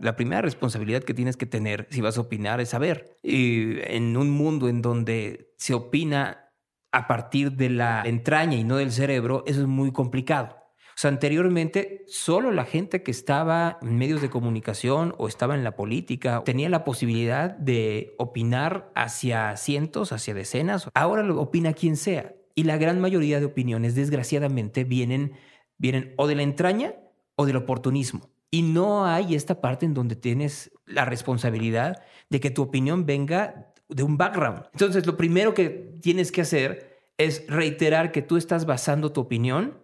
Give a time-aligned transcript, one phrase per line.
[0.00, 3.18] La primera responsabilidad que tienes que tener si vas a opinar es saber.
[3.22, 6.50] Y en un mundo en donde se opina
[6.92, 10.56] a partir de la entraña y no del cerebro, eso es muy complicado.
[11.00, 15.64] O sea, anteriormente solo la gente que estaba en medios de comunicación o estaba en
[15.64, 20.90] la política tenía la posibilidad de opinar hacia cientos, hacia decenas.
[20.92, 22.34] Ahora lo opina quien sea.
[22.54, 25.32] Y la gran mayoría de opiniones, desgraciadamente, vienen,
[25.78, 26.94] vienen o de la entraña
[27.36, 28.28] o del oportunismo.
[28.50, 33.72] Y no hay esta parte en donde tienes la responsabilidad de que tu opinión venga
[33.88, 34.64] de un background.
[34.72, 35.68] Entonces, lo primero que
[36.00, 39.78] tienes que hacer es reiterar que tú estás basando tu opinión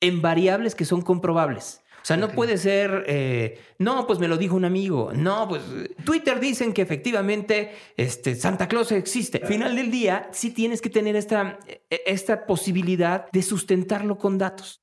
[0.00, 1.82] en variables que son comprobables.
[2.02, 5.12] O sea, no puede ser, eh, no, pues me lo dijo un amigo.
[5.14, 5.62] No, pues
[6.04, 9.38] Twitter dicen que efectivamente este, Santa Claus existe.
[9.40, 14.36] Al final del día, sí tienes que tener esta, e, esta posibilidad de sustentarlo con
[14.36, 14.82] datos.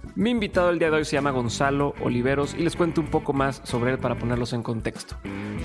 [0.15, 3.31] Mi invitado el día de hoy se llama Gonzalo Oliveros y les cuento un poco
[3.31, 5.15] más sobre él para ponerlos en contexto.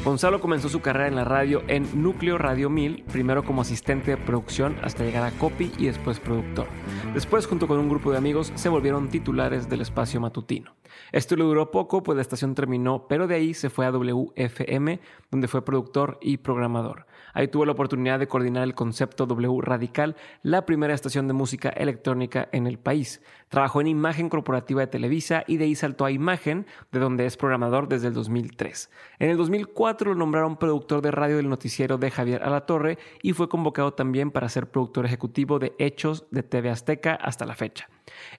[0.04, 4.16] Gonzalo comenzó su carrera en la radio en Núcleo Radio 1000, primero como asistente de
[4.16, 6.68] producción hasta llegar a copy y después productor.
[7.12, 10.76] Después, junto con un grupo de amigos, se volvieron titulares del espacio matutino.
[11.10, 15.00] Esto le duró poco, pues la estación terminó, pero de ahí se fue a WFM,
[15.32, 17.06] donde fue productor y programador.
[17.36, 21.68] Ahí tuvo la oportunidad de coordinar el concepto W Radical, la primera estación de música
[21.68, 23.20] electrónica en el país.
[23.50, 27.36] Trabajó en imagen corporativa de Televisa y de ahí saltó a imagen, de donde es
[27.36, 28.90] programador desde el 2003.
[29.18, 33.50] En el 2004 lo nombraron productor de radio del noticiero de Javier Alatorre y fue
[33.50, 37.90] convocado también para ser productor ejecutivo de Hechos de TV Azteca hasta la fecha.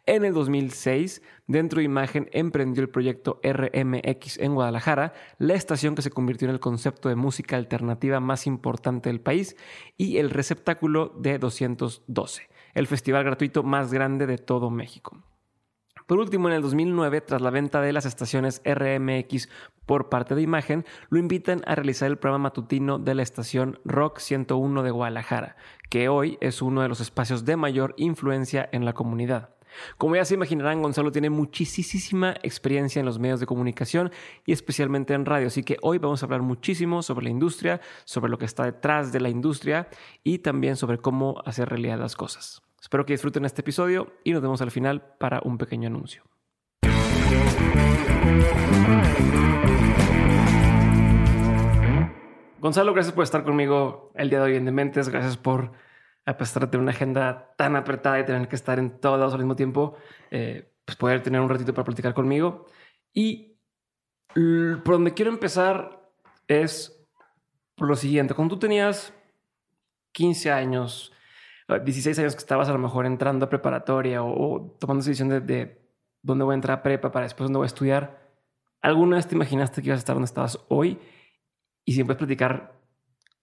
[0.10, 6.02] En el 2006, dentro de Imagen emprendió el proyecto RMX en Guadalajara, la estación que
[6.02, 9.58] se convirtió en el concepto de música alternativa más importante del país
[9.98, 15.22] y el receptáculo de 212, el festival gratuito más grande de todo México.
[16.06, 19.50] Por último, en el 2009, tras la venta de las estaciones RMX
[19.86, 24.20] por parte de Imagen, lo invitan a realizar el programa matutino de la estación Rock
[24.20, 25.58] 101 de Guadalajara,
[25.90, 29.57] que hoy es uno de los espacios de mayor influencia en la comunidad.
[29.98, 34.12] Como ya se imaginarán, Gonzalo tiene muchísima experiencia en los medios de comunicación
[34.46, 38.30] y especialmente en radio, así que hoy vamos a hablar muchísimo sobre la industria, sobre
[38.30, 39.88] lo que está detrás de la industria
[40.24, 42.62] y también sobre cómo hacer realidad las cosas.
[42.82, 46.24] Espero que disfruten este episodio y nos vemos al final para un pequeño anuncio.
[52.60, 55.10] Gonzalo, gracias por estar conmigo el día de hoy en Dementes.
[55.10, 55.72] Gracias por
[56.28, 59.34] a pesar de tener una agenda tan apretada y tener que estar en todos lados
[59.34, 59.96] al mismo tiempo,
[60.30, 62.66] eh, pues poder tener un ratito para platicar conmigo.
[63.14, 63.58] Y
[64.34, 66.12] por donde quiero empezar
[66.50, 67.02] es
[67.76, 68.34] por lo siguiente.
[68.34, 69.14] Cuando tú tenías
[70.12, 71.14] 15 años,
[71.70, 75.40] 16 años que estabas a lo mejor entrando a preparatoria o, tomando esa decisión de,
[75.40, 75.82] de,
[76.22, 78.34] dónde voy a entrar a prepa para después dónde voy a estudiar,
[78.82, 81.00] ¿alguna vez te imaginaste que ibas a estar donde estabas hoy?
[81.86, 82.77] Y si puedes platicar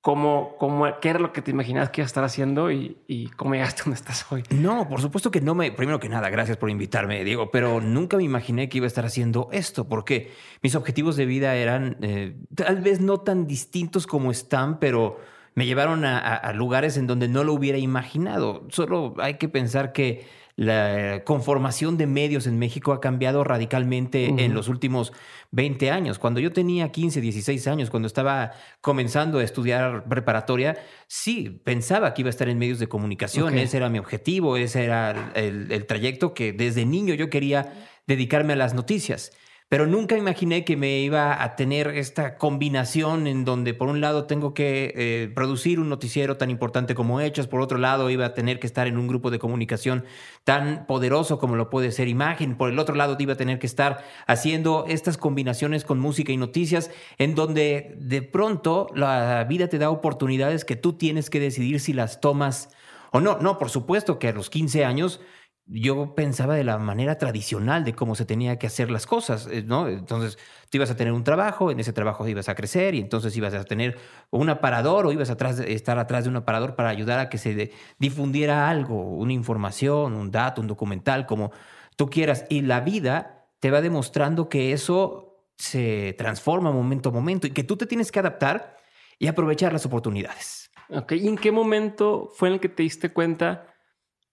[0.04, 3.54] cómo, cómo, qué era lo que te imaginabas que iba a estar haciendo y, cómo
[3.54, 4.42] llegaste donde estás hoy.
[4.50, 5.72] No, por supuesto que no me.
[5.72, 9.06] Primero que nada, gracias por invitarme, Diego, pero nunca me imaginé que iba a estar
[9.06, 10.30] haciendo esto, porque
[10.62, 15.20] mis objetivos de vida eran eh, tal vez no tan distintos como están, pero
[15.54, 18.66] me llevaron a lugares en donde no lo hubiera imaginado.
[18.68, 20.26] Solo hay que pensar que
[20.56, 25.12] la conformación de medios en México ha cambiado radicalmente en los últimos
[25.50, 26.18] 20 años.
[26.18, 30.76] Cuando yo tenía 15, 16 años, cuando estaba comenzando a estudiar preparatoria,
[31.08, 34.84] sí, pensaba que iba a estar en medios de comunicación, ese era mi objetivo, ese
[34.84, 37.72] era el trayecto que desde niño yo quería
[38.06, 39.32] dedicarme a las noticias
[39.68, 44.26] pero nunca imaginé que me iba a tener esta combinación en donde por un lado
[44.26, 48.34] tengo que eh, producir un noticiero tan importante como Hechos, por otro lado iba a
[48.34, 50.04] tener que estar en un grupo de comunicación
[50.44, 53.66] tan poderoso como lo puede ser Imagen, por el otro lado iba a tener que
[53.66, 59.78] estar haciendo estas combinaciones con música y noticias en donde de pronto la vida te
[59.78, 62.70] da oportunidades que tú tienes que decidir si las tomas
[63.12, 63.38] o no.
[63.38, 65.20] No, por supuesto que a los 15 años
[65.66, 69.62] yo pensaba de la manera tradicional de cómo se tenía que hacer las cosas, eh,
[69.62, 69.88] ¿no?
[69.88, 70.36] Entonces,
[70.68, 73.54] tú ibas a tener un trabajo, en ese trabajo ibas a crecer y entonces ibas
[73.54, 73.96] a tener
[74.30, 77.72] un aparador o ibas a estar atrás de un aparador para ayudar a que se
[77.98, 81.50] difundiera algo, una información, un dato, un documental, como
[81.96, 82.44] tú quieras.
[82.50, 87.64] Y la vida te va demostrando que eso se transforma momento a momento y que
[87.64, 88.76] tú te tienes que adaptar
[89.18, 90.70] y aprovechar las oportunidades.
[91.10, 93.73] ¿y en qué momento fue en el que te diste cuenta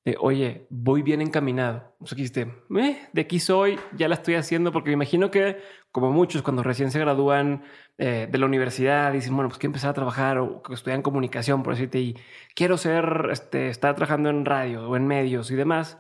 [0.04, 1.96] de, oye, voy bien encaminado?
[2.00, 2.42] O sea, dijiste,
[2.80, 5.58] eh, de aquí soy, ya la estoy haciendo, porque me imagino que,
[5.92, 7.64] como muchos, cuando recién se gradúan
[7.98, 11.74] eh, de la universidad, dicen, bueno, pues quiero empezar a trabajar o estudian comunicación, por
[11.74, 12.18] decirte, y
[12.56, 16.00] quiero ser, este, estar trabajando en radio o en medios y demás,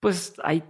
[0.00, 0.64] pues hay,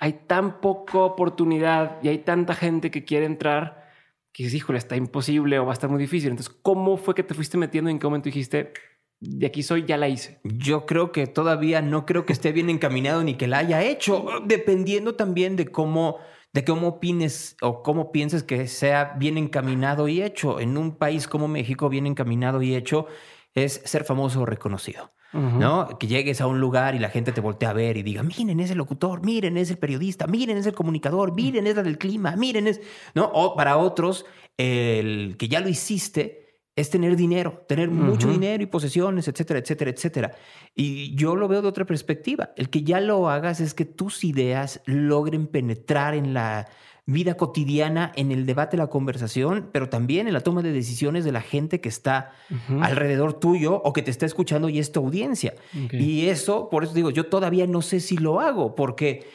[0.00, 3.88] hay tan poca oportunidad y hay tanta gente que quiere entrar
[4.32, 6.30] que dices, híjole, está imposible o va a estar muy difícil.
[6.30, 7.90] Entonces, ¿cómo fue que te fuiste metiendo?
[7.90, 8.72] ¿En qué momento dijiste,
[9.20, 10.40] de aquí soy, ya la hice?
[10.44, 14.26] Yo creo que todavía no creo que esté bien encaminado ni que la haya hecho,
[14.44, 16.18] dependiendo también de cómo
[16.52, 20.60] de cómo opines o cómo pienses que sea bien encaminado y hecho.
[20.60, 23.06] En un país como México, bien encaminado y hecho
[23.54, 25.12] es ser famoso o reconocido.
[25.32, 25.98] ¿no?
[25.98, 28.60] Que llegues a un lugar y la gente te voltea a ver y diga, miren,
[28.60, 31.98] es el locutor, miren, es el periodista, miren, es el comunicador, miren, es la del
[31.98, 32.80] clima, miren, es,
[33.14, 33.30] ¿no?
[33.34, 34.24] O para otros,
[34.56, 36.47] el que ya lo hiciste
[36.78, 40.30] es tener dinero, tener mucho dinero y posesiones, etcétera, etcétera, etcétera.
[40.76, 42.52] Y yo lo veo de otra perspectiva.
[42.56, 46.68] El que ya lo hagas es que tus ideas logren penetrar en la
[47.04, 51.32] vida cotidiana, en el debate, la conversación, pero también en la toma de decisiones de
[51.32, 52.32] la gente que está
[52.80, 55.54] alrededor tuyo o que te está escuchando y es tu audiencia.
[55.90, 59.26] Y eso, por eso digo, yo todavía no sé si lo hago, porque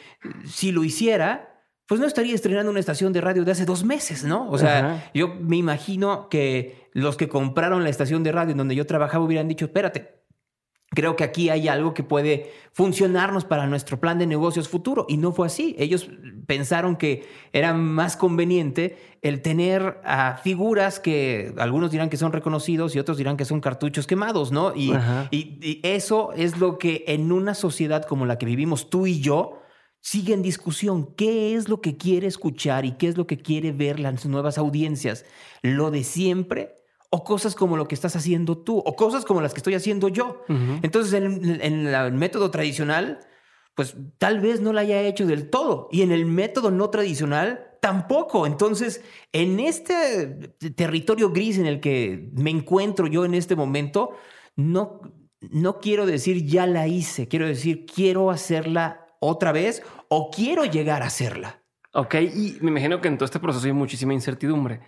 [0.46, 1.53] si lo hiciera,
[1.86, 4.50] pues no estaría estrenando una estación de radio de hace dos meses, ¿no?
[4.50, 8.74] O sea, yo me imagino que los que compraron la estación de radio en donde
[8.74, 10.24] yo trabajaba hubieran dicho, espérate,
[10.94, 15.04] creo que aquí hay algo que puede funcionarnos para nuestro plan de negocios futuro.
[15.08, 15.74] Y no fue así.
[15.78, 16.08] Ellos
[16.46, 22.94] pensaron que era más conveniente el tener a figuras que algunos dirán que son reconocidos
[22.94, 24.74] y otros dirán que son cartuchos quemados, ¿no?
[24.74, 24.94] Y,
[25.30, 29.60] y, eso es lo que en una sociedad como la que vivimos tú y yo,
[30.04, 31.14] sigue en discusión.
[31.16, 34.58] ¿Qué es lo que quiere escuchar y qué es lo que quiere ver las nuevas
[34.58, 35.24] audiencias?
[35.62, 36.76] ¿Lo de siempre?
[37.10, 40.08] o cosas como lo que estás haciendo tú, o cosas como las que estoy haciendo
[40.08, 40.42] yo.
[40.82, 43.20] Entonces, en, el método tradicional,
[43.76, 47.68] pues tal vez no la haya hecho del todo, y en el método no tradicional,
[47.80, 48.48] tampoco.
[48.48, 49.00] Entonces,
[49.32, 54.16] en este territorio gris en el que me encuentro yo en este momento,
[54.56, 55.00] no,
[55.40, 61.02] no quiero decir ya la hice, quiero decir quiero hacerla otra vez o quiero llegar
[61.02, 61.62] a hacerla.
[61.92, 64.80] Ok, y me imagino que en todo este proceso hay muchísima incertidumbre.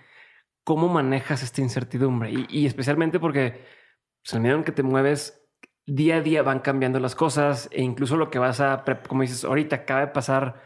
[0.65, 2.33] ¿Cómo manejas esta incertidumbre?
[2.49, 3.65] Y, especialmente porque
[4.35, 5.47] medio en que te mueves
[5.87, 9.45] día a día van cambiando las cosas e incluso lo que vas a, como dices,
[9.45, 10.61] ahorita acaba de pasar,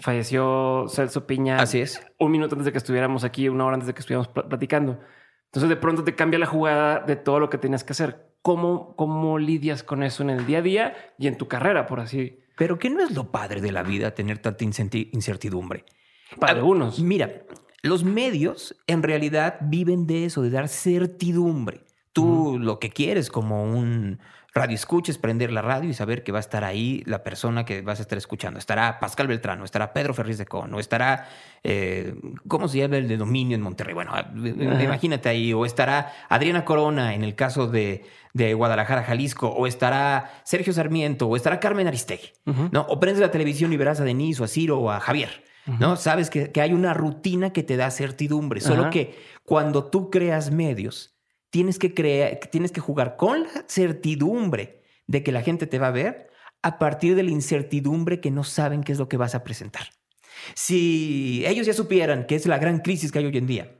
[0.00, 1.58] falleció Celso Piña.
[1.58, 2.00] Así es.
[2.18, 4.98] Un minuto antes de que estuviéramos aquí, una hora antes de que estuviéramos platicando.
[5.46, 8.32] Entonces de pronto te cambia la jugada de todo lo que tenías que hacer.
[8.40, 12.00] ¿Cómo, cómo lidias con eso en el día a día y en tu carrera, por
[12.00, 12.41] así?
[12.62, 15.84] Pero que no es lo padre de la vida tener tanta incertidumbre.
[16.38, 17.00] Para algunos.
[17.00, 17.42] Mira,
[17.82, 21.80] los medios en realidad viven de eso, de dar certidumbre.
[22.12, 24.20] Tú lo que quieres como un
[24.54, 27.80] radio escuches, prender la radio y saber que va a estar ahí la persona que
[27.80, 28.58] vas a estar escuchando.
[28.58, 31.28] Estará Pascal Beltrán, o estará Pedro Ferriz de Con, o estará,
[31.64, 32.14] eh,
[32.48, 33.94] ¿cómo se llama el de dominio en Monterrey?
[33.94, 39.66] Bueno, imagínate ahí, o estará Adriana Corona en el caso de, de Guadalajara, Jalisco, o
[39.66, 42.30] estará Sergio Sarmiento, o estará Carmen Aristegui,
[42.70, 42.82] ¿no?
[42.88, 45.44] O prendes la televisión y verás a Denise, o a Ciro, o a Javier.
[45.66, 45.96] ¿no?
[45.96, 51.16] Sabes que, hay una rutina que te da certidumbre, solo que cuando tú creas medios,
[51.50, 55.88] tienes que, crear, tienes que jugar con la certidumbre de que la gente te va
[55.88, 56.30] a ver
[56.62, 59.88] a partir de la incertidumbre que no saben qué es lo que vas a presentar.
[60.54, 63.76] Si ellos ya supieran que es la gran crisis que hay hoy en día,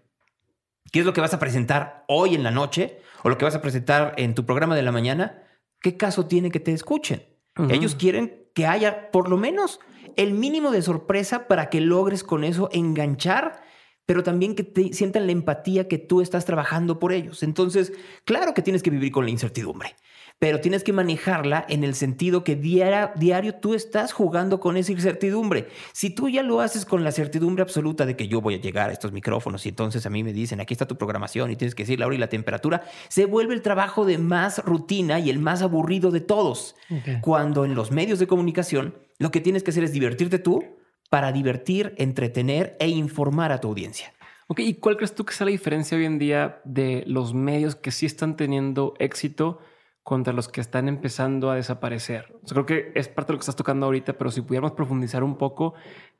[0.92, 3.54] qué es lo que vas a presentar hoy en la noche o lo que vas
[3.54, 5.42] a presentar en tu programa de la mañana,
[5.80, 7.26] ¿qué caso tiene que te escuchen?
[7.68, 9.78] Ellos quieren que haya por lo menos
[10.16, 13.62] el mínimo de sorpresa para que logres con eso enganchar,
[14.06, 17.42] pero también que te sientan la empatía que tú estás trabajando por ellos.
[17.42, 17.92] Entonces,
[18.24, 19.94] claro que tienes que vivir con la incertidumbre,
[20.38, 24.90] pero tienes que manejarla en el sentido que diario, diario tú estás jugando con esa
[24.92, 25.68] incertidumbre.
[25.92, 28.90] Si tú ya lo haces con la certidumbre absoluta de que yo voy a llegar
[28.90, 31.74] a estos micrófonos y entonces a mí me dicen, aquí está tu programación y tienes
[31.74, 35.30] que decir la hora y la temperatura, se vuelve el trabajo de más rutina y
[35.30, 36.74] el más aburrido de todos.
[37.20, 40.81] Cuando en los medios de comunicación lo que tienes que hacer es divertirte tú
[41.12, 44.14] para divertir, entretener e informar a tu audiencia.
[44.46, 47.76] Ok, ¿y cuál crees tú que es la diferencia hoy en día de los medios
[47.76, 49.58] que sí están teniendo éxito
[50.02, 52.34] contra los que están empezando a desaparecer?
[52.48, 55.36] creo que es parte de lo que estás tocando ahorita, pero si pudiéramos profundizar un
[55.36, 55.74] poco,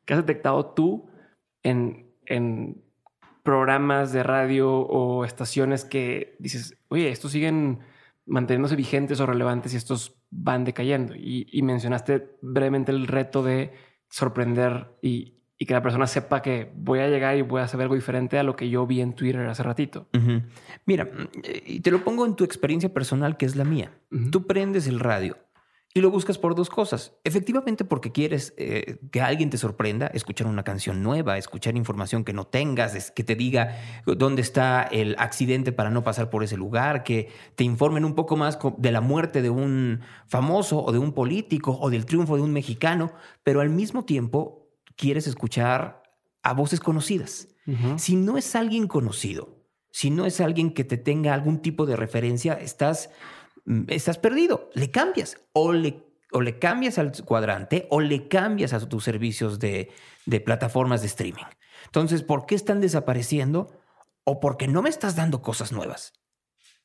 [0.05, 1.09] ¿qué has detectado tú
[1.63, 2.85] en, en
[3.43, 7.79] programas de radio o estaciones que dices, oye, estos siguen
[8.27, 11.15] manteniéndose vigentes o relevantes y estos van decayendo?
[11.17, 13.73] Y, mencionaste brevemente el reto de
[14.13, 17.81] sorprender y, y que la persona sepa que voy a llegar y voy a hacer
[17.81, 20.07] algo diferente a lo que yo vi en Twitter hace ratito.
[20.85, 21.09] Mira,
[21.65, 23.91] y te lo pongo en tu experiencia personal, que es la mía.
[24.31, 25.39] Tú prendes el radio
[25.95, 27.13] y lo buscas por dos cosas.
[27.23, 32.33] Efectivamente, porque quieres eh, que alguien te sorprenda, escuchar una canción nueva, escuchar información que
[32.33, 37.05] no tengas, que te diga dónde está el accidente para no pasar por ese lugar,
[37.05, 41.13] que te informen un poco más de la muerte de un famoso o de un
[41.13, 46.03] político o del triunfo de un mexicano, pero al mismo tiempo quieres escuchar
[46.43, 47.49] a voces conocidas.
[47.97, 51.95] Si no es alguien conocido, si no es alguien que te tenga algún tipo de
[51.95, 53.11] referencia, estás
[53.89, 54.71] estás perdido.
[54.75, 56.03] Le cambias o le,
[56.33, 59.91] o le cambias al cuadrante o le cambias a tus servicios de,
[60.27, 61.45] de plataformas de streaming.
[61.87, 63.71] Entonces, ¿por qué están desapareciendo?
[64.25, 66.13] O porque no me estás dando cosas nuevas.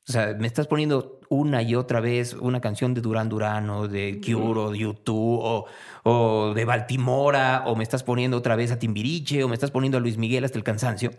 [0.08, 3.88] O sea, me estás poniendo una y otra vez una canción de Durán Durán o
[3.88, 5.66] de Cure o de YouTube o,
[6.04, 9.98] o, de Baltimora o me estás poniendo otra vez a Timbiriche o me estás poniendo
[9.98, 11.10] a Luis Miguel hasta el cansancio.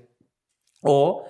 [0.81, 1.23] O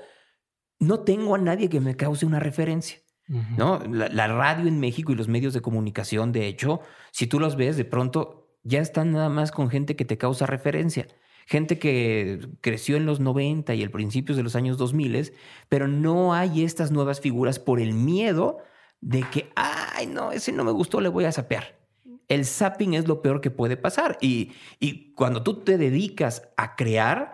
[0.80, 3.00] no tengo a nadie que me cause una referencia.
[3.30, 3.80] ¿No?
[3.88, 6.82] La, radio en México y los medios de comunicación, de hecho,
[7.12, 10.46] si tú los ves, de pronto ya están nada más con gente que te causa
[10.46, 11.08] referencia.
[11.46, 15.34] Gente que creció en los 90 y el principios de los años 2000,
[15.68, 18.58] pero no hay estas nuevas figuras por el miedo
[19.02, 21.80] de que, ay, no, ese no me gustó, le voy a sapear.
[22.28, 24.18] El zapping es lo peor que puede pasar.
[24.22, 27.34] Y, y cuando tú te dedicas a crear,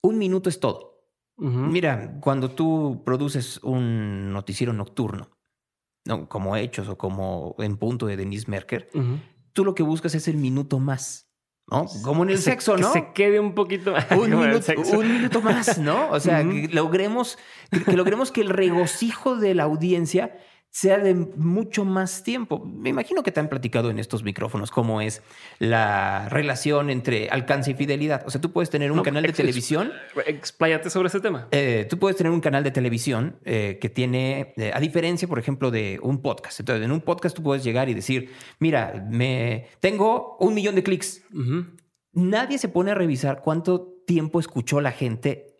[0.00, 0.93] un minuto es todo.
[1.36, 5.30] Mira, cuando tú produces un noticiero nocturno,
[6.04, 6.28] ¿no?
[6.28, 8.88] como Hechos o como En Punto de Denise Merker,
[9.52, 11.28] tú lo que buscas es el minuto más.
[11.66, 11.86] ¿no?
[12.02, 12.92] Como en el sexo, ¿no?
[12.92, 16.10] Que se quede un poquito un, minuto, un minuto más, ¿no?
[16.10, 17.38] O sea, que logremos
[17.86, 20.36] que logremos que el regocijo de la audiencia
[20.74, 22.64] sea de mucho más tiempo.
[22.66, 25.22] Me imagino que te han platicado en estos micrófonos cómo es
[25.60, 28.24] la relación entre alcance y fidelidad.
[28.26, 29.92] O sea, tú puedes tener un canal de televisión.
[30.26, 31.46] Expláyate sobre ese tema.
[31.52, 35.38] Eh, tú puedes tener un canal de televisión eh, que tiene, eh, a diferencia, por
[35.38, 36.58] ejemplo, de un podcast.
[36.58, 40.82] Entonces, en un podcast tú puedes llegar y decir, mira, me tengo un millón de
[40.82, 41.22] clics.
[42.14, 45.53] Nadie se pone a revisar cuánto tiempo escuchó la gente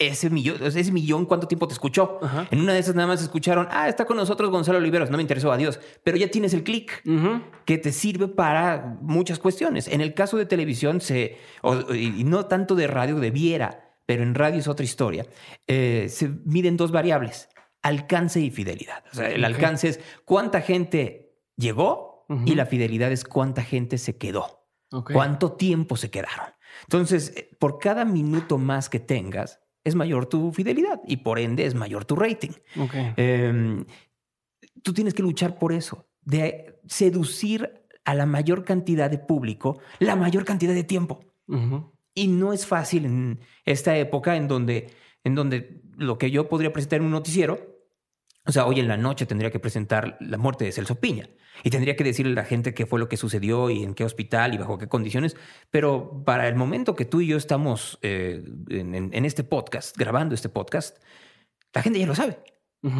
[0.00, 2.18] ese millón, ese millón, ¿cuánto tiempo te escuchó?
[2.50, 5.22] En una de esas nada más escucharon, ah, está con nosotros Gonzalo Oliveros, no me
[5.22, 5.78] interesó, adiós.
[6.02, 7.02] Pero ya tienes el clic
[7.66, 9.88] que te sirve para muchas cuestiones.
[9.88, 11.36] En el caso de televisión, se,
[11.94, 15.26] y no tanto de radio, debiera, pero en radio es otra historia,
[15.66, 17.50] eh, se miden dos variables,
[17.82, 19.04] alcance y fidelidad.
[19.12, 24.16] O sea, el alcance es cuánta gente llegó y la fidelidad es cuánta gente se
[24.16, 24.66] quedó.
[25.12, 26.46] Cuánto tiempo se quedaron.
[26.84, 31.66] Entonces, eh, por cada minuto más que tengas, es mayor tu fidelidad y por ende
[31.66, 32.50] es mayor tu rating.
[33.16, 33.84] Em,
[34.82, 40.16] tú tienes que luchar por eso, de seducir a la mayor cantidad de público, la
[40.16, 41.20] mayor cantidad de tiempo.
[42.14, 44.90] Y no es fácil en esta época en donde,
[45.24, 47.58] en donde lo que yo podría presentar en un noticiero,
[48.46, 51.28] o sea, hoy en la noche tendría que presentar la muerte de Celso Piña.
[51.62, 54.04] Y tendría que decirle a la gente qué fue lo que sucedió y en qué
[54.04, 55.36] hospital y bajo qué condiciones.
[55.70, 60.48] Pero para el momento que tú y yo estamos eh, en, este podcast, grabando este
[60.48, 60.98] podcast,
[61.74, 62.38] la gente ya lo sabe.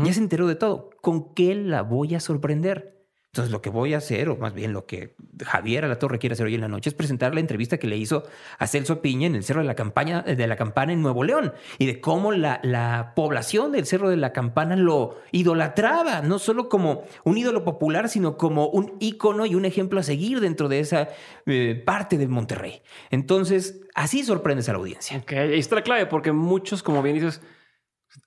[0.04, 0.90] Ya se enteró de todo.
[1.00, 2.99] ¿Con qué la voy a sorprender?
[3.32, 6.46] Entonces, lo que voy a hacer, o más bien lo que Javier Alatorre quiere hacer
[6.46, 8.24] hoy en la noche, es presentar la entrevista que le hizo
[8.58, 11.52] a Celso Piña en el Cerro de la, Campaña, de la Campana en Nuevo León
[11.78, 16.68] y de cómo la, la población del Cerro de la Campana lo idolatraba, no solo
[16.68, 20.80] como un ídolo popular, sino como un ícono y un ejemplo a seguir dentro de
[20.80, 21.08] esa
[21.46, 22.82] eh, parte de Monterrey.
[23.10, 25.18] Entonces, así sorprendes a la audiencia.
[25.18, 27.40] Ok, ahí está la clave, porque muchos, como bien dices,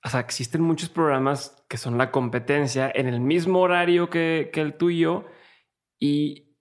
[0.02, 4.74] o sea, existen muchos programas que son la competencia en el mismo horario que, el
[4.74, 5.26] tuyo
[5.98, 6.56] y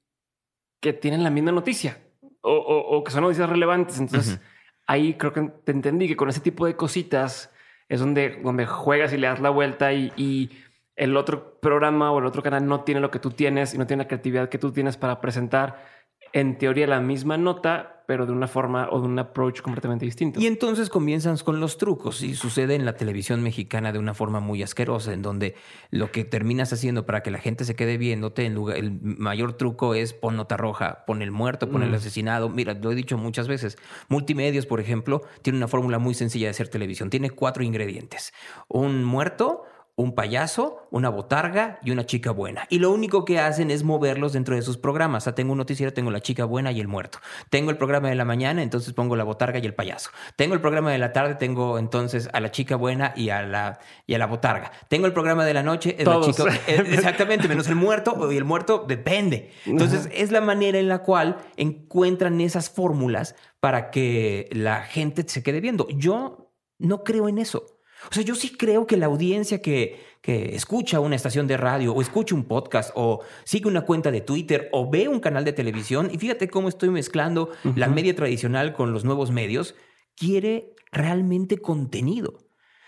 [0.81, 1.99] que tienen la misma noticia
[2.41, 3.99] o, que son noticias relevantes.
[3.99, 4.39] Entonces,
[4.85, 7.53] ahí creo que te entendí que con ese tipo de cositas
[7.87, 10.51] es donde, donde juegas y le das la vuelta y, y
[10.95, 13.87] el otro programa o el otro canal no tiene lo que tú tienes y no
[13.87, 15.85] tiene la creatividad que tú tienes para presentar
[16.33, 20.39] en teoría la misma nota, pero de una forma o de un approach completamente distinto.
[20.39, 24.39] Y entonces comienzan con los trucos y sucede en la televisión mexicana de una forma
[24.39, 25.55] muy asquerosa, en donde
[25.89, 29.53] lo que terminas haciendo para que la gente se quede viéndote, en lugar, el mayor
[29.53, 31.95] truco es pon nota roja, pon el muerto, pon el mm.
[31.95, 32.49] asesinado.
[32.49, 33.77] Mira, lo he dicho muchas veces.
[34.09, 37.09] Multimedios, por ejemplo, tiene una fórmula muy sencilla de hacer televisión.
[37.09, 38.33] Tiene cuatro ingredientes.
[38.67, 39.63] Un muerto,
[39.95, 42.65] un payaso, una botarga y una chica buena.
[42.69, 45.21] Y lo único que hacen es moverlos dentro de sus programas.
[45.21, 47.19] O sea, tengo un noticiero, tengo la chica buena y el muerto.
[47.51, 50.09] Tengo el programa de la mañana, entonces pongo la botarga y el payaso.
[50.35, 53.79] Tengo el programa de la tarde, tengo entonces a la chica buena y a la,
[54.07, 54.71] y a la botarga.
[54.87, 58.37] Tengo el programa de la noche, es la chica- eh, exactamente, menos el muerto y
[58.37, 59.51] el muerto depende.
[59.65, 65.43] Entonces, es la manera en la cual encuentran esas fórmulas para que la gente se
[65.43, 65.87] quede viendo.
[65.89, 67.65] Yo no creo en eso.
[68.09, 71.93] O sea, yo sí creo que la audiencia que, que escucha una estación de radio
[71.93, 75.53] o escucha un podcast o sigue una cuenta de Twitter o ve un canal de
[75.53, 79.75] televisión, y fíjate cómo estoy mezclando la media tradicional con los nuevos medios,
[80.15, 82.39] quiere realmente contenido.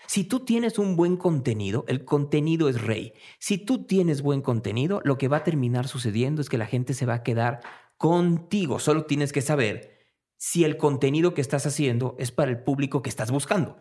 [0.06, 3.12] Si tú tienes un buen contenido, el contenido es rey.
[3.40, 6.94] Si tú tienes buen contenido, lo que va a terminar sucediendo es que la gente
[6.94, 7.60] se va a quedar
[7.96, 8.78] contigo.
[8.78, 9.95] Solo tienes que saber
[10.38, 13.76] si el contenido que estás haciendo es para el público que estás buscando.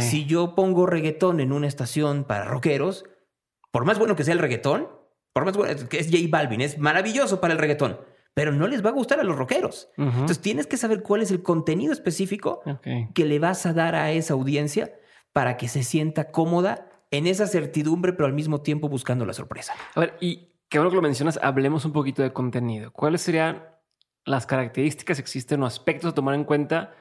[0.00, 3.04] Si yo pongo reggaetón en una estación para rockeros,
[3.70, 4.88] por más bueno que sea el reggaetón,
[5.32, 8.00] por más bueno que es J Balvin, es maravilloso para el reggaetón,
[8.34, 9.90] pero no les va a gustar a los rockeros.
[9.96, 12.62] Entonces tienes que saber cuál es el contenido específico
[13.14, 14.94] que le vas a dar a esa audiencia
[15.32, 19.74] para que se sienta cómoda en esa certidumbre, pero al mismo tiempo buscando la sorpresa.
[19.94, 22.90] A ver, y qué bueno que lo mencionas, hablemos un poquito de contenido.
[22.92, 23.62] ¿Cuáles serían
[24.28, 26.94] las características existen o aspectos a tomar en cuenta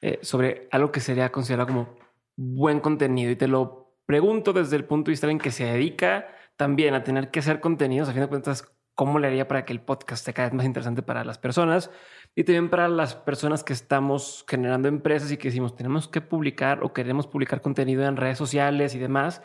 [0.00, 1.94] eh, sobre algo que sería considerado como
[2.36, 3.30] buen contenido?
[3.30, 7.04] Y te lo pregunto desde el punto de vista en que se dedica también a
[7.04, 10.24] tener que hacer contenidos, a fin de cuentas, ¿cómo le haría para que el podcast
[10.24, 11.90] sea cada vez más interesante para las personas?
[12.34, 16.82] Y también para las personas que estamos generando empresas y que decimos, tenemos que publicar
[16.82, 19.42] o queremos publicar contenido en redes sociales y demás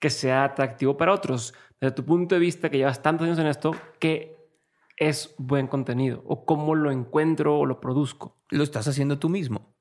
[0.00, 1.54] que sea atractivo para otros.
[1.80, 4.35] Desde tu punto de vista, que llevas tantos años en esto, ¿qué
[4.96, 6.22] es buen contenido?
[6.26, 8.40] ¿O cómo lo encuentro o lo produzco?
[8.50, 9.76] Lo estás haciendo tú mismo.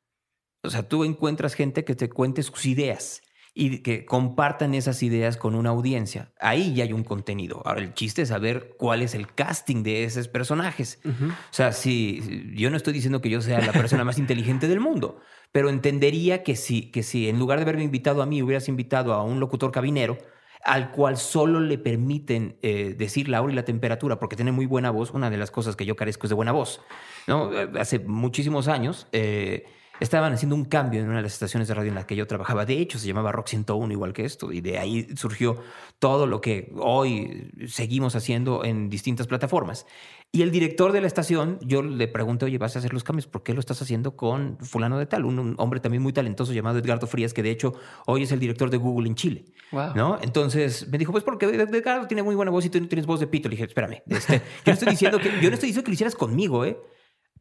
[0.64, 3.22] O sea, tú encuentras gente que te cuente sus ideas
[3.58, 6.34] y que compartan esas ideas con una audiencia.
[6.42, 7.62] Ahí ya hay un contenido.
[7.66, 11.00] Ahora, el chiste es saber cuál es el casting de esos personajes.
[11.06, 14.82] O sea, si yo no estoy diciendo que yo sea la persona más inteligente del
[14.82, 15.22] mundo,
[15.54, 19.14] pero entendería que si, que si en lugar de haberme invitado a mí, hubieras invitado
[19.14, 20.18] a un locutor cabinero,
[20.66, 24.66] al cual solo le permiten eh, decir la hora y la temperatura, porque tiene muy
[24.66, 25.12] buena voz.
[25.12, 26.82] Una de las cosas que yo carezco es de buena voz.
[27.28, 29.66] Eh, Hace muchísimos años eh,
[30.00, 32.28] estaban haciendo un cambio en una de las estaciones de radio en la que yo
[32.28, 32.66] trabajaba.
[32.66, 35.58] De hecho, se llamaba Rock 101, igual que esto, y de ahí surgió
[36.00, 39.86] todo lo que hoy seguimos haciendo en distintas plataformas.
[40.32, 43.26] Y el director de la estación, yo le pregunté, oye, vas a hacer los cambios,
[43.26, 45.24] ¿por qué lo estás haciendo con fulano de tal?
[45.24, 47.74] Un, un hombre también muy talentoso llamado Edgardo Frías, que de hecho
[48.06, 49.46] hoy es el director de Google en Chile.
[49.72, 49.94] Wow.
[49.96, 50.20] ¿No?
[50.22, 53.22] Entonces me dijo, pues porque Edgardo tiene muy buena voz y tú no tienes voz
[53.22, 53.48] de pito.
[53.48, 55.94] Le dije, espérame, este, yo, no estoy diciendo que, yo no estoy diciendo que lo
[55.94, 56.78] hicieras conmigo, ¿eh?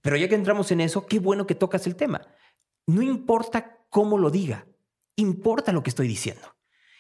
[0.00, 2.20] Pero ya que entramos en eso, qué bueno que tocas el tema.
[2.87, 4.66] No importa cómo lo diga,
[5.16, 6.55] importa lo que estoy diciendo.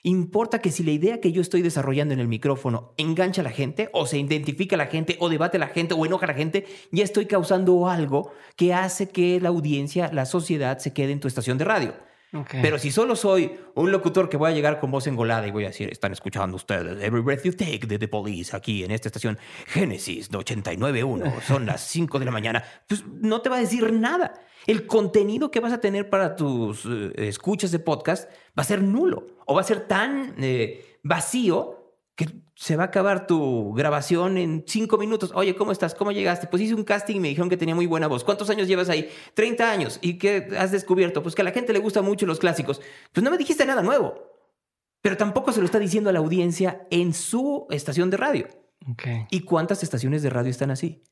[0.06, 3.50] Importa que si la idea que yo estoy desarrollando en el micrófono engancha a la
[3.50, 6.28] gente, o se identifica a la gente, o debate a la gente, o enoja a
[6.28, 11.12] la gente, ya estoy causando algo que hace que la audiencia, la sociedad se quede
[11.12, 11.94] en tu estación de radio.
[12.50, 15.64] Pero si solo soy un locutor que voy a llegar con voz engolada y voy
[15.64, 19.08] a decir, están escuchando ustedes Every Breath You Take de The Police aquí en esta
[19.08, 23.92] estación Génesis 89.1, son las 5 de la mañana, pues no te va a decir
[23.92, 24.34] nada.
[24.66, 28.82] El contenido que vas a tener para tus eh, escuchas de podcast va a ser
[28.82, 31.84] nulo o va a ser tan eh, vacío
[32.16, 35.32] que se va a acabar tu grabación en cinco minutos.
[35.34, 35.94] Oye, ¿cómo estás?
[35.94, 36.46] ¿Cómo llegaste?
[36.46, 38.22] Pues hice un casting y me dijeron que tenía muy buena voz.
[38.22, 39.10] ¿Cuántos años llevas ahí?
[39.34, 39.98] 30 años.
[40.00, 41.22] ¿Y qué has descubierto?
[41.22, 42.80] Pues que a la gente le gustan mucho los clásicos.
[43.12, 44.14] Pues no me dijiste nada nuevo.
[45.02, 48.46] Pero tampoco se lo está diciendo a la audiencia en su estación de radio.
[48.88, 49.02] Ok.
[49.30, 51.02] ¿Y cuántas estaciones de radio están así?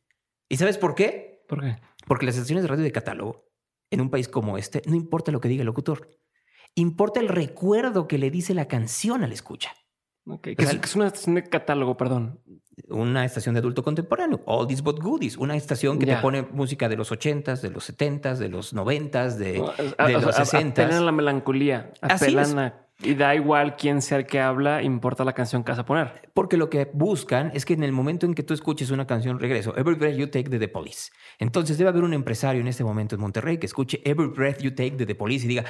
[0.49, 1.45] ¿Y sabes por qué?
[1.49, 1.77] ¿Por qué?
[2.07, 3.49] Porque las estaciones de radio de catálogo,
[3.91, 6.09] en un país como este, no importa lo que diga el locutor.
[6.75, 9.73] Importa el recuerdo que le dice la canción al escucha.
[10.27, 10.43] Ok.
[10.43, 12.41] ¿Qué es, al- qué es una estación de catálogo, perdón?
[12.88, 16.97] una estación de adulto contemporáneo, Oldies But Goodies, una estación que te pone música de
[16.97, 20.45] los 80s, de los 70s, de los 90s, de, No, de a- los o sea,
[20.61, 20.71] 60s.
[20.85, 21.93] Apelan a la melancolía.
[22.01, 25.79] Apelan a- Y da igual quién sea el que habla, importa la canción que vas
[25.79, 26.31] a poner.
[26.35, 29.41] Porque lo que buscan es que en el momento en que tú escuches una canción,
[29.41, 31.11] regreso, Every Breath You Take de The Police.
[31.38, 34.71] Entonces debe haber un empresario en este momento en Monterrey que escuche Every Breath You
[34.71, 35.65] Take de The Police y diga,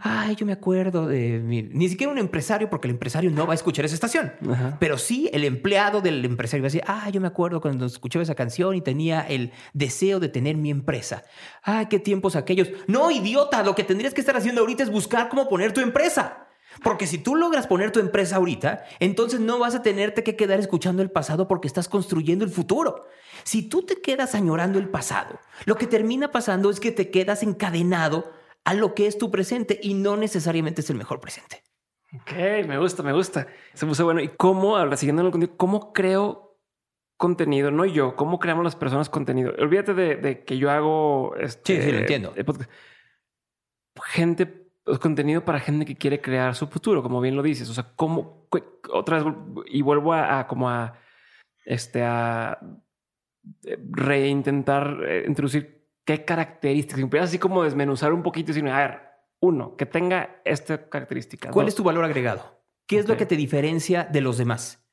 [0.00, 1.62] ay, yo me acuerdo de mi...
[1.62, 4.32] Ni siquiera un empresario, porque el empresario no va a escuchar esa estación.
[4.50, 4.76] Ajá.
[4.80, 8.24] Pero sí el empleado del empresario va a decir, ah, yo me acuerdo cuando escuchaba
[8.24, 11.22] esa canción y tenía el deseo de tener mi empresa.
[11.62, 12.70] Ah, qué tiempos aquellos.
[12.88, 16.48] No, idiota, lo que tendrías que estar haciendo ahorita es buscar cómo poner tu empresa.
[16.82, 20.58] Porque si tú logras poner tu empresa ahorita, entonces no vas a tenerte que quedar
[20.58, 23.06] escuchando el pasado porque estás construyendo el futuro.
[23.44, 27.42] Si tú te quedas añorando el pasado, lo que termina pasando es que te quedas
[27.42, 28.32] encadenado
[28.64, 31.62] a lo que es tu presente y no necesariamente es el mejor presente.
[32.14, 32.32] Ok,
[32.66, 33.46] me gusta, me gusta.
[33.72, 34.20] Se puso bueno.
[34.20, 36.58] ¿Y cómo, ahora siguiendo el contenido, cómo creo
[37.16, 37.70] contenido?
[37.70, 39.52] No yo, ¿cómo creamos las personas contenido?
[39.58, 41.34] Olvídate de, que yo hago...
[41.36, 42.34] Este, sí, sí, lo entiendo.
[44.04, 44.61] Gente,
[45.00, 47.68] contenido para gente que quiere crear su futuro, como bien lo dices.
[47.68, 48.48] O sea, ¿cómo?
[48.92, 49.34] Otra vez,
[49.66, 50.98] y vuelvo a, como a,
[51.64, 52.58] este, a
[53.64, 57.00] eh, reintentar eh, introducir qué características.
[57.00, 59.00] Empiezas así como desmenuzar un poquito y decir, a ver,
[59.40, 61.50] uno, que tenga esta característica.
[61.50, 62.62] ¿Cuál es tu valor agregado?
[62.86, 64.84] ¿Qué es lo que te diferencia de los demás?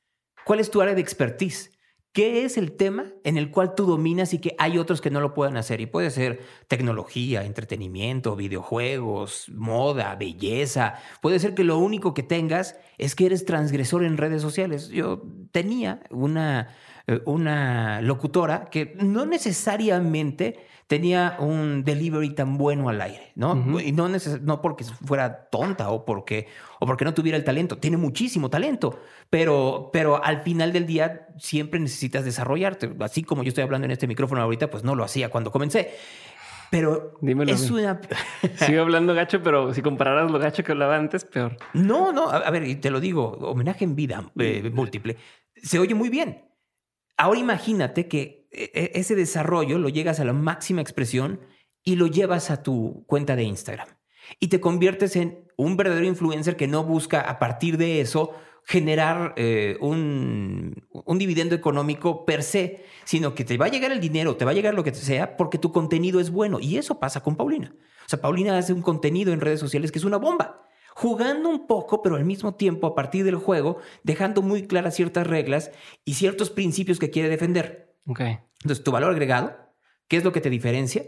[0.46, 1.79] ¿Cuál es tu área de expertise?
[2.12, 5.22] ¿Qué es el tema en el cual tú dominas y que hay otros que no
[5.22, 5.80] lo puedan hacer?
[5.80, 10.96] Y puede ser tecnología, entretenimiento, videojuegos, moda, belleza.
[11.22, 14.90] Puede ser que lo único que tengas es que eres transgresor en redes sociales.
[14.90, 23.00] Yo tenía una, eh, una locutora que no necesariamente tenía un delivery tan bueno al
[23.00, 23.80] aire, ¿no?
[23.80, 26.48] Y no, no porque fuera tonta o porque,
[26.80, 29.00] o porque no tuviera el talento, tiene muchísimo talento,
[29.30, 32.92] pero, pero al final del día siempre necesitas desarrollarte.
[33.02, 35.92] Así como yo estoy hablando en este micrófono ahorita, pues no lo hacía cuando comencé.
[36.72, 38.02] Pero Dímelo es una.
[38.56, 41.56] Sigo hablando gacho, pero si compararas lo gacho que hablaba antes, peor.
[41.74, 42.32] No, no.
[42.32, 45.18] A, ver, y te lo digo, homenaje en vida eh, múltiple.
[45.56, 46.50] Se oye muy bien.
[47.16, 51.40] Ahora imagínate que ese desarrollo lo llegas a la máxima expresión
[51.84, 53.88] y lo llevas a tu cuenta de Instagram.
[54.40, 58.32] Y te conviertes en un verdadero influencer que no busca a partir de eso
[58.66, 64.00] generar eh, un, un, dividendo económico per se, sino que te va a llegar el
[64.00, 66.60] dinero, te va a llegar lo que sea, porque tu contenido es bueno.
[66.60, 67.74] Y eso pasa con Paulina.
[68.06, 71.66] O sea, Paulina hace un contenido en redes sociales que es una bomba jugando un
[71.66, 75.72] poco, pero al mismo tiempo a partir del juego, dejando muy claras ciertas reglas
[76.04, 77.89] y ciertos principios que quiere defender.
[78.10, 79.56] Entonces, tu valor agregado,
[80.08, 81.04] ¿qué es lo que te diferencia?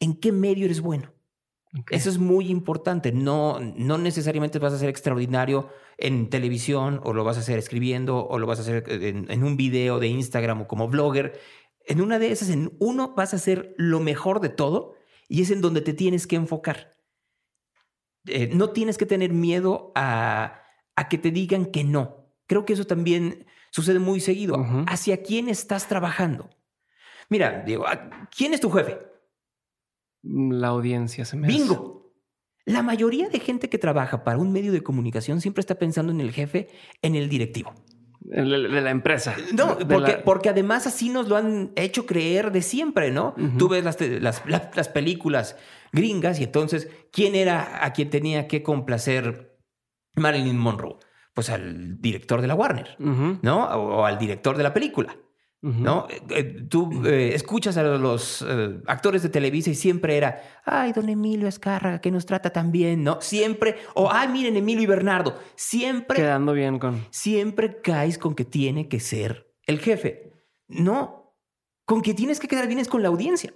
[0.00, 1.12] ¿En qué medio eres bueno?
[1.90, 3.12] Eso es muy importante.
[3.12, 8.26] No, no necesariamente vas a ser extraordinario en televisión o lo vas a hacer escribiendo
[8.26, 11.40] o lo vas a hacer en, un video de Instagram o como blogger.
[11.86, 14.96] En una de esas, en uno vas a hacer lo mejor de todo
[15.28, 16.92] y es en donde te tienes que enfocar.
[18.26, 20.62] Eh, no tienes que tener miedo a,
[20.94, 22.28] a que te digan que no.
[22.46, 24.64] Creo que eso también Sucede muy seguido.
[24.86, 26.50] ¿Hacia quién estás trabajando?
[27.30, 27.86] Mira, Diego,
[28.36, 28.98] ¿quién es tu jefe?
[30.22, 32.12] La audiencia se me Bingo.
[32.66, 36.20] La mayoría de gente que trabaja para un medio de comunicación siempre está pensando en
[36.20, 36.68] el jefe,
[37.00, 37.72] en el directivo.
[38.20, 39.34] De la empresa.
[39.54, 43.34] No, porque, porque, además así nos lo han hecho creer de siempre, ¿no?
[43.58, 43.98] Tú ves las,
[44.46, 45.56] las, películas
[45.92, 49.58] gringas y entonces, ¿quién era a quien tenía que complacer
[50.14, 50.98] Marilyn Monroe?
[51.34, 53.64] Pues al director de la Warner, ¿no?
[53.64, 55.16] O, al director de la película.
[55.64, 56.08] ¿No?
[56.10, 58.44] Eh, eh, tú eh, escuchas a los
[58.88, 63.04] actores de Televisa y siempre era, ay, don Emilio Escárraga, que nos trata tan bien,
[63.04, 63.20] ¿no?
[63.20, 66.16] Siempre, o ay, miren, Emilio y Bernardo, siempre.
[66.16, 67.06] Quedando bien con.
[67.10, 70.32] Siempre caes con que tiene que ser el jefe.
[70.66, 71.36] No,
[71.84, 73.54] con que tienes que quedar bien es con la audiencia.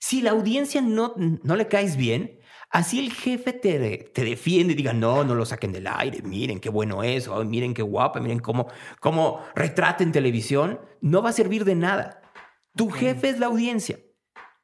[0.00, 2.40] Si la audiencia no, no le caes bien,
[2.72, 6.58] Así el jefe te, te defiende y diga, no, no lo saquen del aire, miren
[6.58, 8.66] qué bueno es, miren qué guapa, miren cómo,
[8.98, 12.22] cómo retrata en televisión, no va a servir de nada.
[12.74, 14.00] Tu jefe es la audiencia.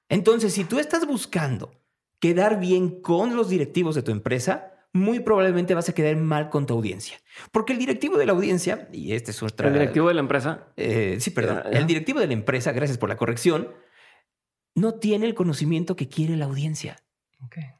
[0.09, 1.71] Entonces, si tú estás buscando
[2.19, 6.65] quedar bien con los directivos de tu empresa, muy probablemente vas a quedar mal con
[6.65, 7.19] tu audiencia.
[7.53, 9.69] Porque el directivo de la audiencia, y este es otra...
[9.69, 10.73] ¿El directivo de la empresa?
[10.79, 11.63] Eh, sí, perdón.
[11.71, 13.69] El directivo de la empresa, gracias por la corrección,
[14.75, 16.97] no tiene el conocimiento que quiere la audiencia.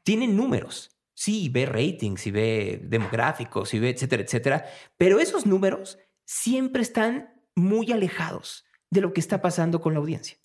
[0.03, 0.95] Tienen números.
[1.13, 4.65] Sí, ve ratings y ve demográficos y ve etcétera, etcétera.
[4.97, 10.37] Pero esos números siempre están muy alejados de lo que está pasando con la audiencia.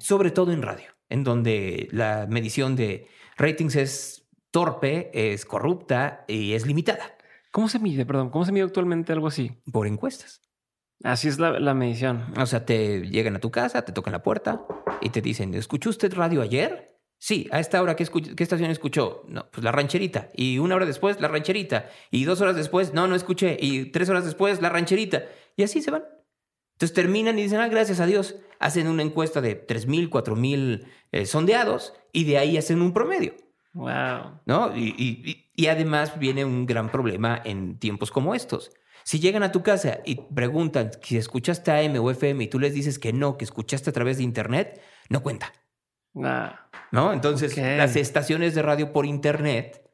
[0.00, 6.52] Sobre todo en radio, en donde la medición de ratings es torpe, es corrupta y
[6.52, 7.16] es limitada.
[7.50, 8.04] ¿Cómo se mide?
[8.04, 9.52] Perdón, ¿cómo se mide actualmente algo así?
[9.72, 10.42] Por encuestas.
[11.02, 12.32] Así es la, la medición.
[12.38, 14.66] O sea, te llegan a tu casa, te tocan la puerta
[15.00, 16.93] y te dicen, ¿escuchó usted radio ayer?
[17.24, 19.24] Sí, a esta hora, ¿qué, ¿qué, estación escuchó?
[19.28, 20.28] No, pues la rancherita.
[20.36, 21.88] Y una hora después, la rancherita.
[22.10, 23.56] Y dos horas después, no, no escuché.
[23.58, 25.22] Y tres horas después, la rancherita.
[25.56, 26.04] Y así se van.
[26.74, 28.36] Entonces terminan y dicen, ah, gracias a Dios.
[28.58, 33.34] Hacen una encuesta de 3.000, 4.000 eh, sondeados y de ahí hacen un promedio.
[33.72, 34.42] Wow.
[34.44, 34.76] ¿No?
[34.76, 38.70] Y, y, y además viene un gran problema en tiempos como estos.
[39.02, 42.74] Si llegan a tu casa y preguntan si escuchaste AM o FM y tú les
[42.74, 45.54] dices que no, que escuchaste a través de Internet, no cuenta.
[46.14, 47.12] ¿No?
[47.12, 49.90] Entonces, las estaciones de radio por Internet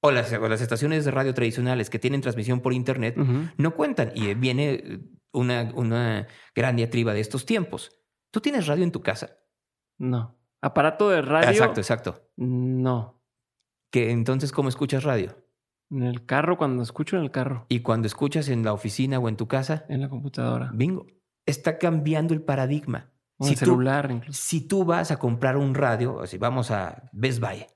[0.00, 3.16] o las, las, estaciones de radio tradicionales que tienen transmisión por Internet
[3.56, 4.12] no cuentan.
[4.14, 5.00] Y viene
[5.32, 7.90] una, una gran diatriba de estos tiempos.
[8.30, 9.38] ¿Tú tienes radio en tu casa?
[9.98, 10.38] No.
[10.60, 11.50] ¿Aparato de radio?
[11.50, 12.28] Exacto, exacto.
[12.36, 13.20] No.
[13.90, 15.36] ¿Que entonces cómo escuchas radio?
[15.90, 17.66] En el carro, cuando escucho en el carro.
[17.68, 20.70] Y cuando escuchas en la oficina o en tu casa, en la computadora.
[20.72, 21.06] Bingo.
[21.44, 23.11] Está cambiando el paradigma.
[23.42, 24.40] O si el celular, incluso.
[24.40, 27.66] Si tú vas a comprar un radio, o si vamos a Best Buy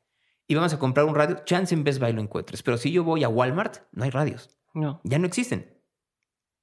[0.46, 2.62] y vamos a comprar un radio, chance en Best Buy lo encuentres.
[2.62, 4.56] Pero si yo voy a Walmart, no hay radios.
[4.74, 5.00] No.
[5.04, 5.76] Ya no existen.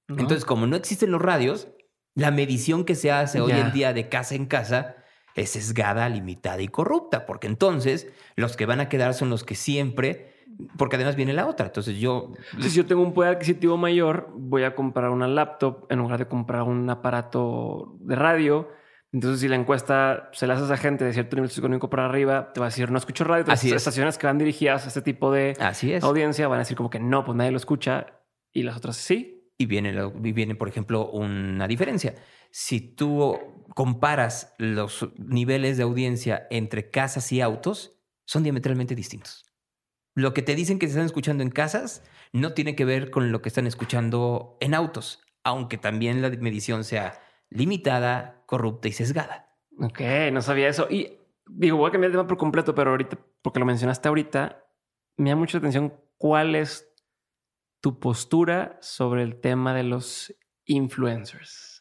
[0.07, 1.67] Entonces, como no existen los radios,
[2.15, 4.95] la medición que se hace hoy en día de casa en casa
[5.35, 9.55] es sesgada, limitada y corrupta, porque entonces los que van a quedar son los que
[9.55, 10.45] siempre,
[10.77, 11.65] porque además viene la otra.
[11.67, 12.33] Entonces yo...
[12.59, 16.27] Si yo tengo un poder adquisitivo mayor, voy a comprar una laptop en lugar de
[16.27, 18.69] comprar un aparato de radio.
[19.13, 22.51] Entonces, si la encuesta se la haces a gente de cierto nivel socioeconómico para arriba,
[22.51, 23.45] te va a decir no escucho radio.
[23.47, 25.55] Así estaciones que van dirigidas a este tipo de
[26.01, 28.07] audiencia van a decir como que no, pues nadie lo escucha
[28.51, 29.51] y las otras sí.
[29.55, 32.15] Y viene, viene, por ejemplo, una diferencia.
[32.49, 33.39] Si tú
[33.75, 39.45] comparas los niveles de audiencia entre casas y autos, son diametralmente distintos.
[40.15, 43.31] Lo que te dicen que se están escuchando en casas no tiene que ver con
[43.31, 49.49] lo que están escuchando en autos, aunque también la medición sea limitada, corrupta y sesgada.
[49.79, 49.99] Ok,
[50.31, 50.85] no sabía eso.
[50.87, 54.63] Y digo, voy a cambiar el tema por completo, pero ahorita, porque lo mencionaste ahorita,
[55.17, 56.87] me da mucha atención cuál es
[57.81, 60.35] tu postura sobre el tema de los
[60.65, 61.72] influencers.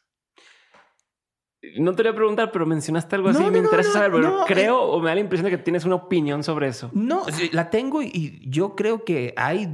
[1.79, 3.43] No te voy a preguntar, pero mencionaste algo así.
[3.45, 6.43] me interesa saber, pero creo o me da la impresión de que tienes una opinión
[6.43, 6.91] sobre eso.
[6.93, 9.69] No, la tengo y yo creo que hay.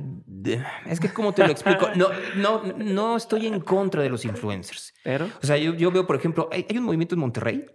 [0.87, 1.89] Es que, ¿cómo te lo explico?
[1.97, 4.93] No, no, no estoy en contra de los influencers.
[5.03, 5.31] Pero.
[5.43, 7.67] O sea, yo, veo, por ejemplo, hay, un movimiento en Monterrey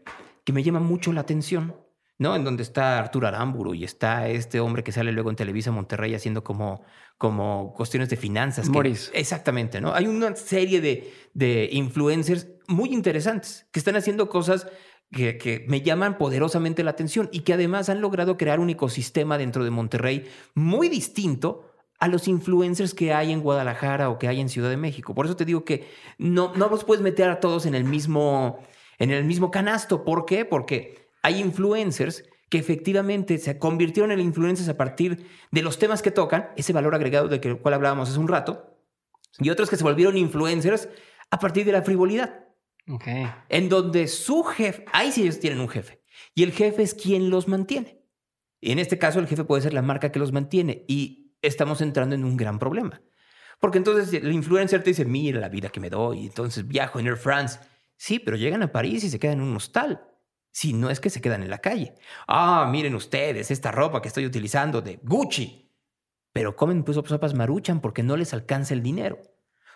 [0.43, 1.75] que me llama mucho la atención.
[2.19, 2.35] ¿no?
[2.35, 6.13] En donde está Arturo Aramburu y está este hombre que sale luego en Televisa Monterrey
[6.13, 6.83] haciendo como
[7.17, 8.69] como cuestiones de finanzas.
[8.69, 9.09] Moris.
[9.13, 9.93] exactamente, ¿no?
[9.93, 14.67] Hay una serie de, de influencers muy interesantes que están haciendo cosas
[15.11, 19.63] que, me llaman poderosamente la atención y que además han logrado crear un ecosistema dentro
[19.63, 24.49] de Monterrey muy distinto a los influencers que hay en Guadalajara o que hay en
[24.49, 25.13] Ciudad de México.
[25.13, 28.59] Por eso te digo que no, no los puedes meter a todos en el mismo,
[28.97, 30.03] en el mismo canasto.
[30.03, 30.43] ¿Por qué?
[30.43, 36.11] Porque hay influencers que efectivamente se convirtieron en influencers a partir de los temas que
[36.11, 38.77] tocan, ese valor agregado de que cual hablábamos hace un rato,
[39.39, 40.89] y otros que se volvieron influencers
[41.31, 42.42] a partir de la frivolidad.
[43.49, 46.01] En donde su jefe, ahí sí ellos tienen un jefe,
[46.35, 48.01] y el jefe es quien los mantiene.
[48.59, 51.81] Y en este caso el jefe puede ser la marca que los mantiene y estamos
[51.81, 53.01] entrando en un gran problema.
[53.59, 57.07] Porque entonces el influencer te dice, mira la vida que me doy, entonces viajo en
[57.07, 57.59] Air France.
[57.97, 60.01] Sí, pero llegan a París y se quedan en un hostal
[60.53, 61.95] si no es que se quedan en la calle.
[62.27, 65.71] Ah, miren ustedes esta ropa que estoy utilizando de Gucci.
[66.31, 69.19] Pero comen pues sopas maruchan porque no les alcanza el dinero.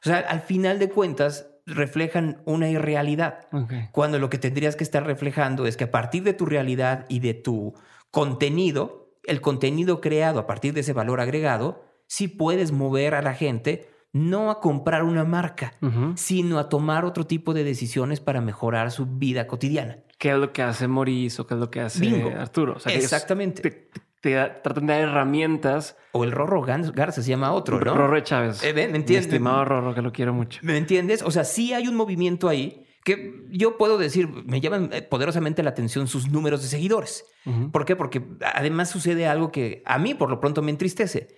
[0.02, 3.48] O sea, al final de cuentas reflejan una irrealidad.
[3.92, 7.20] Cuando lo que tendrías que estar reflejando es que a partir de tu realidad y
[7.20, 7.76] de tu
[8.10, 13.34] contenido, el contenido creado a partir de ese valor agregado, sí puedes mover a la
[13.34, 15.74] gente no a comprar una marca,
[16.16, 20.52] sino a tomar otro tipo de decisiones para mejorar su vida cotidiana qué es lo
[20.52, 22.78] que hace Maurice o qué es lo que hace Arturo.
[22.86, 23.62] Exactamente.
[23.62, 23.90] Te,
[24.34, 25.98] tratan de dar herramientas.
[26.12, 27.96] O el Rorro Garza se llama otro, ¿no?
[27.96, 28.64] Rorro Chávez.
[28.64, 29.26] Eh, ¿Me entiendes?
[29.26, 30.60] estimado Rorro, que lo quiero mucho.
[30.64, 31.22] ¿Me entiendes?
[31.22, 35.64] O sea, sí hay un movimiento ahí que yo puedo decir, me llaman eh, poderosamente
[35.64, 37.26] la atención sus números de seguidores.
[37.72, 37.96] ¿Por qué?
[37.96, 38.22] Porque
[38.54, 41.30] además sucede algo que a mí por lo pronto me entristece,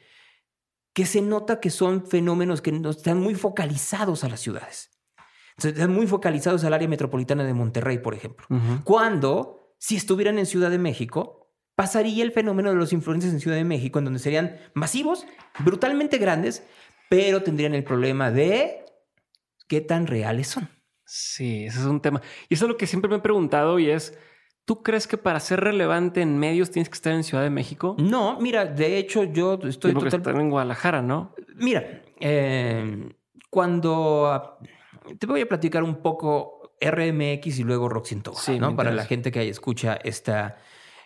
[0.91, 4.99] que se nota que son fenómenos que están muy focalizados a las ciudades
[5.67, 8.45] están muy focalizados al área metropolitana de Monterrey, por ejemplo.
[8.83, 11.38] Cuando, si estuvieran en Ciudad de México,
[11.79, 15.25] pasaría el fenómeno de los influencers en Ciudad de México, en donde serían masivos,
[15.59, 16.67] brutalmente grandes,
[17.07, 18.83] pero tendrían el problema de
[19.69, 20.67] qué tan reales son.
[21.05, 22.21] Sí, ese es un tema.
[22.49, 24.19] Y eso es lo que siempre me he preguntado y es,
[24.65, 27.95] ¿tú crees que para ser relevante en medios tienes que estar en Ciudad de México?
[27.97, 29.93] No, mira, de hecho yo estoy...
[29.93, 30.35] Porque total...
[30.35, 31.33] en Guadalajara, ¿no?
[31.55, 33.09] Mira, eh,
[33.49, 34.57] cuando
[35.17, 38.75] te voy a platicar un poco RMX y luego Rock 101, ¿no?
[38.75, 40.57] Para la gente que escucha esta,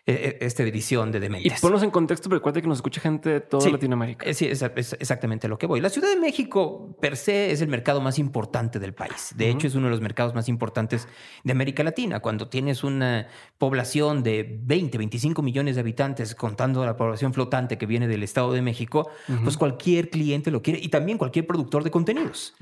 [0.05, 1.57] esta división de dementes.
[1.57, 4.33] Y ponnos en contexto, pero recuerda que nos escucha gente de toda Latinoamérica.
[4.33, 5.79] Sí, es, exactamente lo que voy.
[5.79, 9.33] La Ciudad de México, per se, es el mercado más importante del país.
[9.35, 11.07] De hecho, es uno de los mercados más importantes
[11.43, 12.19] de América Latina.
[12.19, 17.85] Cuando tienes una población de 20, 25 millones de habitantes, contando la población flotante que
[17.85, 19.09] viene del Estado de México,
[19.43, 22.55] pues cualquier cliente lo quiere y también cualquier productor de contenidos.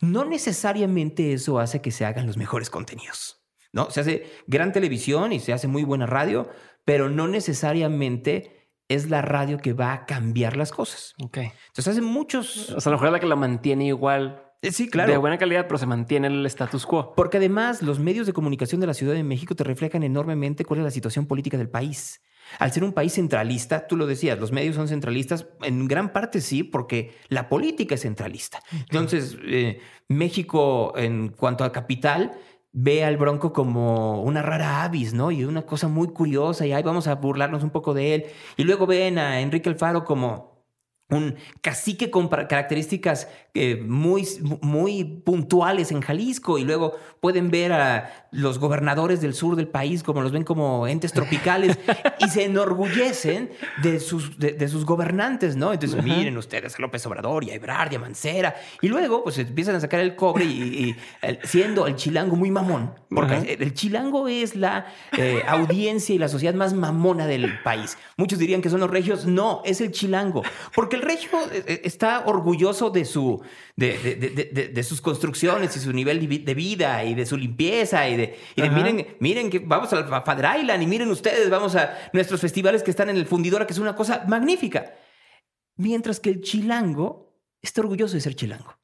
[0.00, 3.42] No necesariamente eso hace que se hagan los mejores contenidos.
[3.72, 3.90] ¿no?
[3.90, 6.48] Se hace gran televisión y se hace muy buena radio,
[6.86, 11.14] pero no necesariamente es la radio que va a cambiar las cosas.
[11.20, 11.38] Ok.
[11.38, 12.70] Entonces hace muchos...
[12.70, 14.40] O sea, a lo mejor es la que la mantiene igual.
[14.62, 15.10] Eh, sí, claro.
[15.10, 17.12] De buena calidad, pero se mantiene el status quo.
[17.16, 20.78] Porque además los medios de comunicación de la Ciudad de México te reflejan enormemente cuál
[20.78, 22.22] es la situación política del país.
[22.60, 26.40] Al ser un país centralista, tú lo decías, los medios son centralistas, en gran parte
[26.40, 28.62] sí, porque la política es centralista.
[28.70, 32.38] Entonces, eh, México, en cuanto a capital,
[32.78, 35.30] ve al Bronco como una rara avis, ¿no?
[35.30, 38.26] Y una cosa muy curiosa, y ahí vamos a burlarnos un poco de él.
[38.58, 40.56] Y luego ven a Enrique Alfaro como
[41.08, 44.26] un cacique con características eh, muy,
[44.60, 50.02] muy puntuales en Jalisco y luego pueden ver a los gobernadores del sur del país
[50.02, 51.78] como los ven como entes tropicales
[52.20, 53.50] y se enorgullecen
[53.82, 55.72] de sus, de, sus gobernantes, ¿no?
[55.72, 59.38] Entonces miren ustedes a López Obrador y a Ebrard y a Mancera y luego pues
[59.38, 60.96] empiezan a sacar el cobre y,
[61.44, 66.54] siendo el chilango muy mamón, porque el chilango es la eh, audiencia y la sociedad
[66.54, 67.96] más mamona del país.
[68.16, 70.42] Muchos dirían que son los regios, no, es el chilango,
[70.74, 73.40] porque el regio eh, eh, está orgulloso de, su,
[73.76, 78.25] de, sus construcciones y su nivel de vida y de su limpieza y de,
[78.56, 82.90] miren, miren que vamos al Father Island y miren ustedes, vamos a nuestros festivales que
[82.90, 84.94] están en el Fundidora, que es una cosa magnífica.
[85.76, 87.26] Mientras que el chilango
[87.60, 88.76] está orgulloso de ser chilango.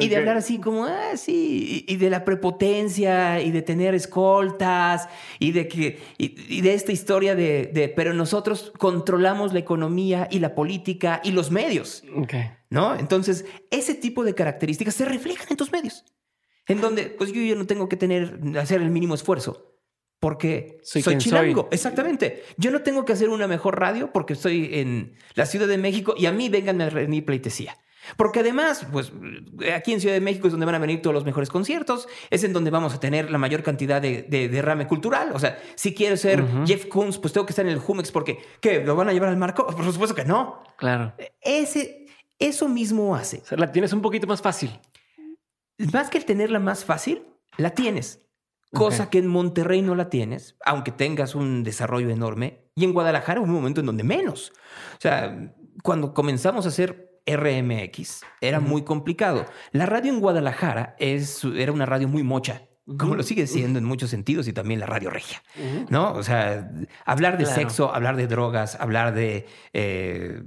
[0.00, 5.08] Y de hablar así como, ah, sí, y, de la prepotencia, y de tener escoltas,
[5.38, 10.38] y de que, y, de esta historia de, de, pero nosotros controlamos la economía y
[10.38, 12.02] la política y los medios.
[12.70, 12.96] ¿No?
[12.96, 16.02] Entonces, ese tipo de características se reflejan en tus medios.
[16.66, 19.70] En donde, pues yo, yo no tengo que tener, hacer el mínimo esfuerzo.
[20.20, 21.68] Porque soy, soy chilango.
[21.70, 22.44] Exactamente.
[22.56, 26.14] Yo no tengo que hacer una mejor radio porque estoy en la Ciudad de México
[26.16, 27.76] y a mí vénganme a rendir pleitesía.
[28.16, 29.12] Porque además, pues
[29.74, 32.44] aquí en Ciudad de México es donde van a venir todos los mejores conciertos, es
[32.44, 35.30] en donde vamos a tener la mayor cantidad de, derrame cultural.
[35.32, 38.38] O sea, si quiero ser Jeff Koons, pues tengo que estar en el Jumex porque,
[38.60, 38.84] ¿qué?
[38.84, 39.66] ¿Lo van a llevar al marco?
[39.66, 40.62] Por supuesto que no.
[40.76, 41.14] Claro.
[41.40, 42.06] Ese,
[42.38, 43.38] eso mismo hace.
[43.38, 44.78] O sea, la tienes un poquito más fácil.
[45.92, 48.20] Más que el tenerla más fácil, la tienes.
[48.72, 52.64] Cosa que en Monterrey no la tienes, aunque tengas un desarrollo enorme.
[52.74, 54.52] Y en Guadalajara un momento en donde menos.
[54.96, 55.52] O sea,
[55.84, 58.22] cuando comenzamos a hacer RMX.
[58.40, 59.46] Era muy complicado.
[59.72, 63.84] La radio en Guadalajara es, era una radio muy mocha como lo sigue siendo en
[63.84, 65.42] muchos sentidos y también la radio regia,
[65.88, 66.12] ¿no?
[66.12, 66.70] O sea,
[67.06, 70.42] hablar de sexo, hablar de drogas, hablar de, eh,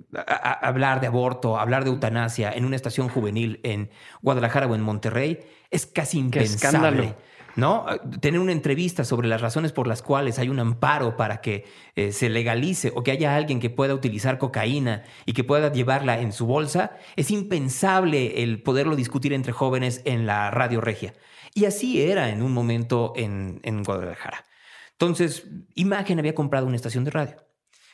[0.61, 3.89] hablar de aborto, hablar de eutanasia en una estación juvenil en
[4.21, 5.39] Guadalajara o en Monterrey
[5.71, 7.15] es casi impensable.
[7.55, 7.87] ¿no?
[8.21, 12.11] Tener una entrevista sobre las razones por las cuales hay un amparo para que eh,
[12.11, 16.33] se legalice o que haya alguien que pueda utilizar cocaína y que pueda llevarla en
[16.33, 21.15] su bolsa, es impensable el poderlo discutir entre jóvenes en la radio regia.
[21.57, 24.45] Y así era en un momento en, en Guadalajara.
[24.91, 27.35] Entonces, Imagen había comprado una estación de radio.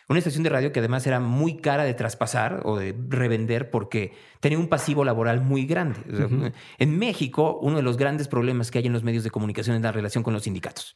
[0.09, 4.17] Una estación de radio que además era muy cara de traspasar o de revender porque
[4.41, 6.51] tenía un pasivo laboral muy grande.
[6.77, 9.81] En México, uno de los grandes problemas que hay en los medios de comunicación es
[9.81, 10.93] la relación con los sindicatos.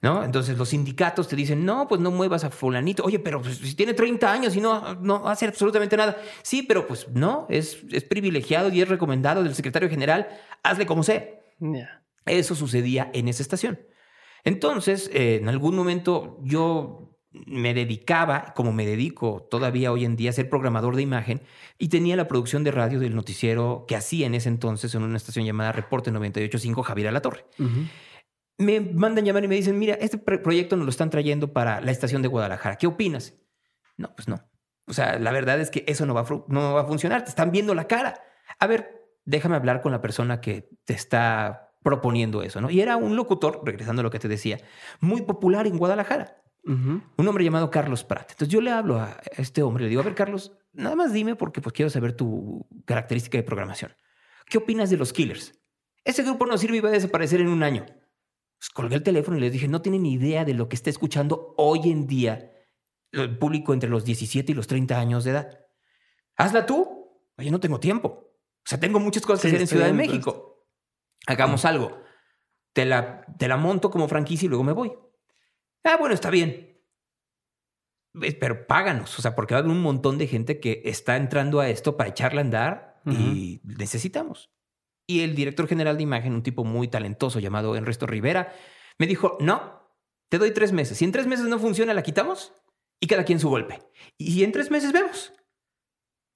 [0.00, 0.24] ¿No?
[0.24, 3.04] Entonces los sindicatos te dicen, no, pues no muevas a fulanito.
[3.04, 6.16] Oye, pero pues, si tiene 30 años y no, no hace absolutamente nada.
[6.40, 10.26] Sí, pero pues no, es, es privilegiado y es recomendado del secretario general,
[10.62, 11.37] hazle como sea.
[12.26, 13.80] Eso sucedía en esa estación.
[14.44, 20.30] Entonces, eh, en algún momento yo me dedicaba, como me dedico todavía hoy en día,
[20.30, 21.42] a ser programador de imagen
[21.78, 25.16] y tenía la producción de radio del noticiero que hacía en ese entonces en una
[25.16, 27.44] estación llamada Reporte 985 Javier La Torre.
[28.56, 31.90] Me mandan llamar y me dicen, mira, este proyecto nos lo están trayendo para la
[31.90, 32.76] estación de Guadalajara.
[32.76, 33.34] ¿Qué opinas?
[33.96, 34.42] No, pues no.
[34.86, 37.22] O sea, la verdad es que eso no va, a, no va a funcionar.
[37.22, 38.20] Te están viendo la cara.
[38.58, 38.97] A ver,
[39.28, 42.70] déjame hablar con la persona que te está proponiendo eso, ¿no?
[42.70, 44.58] Y era un locutor, regresando a lo que te decía,
[45.00, 46.42] muy popular en Guadalajara.
[46.64, 48.32] Un hombre llamado Carlos Prat.
[48.32, 51.34] Entonces yo le hablo a este hombre, le digo, a ver, Carlos, nada más dime
[51.34, 53.92] porque pues quiero saber tu característica de programación.
[54.46, 55.58] ¿Qué opinas de los Killers?
[56.04, 57.86] Ese grupo no sirve y va a desaparecer en un año.
[58.58, 60.90] Pues colgué el teléfono y les dije, no tienen ni idea de lo que está
[60.90, 62.50] escuchando hoy en día
[63.12, 65.58] el público entre los 17 y los 30 años de edad.
[66.36, 67.24] Hazla tú.
[67.38, 68.27] Oye, no tengo tiempo.
[68.68, 70.66] O sea, tengo muchas cosas que hacer en Ciudad de México.
[71.26, 72.02] Hagamos algo.
[72.74, 74.92] Te la, te la monto como franquicia y luego me voy.
[75.84, 76.78] Ah, bueno, está bien.
[78.12, 81.60] Pero páganos, o sea, porque va a haber un montón de gente que está entrando
[81.60, 84.50] a esto para echarle a andar y necesitamos.
[85.06, 88.52] Y el director general de imagen, un tipo muy talentoso llamado Enresto Rivera,
[88.98, 89.96] me dijo, no,
[90.28, 90.98] te doy tres meses.
[90.98, 92.52] Si en tres meses no funciona, la quitamos
[93.00, 93.78] y cada quien su golpe.
[94.18, 95.32] Y en tres meses vemos.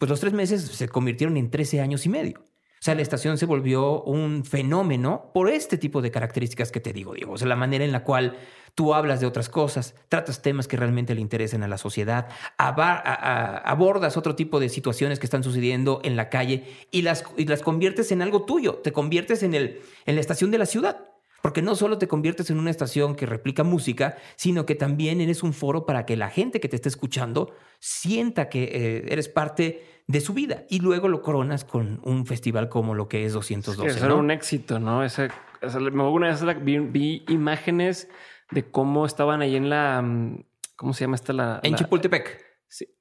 [0.03, 2.41] Pues los tres meses se convirtieron en trece años y medio.
[2.41, 6.93] O sea, la estación se volvió un fenómeno por este tipo de características que te
[6.93, 7.35] digo, Diego.
[7.35, 8.37] O sea, la manera en la cual
[8.75, 12.27] tú hablas de otras cosas, tratas temas que realmente le interesen a la sociedad,
[12.59, 18.11] abordas otro tipo de situaciones que están sucediendo en la calle y las, las conviertes
[18.11, 21.12] en algo tuyo, te conviertes en, el, en la estación de la ciudad.
[21.43, 25.43] Porque no solo te conviertes en una estación que replica música, sino que también eres
[25.43, 29.85] un foro para que la gente que te esté escuchando sienta que eh, eres parte
[30.07, 30.65] de su vida.
[30.71, 33.91] Y luego lo coronas con un festival como lo que es 212.
[33.91, 35.03] eso era un éxito, ¿no?
[35.03, 35.31] Ese,
[35.63, 38.09] una vez vi, vi, imágenes
[38.53, 40.01] de cómo estaban ahí en la...
[40.01, 40.45] Mm,
[40.77, 41.33] ¿Cómo se llama esta?
[41.33, 42.52] La, en Chapultepec.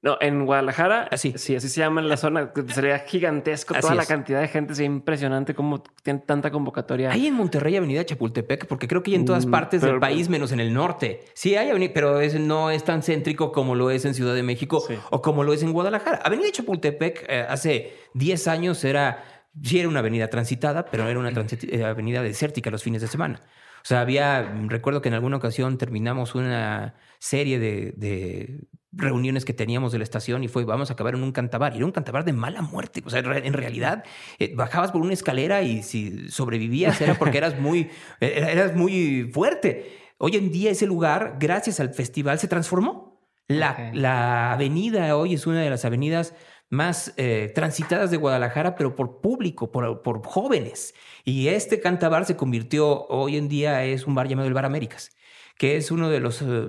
[0.02, 1.32] No, en Guadalajara, así.
[1.36, 2.52] sí, así se llama en la zona.
[2.68, 4.74] Sería gigantesco toda la cantidad de gente.
[4.74, 7.10] Sería impresionante cómo tiene tanta convocatoria.
[7.10, 10.28] Hay en Monterrey Avenida Chapultepec, porque creo que hay en todas mm, partes del país,
[10.28, 11.20] menos en el norte.
[11.34, 14.84] Sí, hay avenida, pero no es tan céntrico como lo es en Ciudad de México
[15.10, 16.20] o como lo es en Guadalajara.
[16.22, 19.24] Avenida Chapultepec eh, hace 10 años era,
[19.62, 23.40] sí era una avenida transitada, pero era una eh, avenida desértica los fines de semana.
[23.76, 28.60] O sea, había, recuerdo que en alguna ocasión terminamos una serie de
[28.92, 31.74] reuniones que teníamos de la estación y fue, vamos a acabar en un cantabar.
[31.74, 33.02] Y era un cantabar de mala muerte.
[33.04, 34.04] O sea, en realidad,
[34.38, 37.90] eh, bajabas por una escalera y si sobrevivías era porque eras muy,
[38.20, 39.98] eras muy fuerte.
[40.18, 43.20] Hoy en día ese lugar, gracias al festival, se transformó.
[43.48, 46.34] La, la avenida hoy es una de las avenidas
[46.72, 50.94] más eh, transitadas de Guadalajara, pero por público, por, por jóvenes.
[51.22, 55.14] Y este cantabar se convirtió, hoy en día es un bar llamado el Bar Américas,
[55.58, 56.68] que es uno de los eh,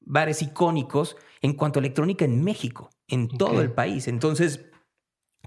[0.00, 4.08] bares icónicos en cuanto a electrónica en México, en todo el país.
[4.08, 4.66] Entonces,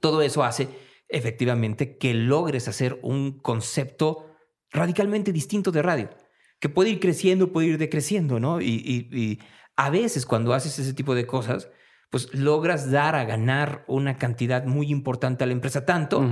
[0.02, 0.70] todo eso hace
[1.08, 4.26] efectivamente que logres hacer un concepto
[4.72, 6.10] radicalmente distinto de radio,
[6.60, 8.60] que puede ir creciendo, puede ir decreciendo, ¿no?
[8.62, 9.40] Y,
[9.76, 11.70] a veces cuando haces ese tipo de cosas,
[12.12, 16.24] pues logras dar a ganar una cantidad muy importante a la empresa, tanto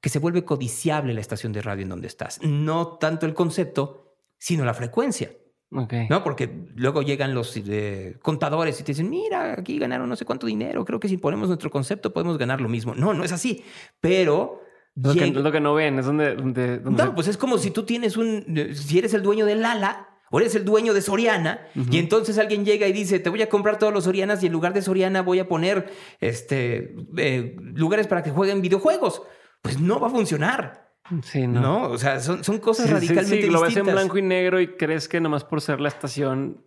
[0.00, 2.38] que se vuelve codiciable la estación de radio en donde estás.
[2.42, 5.30] No tanto el concepto, sino la frecuencia.
[5.72, 6.22] ¿No?
[6.22, 10.46] Porque luego llegan los eh, contadores y te dicen, mira, aquí ganaron no sé cuánto
[10.46, 12.94] dinero, creo que si ponemos nuestro concepto podemos ganar lo mismo.
[12.94, 13.64] No, no es así.
[14.00, 14.60] Pero...
[14.94, 16.80] Lo, que, lo que, no ven es donde...
[16.84, 18.44] no, pues es como si tú tienes un...
[18.74, 22.66] Si eres el dueño del Lala o eres el dueño de Soriana y entonces alguien
[22.66, 25.22] llega y dice, te voy a comprar todos los Sorianas y en lugar de Soriana
[25.22, 29.22] voy a poner este, eh, lugares para que jueguen videojuegos.
[29.62, 30.81] Pues no va a funcionar.
[31.22, 31.60] Sí, no.
[31.60, 31.82] no.
[31.90, 34.76] O sea, son, son cosas radicalmente sí, sí, Lo ves en blanco y negro y
[34.76, 36.64] crees que nomás por ser la estación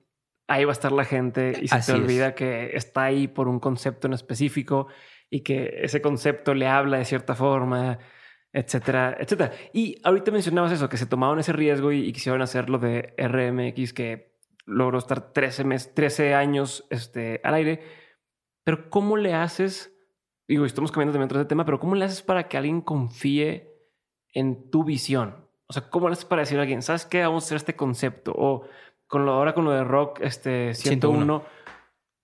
[0.48, 3.60] ahí va a estar la gente y se te olvida que está ahí por un
[3.60, 4.88] concepto en específico
[5.30, 8.00] y que ese concepto le habla de cierta forma,
[8.54, 9.52] etcétera, etcétera.
[9.74, 13.94] Y ahorita mencionabas eso, que se tomaron ese riesgo y, quisieron hacer lo de RMX,
[13.94, 17.82] que logró estar 13, mes, 13 años este, al aire.
[18.64, 19.94] Pero ¿cómo le haces?
[20.48, 23.75] Digo, estamos cambiando también otro tema, pero ¿cómo le haces para que alguien confíe
[24.36, 25.48] en tu visión?
[25.68, 27.24] O sea, ¿cómo le haces para decir a alguien, ¿sabes qué?
[27.24, 28.34] Vamos a hacer este concepto.
[28.38, 28.68] O
[29.08, 31.44] con lo ahora con lo de rock este 101,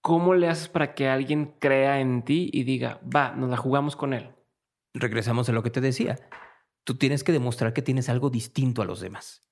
[0.01, 3.95] ¿cómo le haces para que alguien crea en ti y diga, va, nos la jugamos
[3.95, 4.29] con él?
[4.93, 6.17] Regresamos a lo que te decía.
[6.83, 9.47] Tú tienes que demostrar que tienes algo distinto a los demás.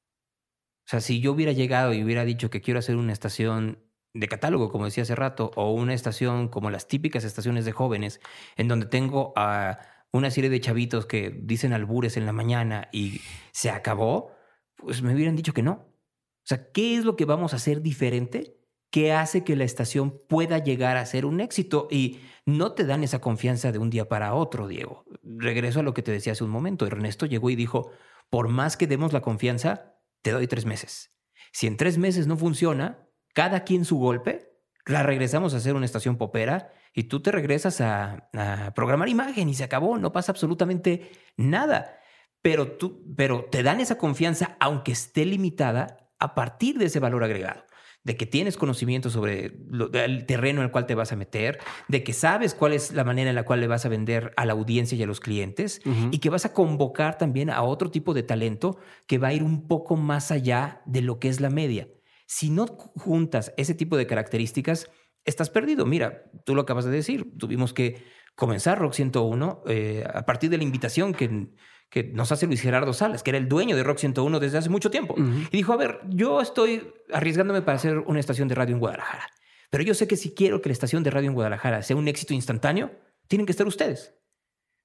[0.85, 3.79] O sea, si yo hubiera llegado y hubiera dicho que quiero hacer una estación
[4.13, 8.19] de catálogo, como decía hace rato, o una estación como las típicas estaciones de jóvenes,
[8.55, 9.79] en donde tengo a
[10.11, 14.31] una serie de chavitos que dicen albures en la mañana y se acabó,
[14.75, 15.71] pues me hubieran dicho que no.
[15.71, 18.57] O sea, ¿qué es lo que vamos a hacer diferente?
[18.91, 21.87] ¿Qué hace que la estación pueda llegar a ser un éxito?
[21.91, 25.05] Y no te dan esa confianza de un día para otro, Diego.
[25.21, 26.87] Regreso a lo que te decía hace un momento.
[26.87, 27.91] Ernesto llegó y dijo,
[28.31, 31.13] por más que demos la confianza, te doy tres meses.
[31.51, 34.49] Si en tres meses no funciona, cada quien su golpe,
[34.85, 38.29] la regresamos a hacer una estación popera y tú te regresas a,
[38.75, 41.97] programar imagen y se acabó, no pasa absolutamente nada.
[42.41, 47.23] Pero, tú, pero te dan esa confianza, aunque esté limitada, a partir de ese valor
[47.23, 47.63] agregado
[48.03, 49.57] de que tienes conocimiento sobre
[49.93, 51.59] el terreno en el cual te vas a meter,
[51.89, 54.45] de que sabes cuál es la manera en la cual le vas a vender a
[54.45, 55.81] la audiencia y a los clientes,
[56.11, 59.43] y que vas a convocar también a otro tipo de talento que va a ir
[59.43, 61.87] un poco más allá de lo que es la media.
[62.25, 64.89] Si no juntas ese tipo de características,
[65.25, 65.85] estás perdido.
[65.85, 68.03] Mira, tú lo acabas de decir, tuvimos que
[68.35, 71.49] comenzar Rock 101 eh, a partir de la invitación que,
[71.89, 74.69] que nos hace Luis Gerardo Salas, que era el dueño de Rock 101 desde hace
[74.69, 75.15] mucho tiempo.
[75.17, 79.27] Y dijo, a ver, yo estoy arriesgándome para hacer una estación de radio en Guadalajara,
[79.69, 82.07] pero yo sé que si quiero que la estación de radio en Guadalajara sea un
[82.07, 82.91] éxito instantáneo,
[83.27, 84.15] tienen que estar ustedes.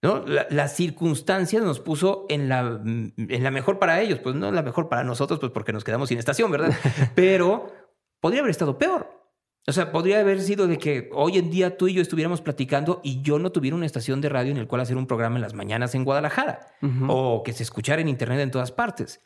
[0.02, 0.22] ¿No?
[0.26, 4.62] La, las circunstancias nos puso en la, en la mejor para ellos, pues no la
[4.62, 6.74] mejor para nosotros, pues porque nos quedamos sin estación, ¿verdad?
[7.14, 7.72] Pero
[8.20, 9.23] podría haber estado peor.
[9.66, 13.00] O sea, podría haber sido de que hoy en día tú y yo estuviéramos platicando
[13.02, 15.42] y yo no tuviera una estación de radio en el cual hacer un programa en
[15.42, 16.60] las mañanas en Guadalajara
[17.08, 19.22] o que se escuchara en internet en todas partes.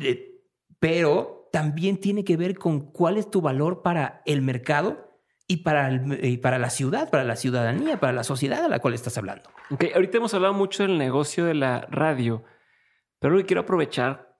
[0.00, 0.42] Eh,
[0.80, 5.08] pero también tiene que ver con cuál es tu valor para el mercado
[5.46, 8.94] y para, y para la ciudad, para la ciudadanía, para la sociedad a la cual
[8.94, 9.48] estás hablando.
[9.70, 12.42] Ok, ahorita hemos hablado mucho del negocio de la radio,
[13.20, 14.36] pero lo que quiero aprovechar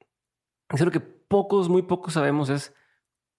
[0.68, 2.74] es lo que pocos, muy pocos sabemos es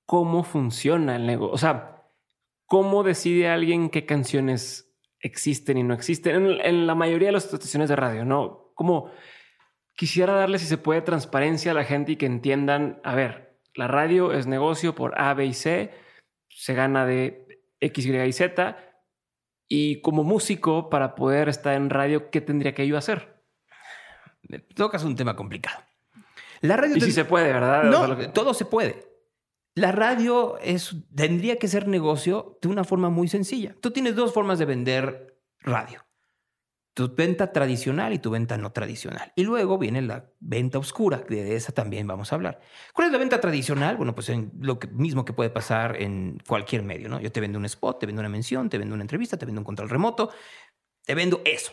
[0.09, 1.53] cómo funciona el negocio.
[1.53, 2.03] O sea,
[2.65, 7.89] cómo decide alguien qué canciones existen y no existen en, la mayoría de las estaciones
[7.89, 8.71] de radio, ¿no?
[8.73, 9.11] Como
[9.95, 13.87] quisiera darle, si se puede, transparencia a la gente y que entiendan, a ver, la
[13.87, 15.93] radio es negocio por A, B y C,
[16.49, 18.77] se gana de X, Y y Z,
[19.67, 23.43] y como músico, para poder estar en radio, ¿qué tendría que yo hacer?
[24.73, 25.83] Tocas un tema complicado.
[26.61, 27.83] La radio y si se puede, ¿verdad?
[27.83, 29.08] No, todo se puede.
[29.79, 33.77] La radio es, tendría que ser negocio de una forma muy sencilla.
[33.79, 36.05] Tú tienes dos formas de vender radio.
[36.93, 39.31] Tu venta tradicional y tu venta no tradicional.
[39.37, 42.59] Y luego viene la venta oscura, de esa también vamos a hablar.
[42.93, 43.95] ¿Cuál es la venta tradicional?
[43.95, 47.21] Bueno, pues lo mismo que puede pasar en cualquier medio, ¿no?
[47.21, 49.61] Yo te vendo un spot, te vendo una mención, te vendo una entrevista, te vendo
[49.61, 50.29] un control remoto,
[51.05, 51.71] te vendo eso.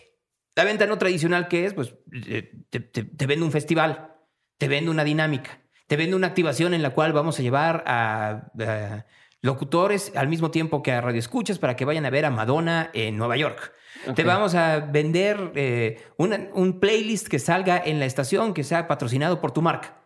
[0.55, 1.75] La venta no tradicional, ¿qué es?
[1.75, 1.93] Pues
[2.29, 4.15] eh, te, te vendo un festival,
[4.59, 8.51] te vendo una dinámica, te vendo una activación en la cual vamos a llevar a,
[9.41, 13.17] locutores al mismo tiempo que a radioescuchas para que vayan a ver a Madonna en
[13.17, 13.73] Nueva York.
[14.15, 19.41] Te vamos a vender eh, un playlist que salga en la estación que sea patrocinado
[19.41, 20.03] por tu marca.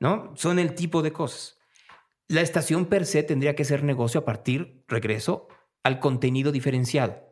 [0.00, 0.32] ¿No?
[0.36, 1.58] Son el tipo de cosas.
[2.28, 5.48] La estación per se tendría que ser negocio a partir, regreso,
[5.82, 7.22] al contenido diferenciado.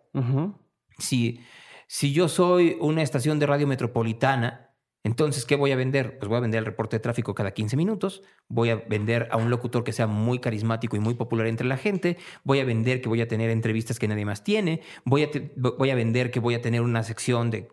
[0.99, 1.41] si,
[1.87, 4.64] si yo soy una estación de radio metropolitana
[5.05, 6.19] entonces, ¿qué voy a vender?
[6.19, 9.37] Pues voy a vender el reporte de tráfico cada 15 minutos, voy a vender a
[9.37, 13.03] un locutor que sea muy carismático y muy popular entre la gente, voy a vender
[13.03, 16.41] que voy a tener entrevistas que nadie más tiene, voy a, voy a vender que
[16.41, 17.69] voy a tener una sección de,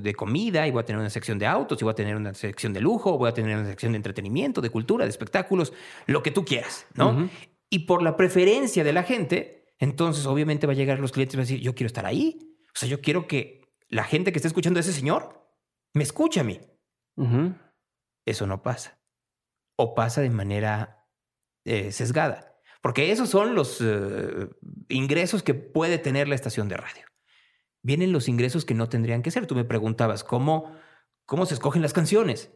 [0.00, 2.32] de, comida y voy a tener una sección de autos y voy a tener una
[2.32, 5.72] sección de lujo, voy a tener una sección de entretenimiento, de cultura, de espectáculos,
[6.06, 7.28] lo que tú quieras, ¿no?
[7.70, 11.36] Y por la preferencia de la gente, entonces obviamente va a llegar los clientes y
[11.38, 12.38] va a decir, yo quiero estar ahí.
[12.68, 15.37] O sea, yo quiero que la gente que esté escuchando a ese señor
[15.94, 16.60] me escucha a mí.
[18.26, 19.00] Eso no pasa.
[19.76, 21.06] O pasa de manera
[21.64, 22.56] eh, sesgada.
[22.82, 24.48] Porque esos son los eh,
[24.88, 27.04] ingresos que puede tener la estación de radio.
[27.82, 29.46] Vienen los ingresos que no tendrían que ser.
[29.46, 30.72] Tú me preguntabas, ¿cómo,
[31.26, 32.52] cómo se escogen las canciones?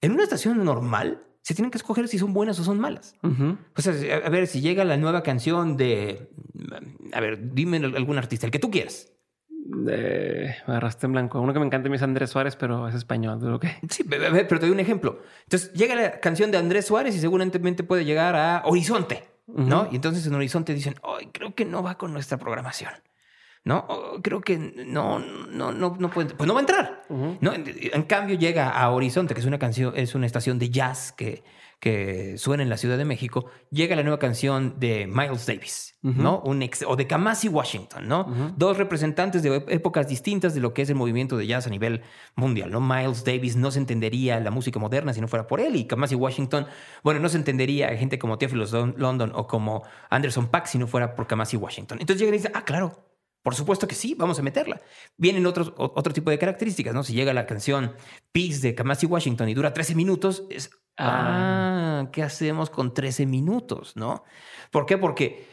[0.00, 3.14] En una estación normal se tienen que escoger si son buenas o son malas.
[3.22, 3.92] O sea,
[4.24, 6.30] a ver, si llega la nueva canción de...
[7.12, 9.15] A ver, dime algún artista, el que tú quieras
[9.68, 11.40] me agarraste en blanco.
[11.40, 13.38] Uno que me encanta es Andrés Suárez, pero es español.
[13.40, 13.76] ¿Pero qué?
[13.88, 15.20] Sí, pero te doy un ejemplo.
[15.44, 19.88] Entonces llega la canción de Andrés Suárez y seguramente puede llegar a Horizonte, ¿no?
[19.90, 22.92] Y entonces en Horizonte dicen, ay, creo que no va con nuestra programación.
[23.66, 23.84] ¿No?
[24.22, 27.02] creo que no, no, no, no puede, pues no va a entrar,
[27.40, 27.52] ¿no?
[27.52, 31.42] En, cambio llega a Horizonte, que es una canción, es una estación de jazz que,
[31.80, 36.42] que suena en la Ciudad de México, llega la nueva canción de Miles Davis, ¿no?
[36.42, 38.52] Un ex, o de Kamasi Washington, ¿no?
[38.56, 42.02] Dos representantes de épocas distintas de lo que es el movimiento de jazz a nivel
[42.36, 42.80] mundial, ¿no?
[42.80, 46.14] Miles Davis no se entendería la música moderna si no fuera por él y Kamasi
[46.14, 46.68] Washington,
[47.02, 50.86] bueno, no se entendería a gente como Theophilus London o como Anderson Paak si no
[50.86, 51.98] fuera por Kamasi Washington.
[52.00, 53.15] Entonces llega y dice, ah, claro,
[53.46, 54.82] por supuesto que sí, vamos a meterla.
[55.16, 57.04] Vienen otros, otro tipo de características, ¿no?
[57.04, 57.94] Si llega la canción
[58.32, 63.24] Peace de Kamasi Washington y dura 13 minutos, es, ah, ah, ¿qué hacemos con 13
[63.24, 64.24] minutos, no?
[64.72, 64.98] ¿Por qué?
[64.98, 65.46] Porque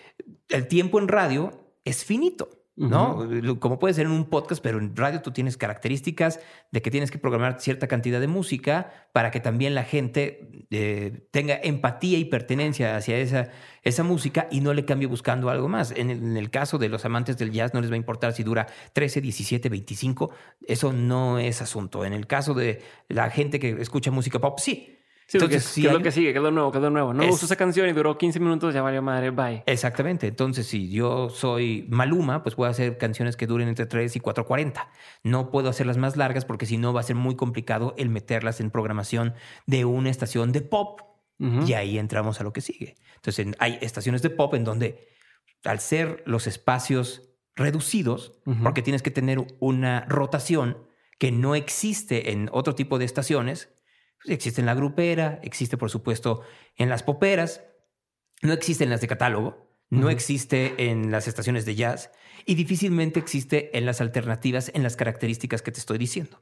[0.50, 2.62] el tiempo en radio es finito.
[2.76, 3.28] ¿No?
[3.60, 6.40] Como puede ser en un podcast, pero en radio tú tienes características
[6.72, 11.28] de que tienes que programar cierta cantidad de música para que también la gente eh,
[11.30, 13.50] tenga empatía y pertenencia hacia esa,
[13.84, 15.92] esa música y no le cambie buscando algo más.
[15.92, 18.34] En el, en el, caso de los amantes del jazz no les va a importar
[18.34, 20.32] si dura 13, 17, 25,
[20.66, 22.06] eso no es asunto.
[22.06, 24.93] En el caso de la gente que escucha música pop, sí
[25.34, 26.32] entonces, ¿qué, es lo que sigue?
[26.32, 26.72] ¿Qué es lo nuevo?
[26.72, 27.14] ¿Qué es lo nuevo?
[27.14, 29.64] No uso esa canción y duró 15 minutos, ya valió madre, bye.
[29.66, 30.28] Exactamente.
[30.28, 34.88] Entonces, si yo soy Maluma, pues puedo hacer canciones que duren entre 3 y 4.40.
[35.24, 38.60] No puedo hacerlas más largas porque si no va a ser muy complicado el meterlas
[38.60, 39.34] en programación
[39.66, 41.02] de una estación de pop.
[41.66, 42.96] Y ahí entramos a lo que sigue.
[43.16, 45.10] Entonces, hay estaciones de pop en donde,
[45.66, 50.78] al ser los espacios reducidos, porque tienes que tener una rotación
[51.20, 53.74] que no existe en otro tipo de estaciones,
[54.26, 56.42] existe en la grupera, existe por supuesto
[56.76, 57.64] en las poperas,
[58.42, 62.10] no existe en las de catálogo, no existe en las estaciones de jazz
[62.46, 66.42] y difícilmente existe en las alternativas en las características que te estoy diciendo.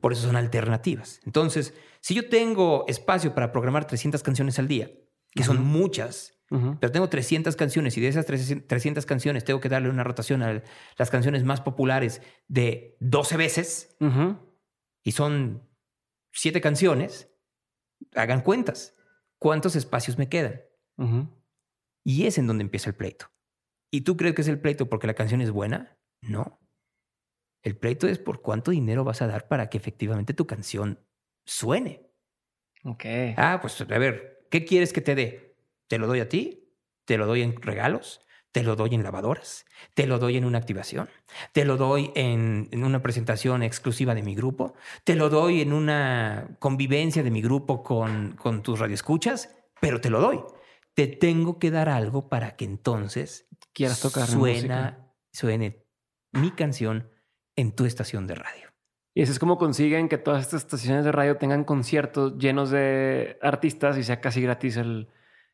[0.00, 1.20] Por eso son alternativas.
[1.24, 4.90] Entonces, si yo tengo espacio para programar 300 canciones al día,
[5.32, 9.88] que son muchas, pero tengo 300 canciones y de esas 300 canciones tengo que darle
[9.88, 10.62] una rotación a
[10.98, 13.96] las canciones más populares de 12 veces,
[15.02, 15.69] y son
[16.32, 17.32] siete canciones,
[18.14, 18.94] hagan cuentas.
[19.38, 20.62] ¿Cuántos espacios me quedan?
[22.04, 23.30] Y es en donde empieza el pleito.
[23.90, 25.98] ¿Y tú crees que es el pleito porque la canción es buena?
[26.20, 26.60] No.
[27.62, 31.06] El pleito es por cuánto dinero vas a dar para que efectivamente tu canción
[31.44, 32.10] suene.
[32.84, 33.04] Ok.
[33.36, 35.56] Ah, pues a ver, ¿qué quieres que te dé?
[35.88, 36.74] ¿Te lo doy a ti?
[37.04, 38.24] ¿Te lo doy en regalos?
[38.52, 39.64] ¿Te lo doy en lavadoras?
[39.94, 41.08] ¿Te lo doy en una activación?
[41.52, 44.74] ¿Te lo doy en, en una presentación exclusiva de mi grupo?
[45.04, 49.54] ¿Te lo doy en una convivencia de mi grupo con, con tus radioescuchas?
[49.80, 50.40] Pero te lo doy.
[50.94, 55.86] Te tengo que dar algo para que entonces Quieras tocar suena, suene
[56.32, 57.08] mi canción
[57.54, 58.68] en tu estación de radio.
[59.14, 63.38] Y así es como consiguen que todas estas estaciones de radio tengan conciertos llenos de
[63.42, 65.08] artistas y sea casi gratis el,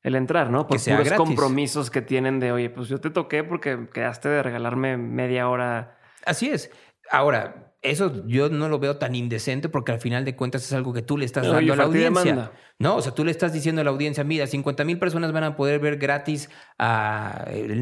[0.06, 0.66] el entrar, ¿no?
[0.66, 4.96] Por puros compromisos que tienen de, oye, pues yo te toqué porque quedaste de regalarme
[4.96, 5.98] media hora.
[6.24, 6.70] Así es.
[7.10, 10.92] Ahora, eso yo no lo veo tan indecente porque al final de cuentas es algo
[10.92, 12.50] que tú le estás dando a la audiencia.
[12.78, 15.44] No, o sea, tú le estás diciendo a la audiencia, mira, 50 mil personas van
[15.44, 17.80] a poder ver gratis a el, el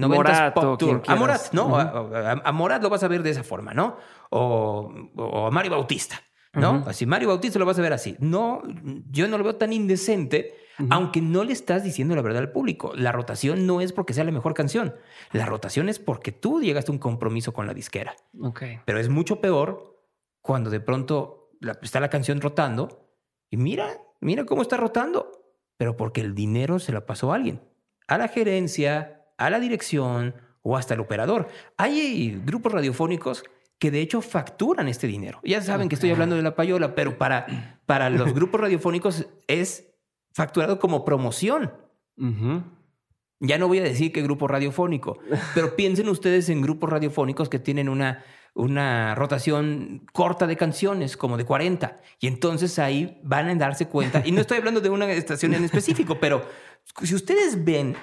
[0.00, 1.02] 90s Morat o Pop Tour.
[1.06, 1.52] A Morat.
[1.52, 1.66] ¿no?
[1.66, 1.76] Ujú.
[1.76, 3.96] a, a- a Morat lo vas a ver de esa forma, ¿no?
[4.30, 6.20] O, o a Mario Bautista,
[6.54, 6.84] ¿no?
[6.86, 8.16] Así, Mario Bautista lo vas a ver así.
[8.20, 8.62] No,
[9.10, 10.54] yo no lo veo tan indecente,
[10.90, 12.92] Aunque no le estás diciendo la verdad al público.
[12.94, 14.94] La rotación no es porque sea la mejor canción.
[15.32, 18.14] La rotación es porque tú llegaste a un compromiso con la disquera.
[18.40, 18.62] Ok.
[18.84, 19.98] Pero es mucho peor
[20.42, 23.08] cuando de pronto la- está la canción rotando
[23.50, 23.88] y mira,
[24.20, 25.32] mira cómo está rotando.
[25.78, 27.60] Pero porque el dinero se la pasó a alguien.
[28.08, 31.48] A la gerencia, a la dirección o hasta el operador.
[31.76, 33.44] Hay grupos radiofónicos
[33.78, 35.38] que de hecho facturan este dinero.
[35.44, 39.85] Ya saben que estoy hablando de la payola, pero para, para los grupos radiofónicos es
[40.36, 41.72] facturado como promoción.
[43.40, 45.18] Ya no voy a decir qué grupo radiofónico,
[45.54, 48.22] pero piensen ustedes en grupos radiofónicos que tienen una,
[48.54, 51.96] una rotación corta de canciones, como de 40.
[52.20, 54.22] Y entonces ahí van a darse cuenta.
[54.26, 56.44] Y no estoy hablando de una estación en específico, pero
[57.02, 57.96] si ustedes ven,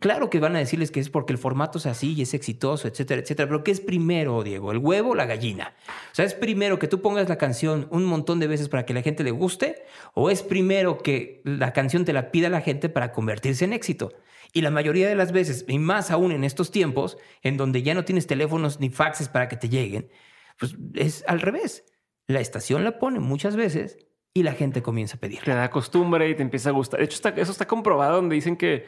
[0.00, 2.88] claro que van a decirles que es porque el formato es así y es exitoso,
[2.88, 3.48] etcétera, etcétera.
[3.48, 4.72] Pero ¿qué es primero, Diego?
[4.72, 5.74] ¿El huevo o la gallina?
[6.12, 8.94] O sea, ¿es primero que tú pongas la canción un montón de veces para que
[8.94, 9.84] la gente le guste?
[10.14, 14.12] ¿O es primero que la canción te la pida la gente para convertirse en éxito?
[14.52, 17.94] Y la mayoría de las veces, y más aún en estos tiempos, en donde ya
[17.94, 20.10] no tienes teléfonos ni faxes para que te lleguen,
[20.58, 21.84] pues es al revés.
[22.26, 23.98] La estación la pone muchas veces
[24.32, 25.54] y la gente comienza a Te pedirla.
[25.54, 27.00] da costumbre y te empieza a gustar.
[27.00, 28.86] De hecho, eso está comprobado donde dicen que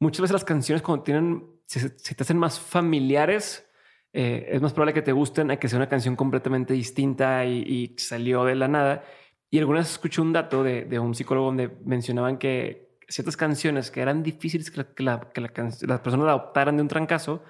[0.00, 3.68] muchas veces las canciones cuando tienen, si, te hacen más familiares,
[4.12, 7.94] eh, es más probable que te gusten a que sea una canción completamente distinta y,
[7.98, 9.04] salió de la nada.
[9.50, 13.90] Y alguna vez escuché un dato de, de un psicólogo donde mencionaban que ciertas canciones
[13.90, 17.42] que eran difíciles que, la, que, la, que las personas adoptaran de un trancazo,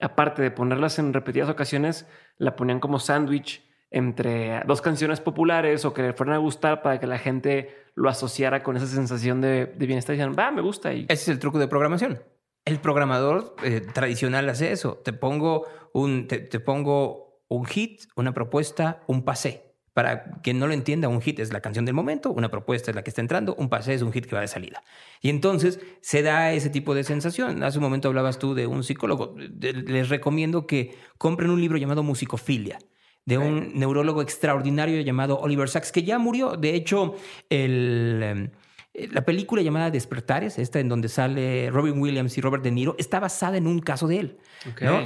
[0.00, 3.64] aparte de ponerlas en repetidas ocasiones, la ponían como sándwich
[3.94, 8.08] entre dos canciones populares o que le fueran a gustar para que la gente lo
[8.08, 10.92] asociara con esa sensación de, bienestar y va, me gusta.
[10.92, 12.20] Ese es el truco de programación.
[12.64, 15.00] El programador eh, tradicional hace eso.
[15.04, 19.76] Te pongo un, te, pongo un hit, una propuesta, un pasé.
[19.92, 22.96] Para quien no lo entienda, un hit es la canción del momento, una propuesta es
[22.96, 24.82] la que está entrando, un pasé es un hit que va de salida.
[25.20, 27.62] Y entonces se da ese tipo de sensación.
[27.62, 29.36] Hace un momento hablabas tú de un psicólogo.
[29.38, 32.80] Les recomiendo que compren un libro llamado Musicofilia
[33.26, 36.56] de un neurólogo extraordinario llamado Oliver Sacks, que ya murió.
[36.56, 37.14] De hecho,
[37.48, 38.50] el,
[38.92, 42.94] eh, la película llamada Despertares, esta en donde sale Robin Williams y Robert De Niro,
[42.98, 44.38] está basada en un caso de él.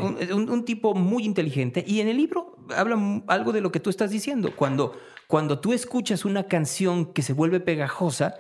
[0.03, 1.85] Un, un- un tipo muy inteligente.
[1.87, 4.51] Y en el libro habla algo de lo que tú estás diciendo.
[4.57, 4.99] Cuando,
[5.29, 8.35] cuando tú escuchas una canción que se vuelve pegajosa,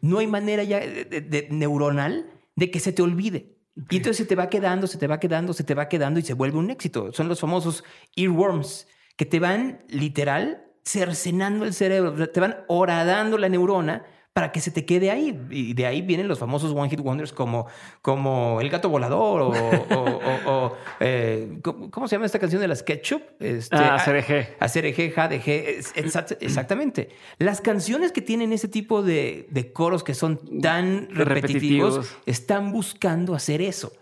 [0.00, 2.26] no hay manera ya de- de- de- neuronal
[2.56, 3.56] de que se te olvide.
[3.88, 6.22] Y entonces se te va quedando, se te va quedando, se te va quedando y
[6.22, 7.12] se vuelve un éxito.
[7.12, 7.84] Son los famosos
[8.16, 8.86] earworms
[9.20, 14.02] que te van literal cercenando el cerebro, te van horadando la neurona
[14.32, 15.38] para que se te quede ahí.
[15.50, 17.66] Y de ahí vienen los famosos One Hit Wonders como,
[18.00, 19.48] como El Gato Volador o...
[19.50, 23.20] o- o- o, eh, ¿cómo, se llama esta canción de las Ketchup?
[23.40, 24.56] Este, Ah, ah, CDG.
[24.58, 27.10] ACRG, JDG, exact- exactamente.
[27.38, 32.16] Las canciones que tienen ese tipo de, de coros que son tan repetitivos, Repetitivos.
[32.24, 33.92] están buscando hacer eso.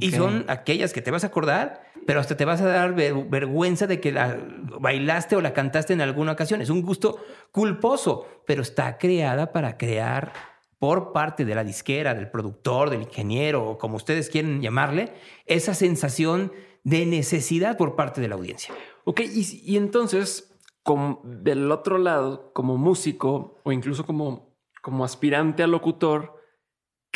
[0.00, 3.28] Y son aquellas que te vas a acordar, pero hasta te vas a dar ver-
[3.28, 4.36] vergüenza de que la
[4.80, 6.60] bailaste o la cantaste en alguna ocasión.
[6.60, 7.18] Es un gusto
[7.52, 10.32] culposo, pero está creada para crear
[10.78, 15.12] por parte de la disquera, del productor, del ingeniero, o como ustedes quieren llamarle,
[15.46, 16.52] esa sensación
[16.84, 18.74] de necesidad por parte de la audiencia.
[19.04, 25.62] Ok, y, y entonces, como del otro lado, como músico o incluso como, como aspirante
[25.62, 26.34] a locutor,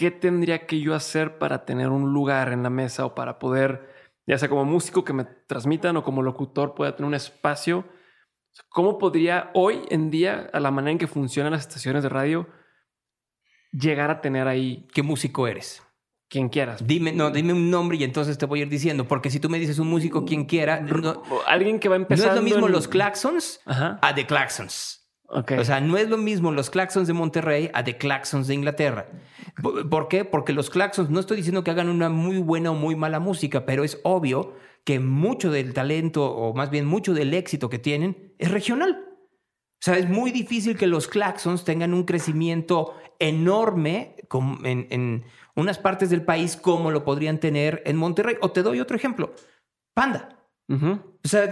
[0.01, 3.87] ¿qué tendría que yo hacer para tener un lugar en la mesa o para poder,
[4.27, 7.85] ya sea como músico que me transmitan o como locutor pueda tener un espacio?
[8.71, 12.49] ¿Cómo podría hoy en día, a la manera en que funcionan las estaciones de radio,
[13.73, 15.83] llegar a tener ahí ¿Qué músico eres?
[16.31, 16.87] quien quieras?
[16.87, 19.51] Dime, no, dime un nombre y entonces te voy a ir diciendo, porque si tú
[19.51, 22.37] me dices un músico quien quiera, no, no Alguien que va es empezando.
[22.37, 23.99] lo mismo en- los Claxons Ajá.
[24.01, 25.00] a The Claxons.
[25.31, 29.07] O sea, no es lo mismo los claxons de Monterrey a The Claxons de Inglaterra.
[29.89, 30.25] ¿Por qué?
[30.25, 33.65] Porque los claxons, no estoy diciendo que hagan una muy buena o muy mala música,
[33.65, 34.55] pero es obvio
[34.85, 39.05] que mucho del talento, o más bien mucho del éxito que tienen, es regional.
[39.81, 44.17] O sea, es muy difícil que los claxons tengan un crecimiento enorme
[44.65, 45.25] en,
[45.55, 48.37] unas partes del país como lo podrían tener en Monterrey.
[48.41, 49.33] O te doy otro ejemplo,
[49.95, 50.41] Panda.
[50.69, 51.51] O sea,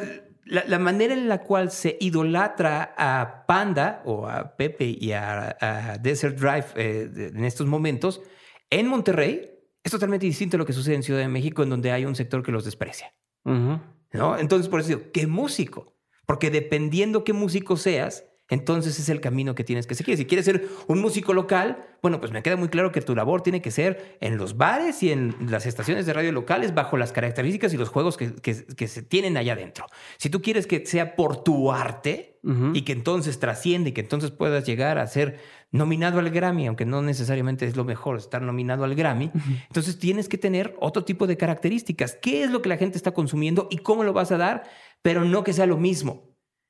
[0.48, 6.38] la, manera en la cual se idolatra a Panda o a Pepe y a, Desert
[6.38, 8.22] Drive eh, en estos momentos,
[8.70, 9.50] en Monterrey
[9.82, 12.14] es totalmente distinto a lo que sucede en Ciudad de México, en donde hay un
[12.14, 13.14] sector que los desprecia.
[13.44, 14.38] ¿no?
[14.38, 15.96] Entonces, por eso digo, ¿qué músico?
[16.26, 20.16] Porque dependiendo qué músico seas, entonces es el camino que tienes que seguir.
[20.16, 23.42] Si quieres ser un músico local, bueno, pues me queda muy claro que tu labor
[23.42, 27.12] tiene que ser en los bares y en las estaciones de radio locales bajo las
[27.12, 29.86] características y los juegos que, se tienen allá adentro.
[30.16, 32.38] Si tú quieres que sea por tu arte
[32.72, 35.38] y que entonces trasciende y que entonces puedas llegar a ser
[35.70, 39.30] nominado al Grammy, aunque no necesariamente es lo mejor estar nominado al Grammy,
[39.66, 42.16] entonces tienes que tener otro tipo de características.
[42.22, 44.62] ¿Qué es lo que la gente está consumiendo y cómo lo vas a dar?
[45.02, 46.27] Pero no que sea lo mismo.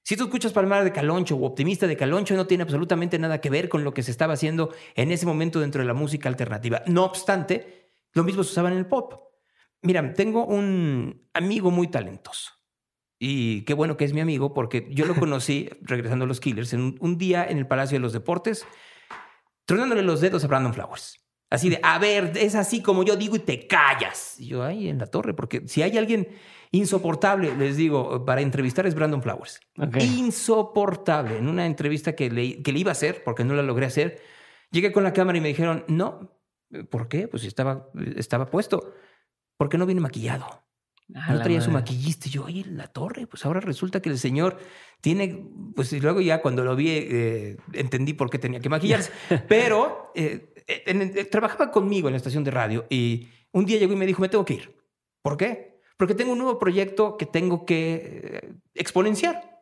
[0.08, 3.50] Si tú escuchas Palmar de Caloncho o Optimista de Caloncho, no tiene absolutamente nada que
[3.50, 6.82] ver con lo que se estaba haciendo en ese momento dentro de la música alternativa.
[6.86, 9.12] No obstante, lo mismo se usaba en el pop.
[9.82, 12.52] Mira, tengo un amigo muy talentoso.
[13.18, 16.72] Y qué bueno que es mi amigo, porque yo lo conocí, regresando a los Killers,
[16.72, 18.66] en un, día en el Palacio de los Deportes,
[19.66, 21.20] tronándole los dedos a Brandon Flowers.
[21.50, 24.38] Así de, a ver, es así como yo digo y te callas.
[24.38, 26.28] Y yo, ahí en la torre, porque si hay alguien
[26.70, 29.60] Insoportable, les digo, para entrevistar es Brandon Flowers.
[30.00, 31.38] Insoportable.
[31.38, 34.20] En una entrevista que le, que le iba a hacer, porque no la logré hacer,
[34.70, 36.38] llegué con la cámara y me dijeron, no,
[36.90, 37.26] ¿por qué?
[37.26, 38.92] Pues estaba, estaba puesto.
[39.56, 40.64] ¿Por qué no viene maquillado?
[41.08, 42.28] no traía su maquillista.
[42.28, 44.58] Y yo, oye, la torre, pues ahora resulta que el señor
[45.00, 49.10] tiene, pues y luego ya cuando lo vi eh, entendí por qué tenía que maquillarse.
[49.48, 50.57] Pero eh,
[51.30, 54.28] trabajaba conmigo en la estación de radio y un día llegó y me dijo, me
[54.28, 54.76] tengo que ir.
[55.22, 55.68] ¿Por qué?
[55.98, 59.58] porque tengo un nuevo proyecto que tengo que eh, exponenciar.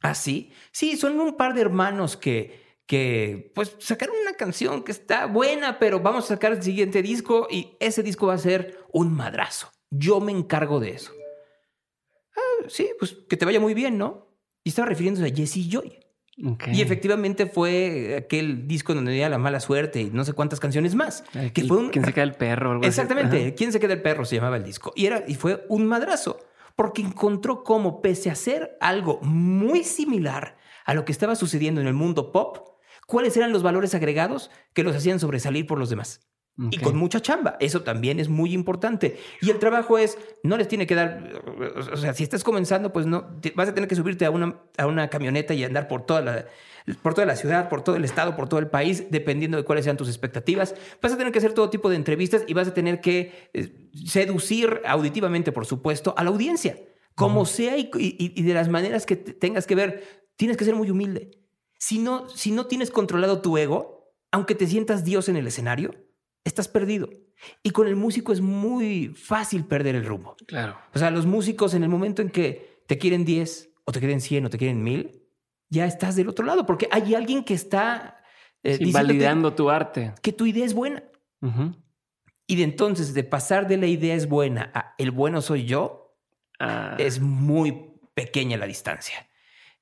[0.00, 4.92] Así, ¿Ah, sí, son un par de hermanos que, que pues sacaron una canción que
[4.92, 8.78] está buena, pero vamos a sacar el siguiente disco y ese disco va a ser
[8.92, 9.72] un madrazo.
[9.90, 11.12] Yo me encargo de eso.
[12.36, 14.28] Ah, sí, pues que te vaya muy bien, ¿no?
[14.62, 15.98] Y estaba refiriéndose a Jesse Joy.
[16.72, 20.94] Y efectivamente fue aquel disco donde tenía la mala suerte y no sé cuántas canciones
[20.94, 21.24] más.
[21.52, 22.80] que fue ¿Quién se queda el perro?
[22.82, 23.54] Exactamente.
[23.54, 24.24] ¿Quién se queda el perro?
[24.24, 24.92] Se llamaba el disco.
[24.94, 26.38] Y, era, y fue un madrazo.
[26.76, 31.88] Porque encontró cómo, pese a ser algo muy similar a lo que estaba sucediendo en
[31.88, 32.78] el mundo pop,
[33.08, 36.28] cuáles eran los valores agregados que los hacían sobresalir por los demás.
[36.70, 37.56] Y con mucha chamba.
[37.60, 39.16] Eso también es muy importante.
[39.40, 41.40] Y el trabajo es, no les tiene que dar,
[41.92, 44.86] o sea, si estás comenzando, pues no, vas a tener que subirte a una, a
[44.88, 46.46] una camioneta y andar por toda, la,
[47.00, 49.84] por toda la ciudad, por todo el estado, por todo el país, dependiendo de cuáles
[49.84, 50.74] sean tus expectativas.
[51.00, 53.88] Vas a tener que hacer todo tipo de entrevistas y vas a tener que eh,
[54.04, 56.76] seducir auditivamente, por supuesto, a la audiencia.
[57.14, 60.88] Como sea y, y, de las maneras que tengas que ver, tienes que ser muy
[60.88, 61.32] humilde.
[61.76, 66.07] Si no, si no tienes controlado tu ego, aunque te sientas Dios en el escenario,
[66.44, 67.08] estás perdido.
[67.62, 70.36] Y con el músico es muy fácil perder el rumbo.
[70.46, 70.76] Claro.
[70.94, 74.20] O sea, los músicos en el momento en que te quieren 10 o te quieren
[74.20, 75.22] 100 o te quieren 1000,
[75.70, 78.22] ya estás del otro lado, porque hay alguien que está
[78.62, 80.14] eh, validando tu arte.
[80.22, 81.04] Que tu idea es buena.
[82.46, 86.16] Y de entonces, de pasar de la idea es buena a el bueno soy yo,
[86.58, 86.96] ah.
[86.98, 89.28] es muy pequeña la distancia.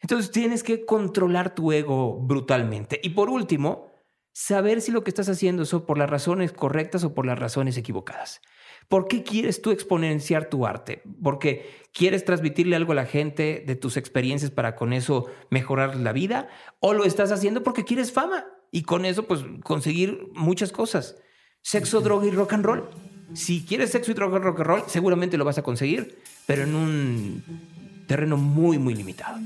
[0.01, 3.01] Entonces tienes que controlar tu ego brutalmente.
[3.03, 3.93] Y por último,
[4.37, 7.79] saber si lo que estás haciendo es por las razones correctas o por las razones
[7.79, 8.43] equivocadas.
[8.87, 11.03] ¿Por qué quieres tú exponenciar tu arte?
[11.23, 16.13] ¿Porque quieres transmitirle algo a la gente de tus experiencias para con eso mejorar la
[16.13, 16.51] vida?
[16.81, 21.17] ¿O lo estás haciendo porque quieres fama y con eso pues conseguir muchas cosas?
[21.63, 22.91] Sexo, droga y rock and roll.
[23.33, 26.65] Si quieres sexo y droga y rock and roll, seguramente lo vas a conseguir, pero
[26.65, 29.39] en un terreno muy, muy limitado.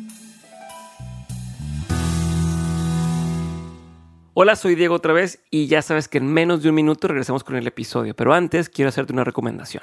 [4.32, 7.42] Hola, soy Diego otra vez y ya sabes que en menos de un minuto regresamos
[7.42, 9.82] con el episodio, pero antes quiero hacerte una recomendación.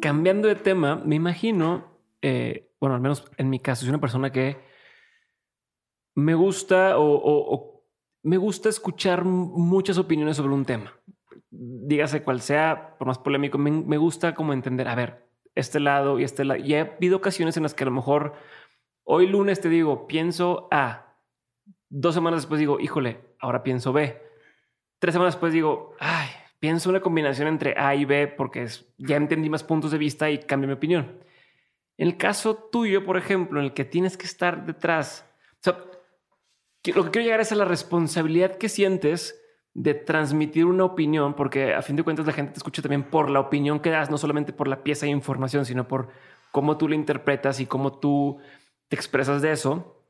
[0.00, 4.32] Cambiando de tema, me imagino, eh, bueno, al menos en mi caso, soy una persona
[4.32, 4.58] que
[6.14, 7.84] me gusta o,
[8.22, 10.92] me gusta escuchar muchas opiniones sobre un tema.
[11.50, 16.24] Dígase cual sea, por más polémico, me, gusta como entender, a ver, este lado y
[16.24, 16.60] este lado.
[16.60, 18.34] Y he habido ocasiones en las que a lo mejor
[19.04, 21.16] hoy lunes te digo, pienso A.
[21.88, 24.20] Dos semanas después digo, híjole, ahora pienso B.
[24.98, 26.28] Tres semanas después digo, ay,
[26.60, 28.66] pienso una combinación entre A y B porque
[28.98, 31.18] ya entendí más puntos de vista y cambio mi opinión.
[31.96, 35.26] En el caso tuyo, por ejemplo, en el que tienes que estar detrás,
[35.66, 35.70] o
[36.94, 39.38] lo que quiero llegar es a la responsabilidad que sientes
[39.74, 43.30] de transmitir una opinión, porque a fin de cuentas la gente te escucha también por
[43.30, 46.08] la opinión que das, no solamente por la pieza de información, sino por
[46.52, 48.38] cómo tú la interpretas y cómo tú
[48.88, 50.02] te expresas de eso.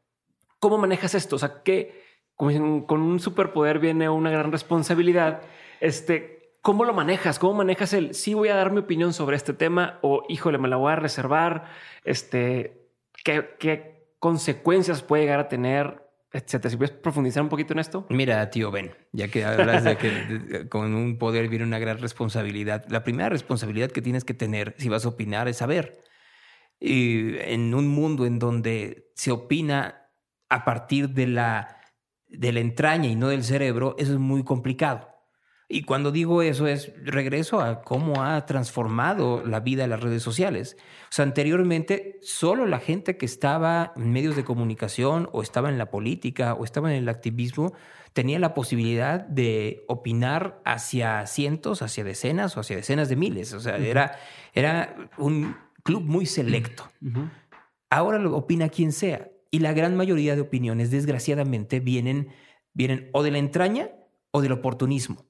[0.59, 1.37] ¿Cómo manejas esto?
[1.37, 2.05] O sea, que
[2.37, 5.43] con un superpoder viene una gran responsabilidad.
[5.81, 7.39] Este, ¿cómo lo manejas?
[7.39, 10.69] ¿Cómo manejas el sí voy a dar mi opinión sobre este tema o híjole, me
[10.69, 11.65] la voy a reservar?
[12.05, 12.89] Este,
[13.25, 16.11] ¿qué, qué consecuencias puede llegar a tener?
[16.33, 16.71] etcétera.
[16.71, 18.07] Si puedes profundizar un poquito en esto.
[18.09, 22.85] Mira, tío Ben, ya que hablas de que con un poder viene una gran responsabilidad.
[22.89, 26.05] La primera responsabilidad que tienes que tener si vas a opinar es saber.
[26.79, 30.09] Y en un mundo en donde se opina
[30.49, 31.77] a partir de la,
[32.29, 35.10] de la entraña y no del cerebro, eso es muy complicado.
[35.73, 40.21] Y cuando digo eso es regreso a cómo ha transformado la vida de las redes
[40.21, 40.77] sociales.
[41.05, 45.79] O sea, anteriormente solo la gente que estaba en medios de comunicación o estaba en
[45.79, 47.73] la política o estaba en el activismo
[48.13, 53.53] tenía la posibilidad de opinar hacia cientos, hacia decenas o hacia decenas de miles.
[53.53, 54.19] O sea, era,
[54.53, 55.55] era un
[55.85, 56.91] club muy selecto.
[57.91, 59.31] Ahora lo opina quien sea.
[59.53, 62.31] Y la gran mayoría de opiniones, desgraciadamente, vienen,
[62.73, 63.91] vienen o de la entraña
[64.33, 65.30] o del oportunismo.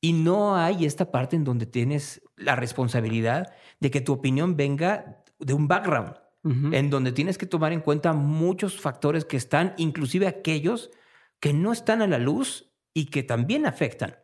[0.00, 5.22] Y no hay esta parte en donde tienes la responsabilidad de que tu opinión venga
[5.38, 10.26] de un background, en donde tienes que tomar en cuenta muchos factores que están, inclusive
[10.26, 10.90] aquellos
[11.38, 14.16] que no están a la luz y que también afectan.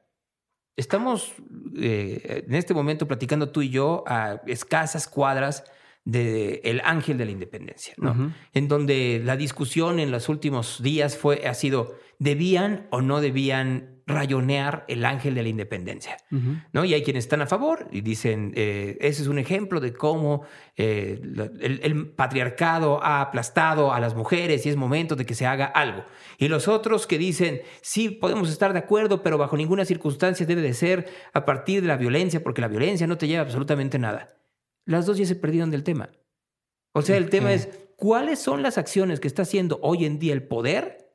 [0.76, 1.34] Estamos
[1.76, 5.64] eh, en este momento platicando tú y yo a escasas cuadras
[6.04, 8.32] del el ángel de la independencia, ¿no?
[8.52, 13.95] En donde la discusión en los últimos días fue, ha sido, ¿debían o no debían
[14.07, 16.16] rayonear el ángel de la independencia.
[16.72, 16.84] ¿no?
[16.84, 20.42] Y hay quienes están a favor y dicen, eh, ese es un ejemplo de cómo
[20.76, 21.20] eh,
[21.61, 26.04] el, patriarcado ha aplastado a las mujeres y es momento de que se haga algo.
[26.38, 30.62] Y los otros que dicen, sí, podemos estar de acuerdo, pero bajo ninguna circunstancia debe
[30.62, 34.28] de ser a partir de la violencia, porque la violencia no te lleva absolutamente nada.
[34.84, 36.11] Las dos ya se perdieron del tema.
[36.92, 40.32] O sea, el tema es, ¿cuáles son las acciones que está haciendo hoy en día
[40.32, 41.07] el poder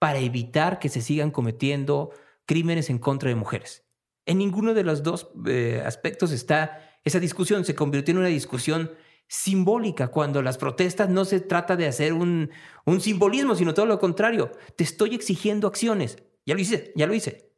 [0.00, 2.10] para evitar que se sigan cometiendo
[2.50, 3.84] crímenes en contra de mujeres.
[4.26, 7.64] En ninguno de los dos eh, aspectos está esa discusión.
[7.64, 8.90] Se convirtió en una discusión
[9.28, 12.50] simbólica cuando las protestas no se trata de hacer un,
[12.86, 14.50] un simbolismo, sino todo lo contrario.
[14.74, 16.24] Te estoy exigiendo acciones.
[16.44, 17.52] Ya lo hice, ya lo hice.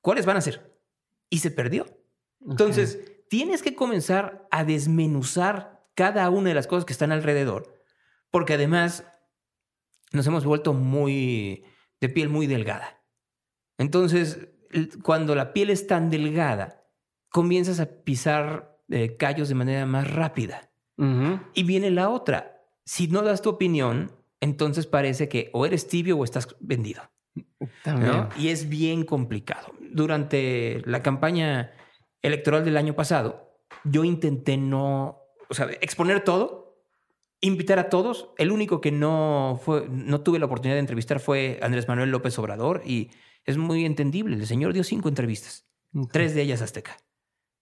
[0.00, 0.74] ¿Cuáles van a ser?
[1.28, 1.84] Y se perdió.
[2.40, 7.84] Entonces, tienes que comenzar a desmenuzar cada una de las cosas que están alrededor,
[8.30, 9.04] porque además
[10.12, 11.66] nos hemos vuelto muy
[12.00, 12.99] de piel muy delgada.
[13.80, 14.48] Entonces,
[15.02, 16.84] cuando la piel es tan delgada,
[17.30, 20.70] comienzas a pisar eh, callos de manera más rápida.
[21.54, 22.60] Y viene la otra.
[22.84, 27.00] Si no das tu opinión, entonces parece que o eres tibio o estás vendido.
[28.36, 29.72] Y es bien complicado.
[29.80, 31.72] Durante la campaña
[32.20, 36.84] electoral del año pasado, yo intenté no, o sea, exponer todo,
[37.40, 38.28] invitar a todos.
[38.36, 42.38] El único que no fue, no tuve la oportunidad de entrevistar fue Andrés Manuel López
[42.38, 43.10] Obrador y
[43.44, 44.36] es muy entendible.
[44.36, 45.66] El señor dio cinco entrevistas,
[46.12, 46.96] tres de ellas Azteca,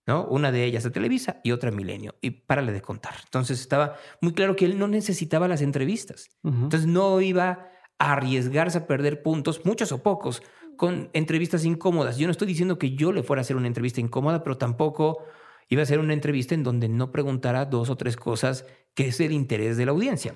[0.06, 0.24] ¿no?
[0.26, 2.16] Una de ellas a Televisa y otra a Milenio.
[2.20, 3.14] Y párale de contar.
[3.24, 6.30] Entonces estaba muy claro que él no necesitaba las entrevistas.
[6.42, 7.68] Entonces no iba
[7.98, 10.42] a arriesgarse a perder puntos, muchos o pocos,
[10.76, 12.18] con entrevistas incómodas.
[12.18, 15.24] Yo no estoy diciendo que yo le fuera a hacer una entrevista incómoda, pero tampoco
[15.68, 18.64] iba a hacer una entrevista en donde no preguntara dos o tres cosas
[18.94, 20.34] que es el interés de la audiencia.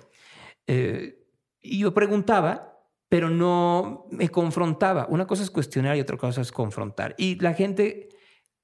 [0.66, 1.26] Eh,
[1.60, 2.71] y yo preguntaba
[3.12, 5.04] pero no me confrontaba.
[5.10, 7.14] Una cosa es cuestionar y otra cosa es confrontar.
[7.18, 8.08] Y la gente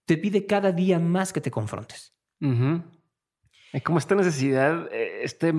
[0.06, 2.14] te pide cada día más que te confrontes.
[2.40, 5.52] Hay como esta necesidad, eh, este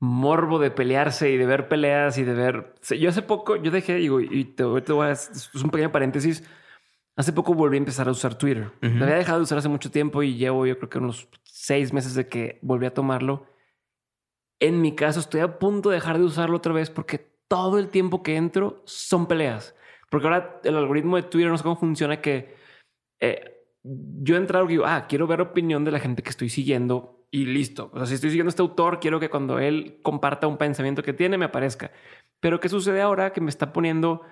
[0.00, 2.74] morbo de pelearse y de ver peleas y de ver.
[2.90, 5.12] Yo hace poco, yo dejé, digo, y te, voy a.
[5.12, 6.44] Es un pequeño paréntesis.
[7.16, 8.70] Hace poco volví a empezar a usar Twitter.
[8.82, 11.94] Lo había dejado de usar hace mucho tiempo y llevo, yo creo que unos seis
[11.94, 13.46] meses de que volví a tomarlo.
[14.60, 17.88] En mi caso, estoy a punto de dejar de usarlo otra vez porque todo el
[17.88, 19.74] tiempo que entro son peleas.
[20.10, 22.56] Porque ahora el algoritmo de Twitter no sé cómo funciona que
[23.20, 26.48] eh, yo he entrado y digo, ah, quiero ver opinión de la gente que estoy
[26.48, 27.90] siguiendo y listo.
[27.92, 31.02] O sea, si estoy siguiendo a este autor, quiero que cuando él comparta un pensamiento
[31.02, 31.90] que tiene me aparezca.
[32.40, 33.32] Pero ¿qué sucede ahora?
[33.32, 34.22] Que me está poniendo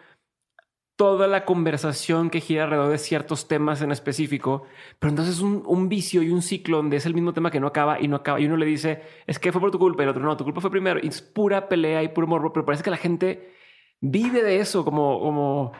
[0.97, 4.65] toda la conversación que gira alrededor de ciertos temas en específico,
[4.99, 7.67] pero entonces un, un vicio y un ciclo donde es el mismo tema que no
[7.67, 10.05] acaba y no acaba y uno le dice, es que fue por tu culpa y
[10.05, 12.65] el otro no, tu culpa fue primero y es pura pelea y puro morbo, pero
[12.65, 13.55] parece que la gente
[14.01, 15.73] vive de eso como, como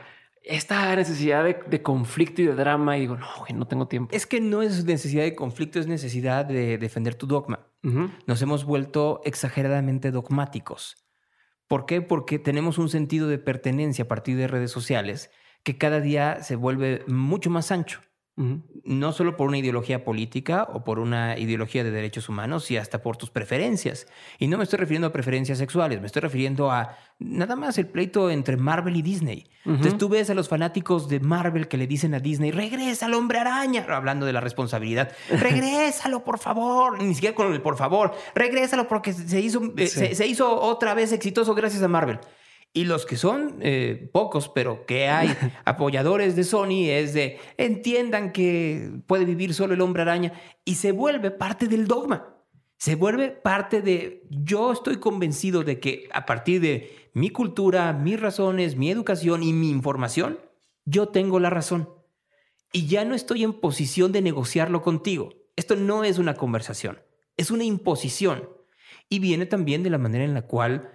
[0.47, 4.15] esta necesidad de, conflicto y de drama y digo, no, no tengo tiempo.
[4.15, 7.67] Es que no es necesidad de conflicto, es necesidad de defender tu dogma.
[8.27, 11.06] Nos hemos vuelto exageradamente dogmáticos.
[11.69, 12.01] ¿Por qué?
[12.03, 15.31] Porque tenemos un sentido de pertenencia a partir de redes sociales
[15.65, 18.01] que cada día se vuelve mucho más ancho.
[18.37, 23.03] No solo por una ideología política o por una ideología de derechos humanos, y hasta
[23.03, 24.07] por tus preferencias.
[24.39, 27.87] Y no me estoy refiriendo a preferencias sexuales, me estoy refiriendo a nada más el
[27.87, 29.47] pleito entre Marvel y Disney.
[29.65, 33.15] Entonces tú ves a los fanáticos de Marvel que le dicen a Disney, regresa al
[33.15, 38.13] hombre araña, hablando de la responsabilidad, regrésalo por favor, ni siquiera con el por favor,
[38.35, 42.21] regrésalo porque se hizo, eh, se hizo otra vez exitoso gracias a Marvel.
[42.77, 48.33] Y los que son eh, pocos, pero que hay apoyadores de Sony, es de entiendan
[48.33, 52.37] que puede vivir solo el hombre araña y se vuelve parte del dogma.
[52.77, 58.21] Se vuelve parte de yo estoy convencido de que a partir de mi cultura, mis
[58.21, 60.39] razones, mi educación y mi información,
[60.85, 61.89] yo tengo la razón.
[62.75, 65.31] Y ya no estoy en posición de negociarlo contigo.
[65.57, 67.01] Esto no es una conversación,
[67.39, 68.51] es una imposición.
[69.09, 70.93] Y viene también de la manera en la cual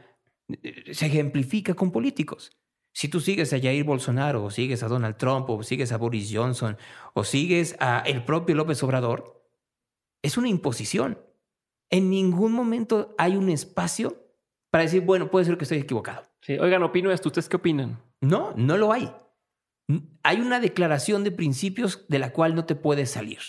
[0.91, 2.51] se ejemplifica con políticos.
[2.93, 6.29] Si tú sigues a Jair Bolsonaro, o sigues a Donald Trump, o sigues a Boris
[6.33, 6.77] Johnson,
[7.13, 9.41] o sigues a el propio López Obrador,
[10.21, 11.19] es una imposición.
[11.89, 14.21] En ningún momento hay un espacio
[14.69, 16.23] para decir, bueno, puede ser que estoy equivocado.
[16.41, 18.01] Sí, oigan, opino esto, ¿ustedes qué opinan?
[18.21, 19.11] No, no lo hay.
[20.23, 23.39] Hay una declaración de principios de la cual no te puedes salir.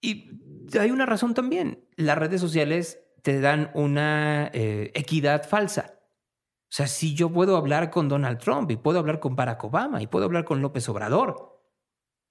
[0.00, 0.30] Y
[0.78, 1.84] hay una razón también.
[1.96, 5.97] Las redes sociales te dan una eh, equidad falsa.
[6.68, 10.02] O sea, si yo puedo hablar con Donald Trump y puedo hablar con Barack Obama
[10.02, 11.62] y puedo hablar con López Obrador,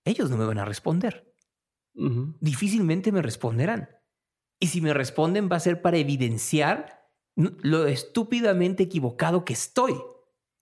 [0.06, 1.34] ellos no me van a responder.
[2.40, 3.90] Difícilmente me responderán.
[4.60, 9.96] Y si me responden va a ser para evidenciar lo estúpidamente equivocado que estoy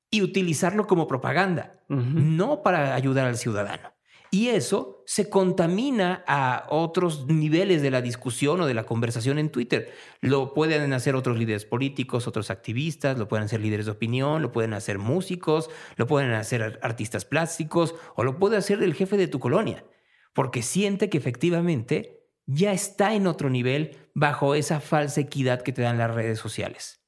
[0.09, 3.93] y utilizarlo como propaganda, no para ayudar al ciudadano.
[4.31, 9.49] Y eso se contamina a otros niveles de la discusión o de la conversación en
[9.51, 9.93] Twitter.
[10.19, 14.51] Lo pueden hacer otros líderes políticos, otros activistas, lo pueden hacer líderes de opinión, lo
[14.51, 19.27] pueden hacer músicos, lo pueden hacer artistas plásticos o lo puede hacer el jefe de
[19.27, 19.85] tu colonia,
[20.33, 25.83] porque siente que efectivamente ya está en otro nivel bajo esa falsa equidad que te
[25.83, 27.03] dan las redes sociales.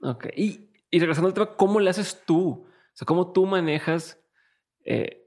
[0.00, 0.28] Ok.
[0.36, 2.66] Y, regresando al tema, ¿cómo le haces tú?
[2.66, 4.18] O sea, ¿cómo tú manejas...
[4.84, 5.21] Eh,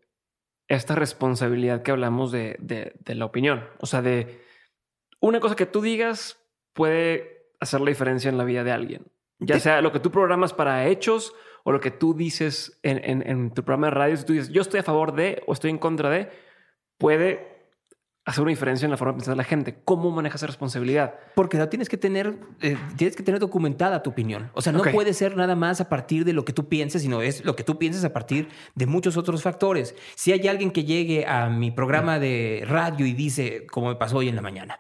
[0.68, 3.68] esta responsabilidad que hablamos de, de, la opinión.
[3.80, 4.42] O sea, de
[5.20, 6.42] una cosa que tú digas
[6.74, 9.12] puede hacer la diferencia en la vida de alguien.
[9.40, 13.52] Ya sea lo que tú programas para hechos o lo que tú dices en, en,
[13.52, 14.18] tu programa de radio.
[14.18, 16.30] Si tú dices, yo estoy a favor de o estoy en contra de,
[16.98, 17.55] puede
[18.26, 19.80] hacer una diferencia en la forma de pensar de la gente.
[19.86, 21.14] ¿Cómo manejas esa responsabilidad?
[21.36, 24.50] Porque la tienes que tener, eh, tienes que tener documentada tu opinión.
[24.54, 27.22] O sea, no puede ser nada más a partir de lo que tú pienses, sino
[27.22, 29.96] es lo que tú pienses a partir de muchos otros factores.
[30.16, 34.18] Si hay alguien que llegue a mi programa de radio y dice, como me pasó
[34.18, 34.80] hoy en la mañana,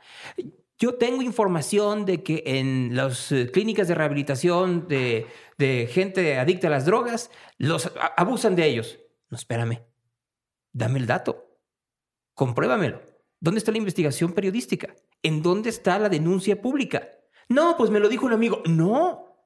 [0.79, 5.27] yo tengo información de que en las eh, clínicas de rehabilitación de,
[5.59, 7.29] de gente adicta a las drogas,
[7.59, 8.99] los abusan de ellos.
[9.29, 9.83] No, espérame.
[10.73, 11.59] Dame el dato.
[12.33, 13.14] Compruébamelo.
[13.45, 14.95] ¿Dónde está la investigación periodística?
[15.21, 17.11] ¿En dónde está la denuncia pública?
[17.47, 18.63] No, pues me lo dijo un amigo.
[18.65, 19.37] No.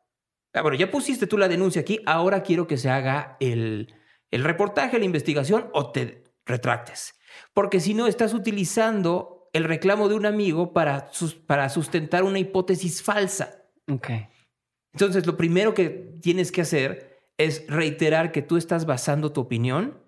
[0.54, 3.94] Ah, bueno, ya pusiste tú la denuncia aquí, ahora quiero que se haga el,
[4.32, 7.20] el reportaje, la investigación o te retractes.
[7.54, 11.12] Porque si no, estás utilizando el reclamo de un amigo para,
[11.46, 13.66] para sustentar una hipótesis falsa.
[13.92, 14.12] Ok.
[14.94, 15.90] Entonces, lo primero que
[16.22, 20.02] tienes que hacer es reiterar que tú estás basando tu opinión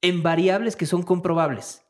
[0.00, 1.82] en variables que son comprobables.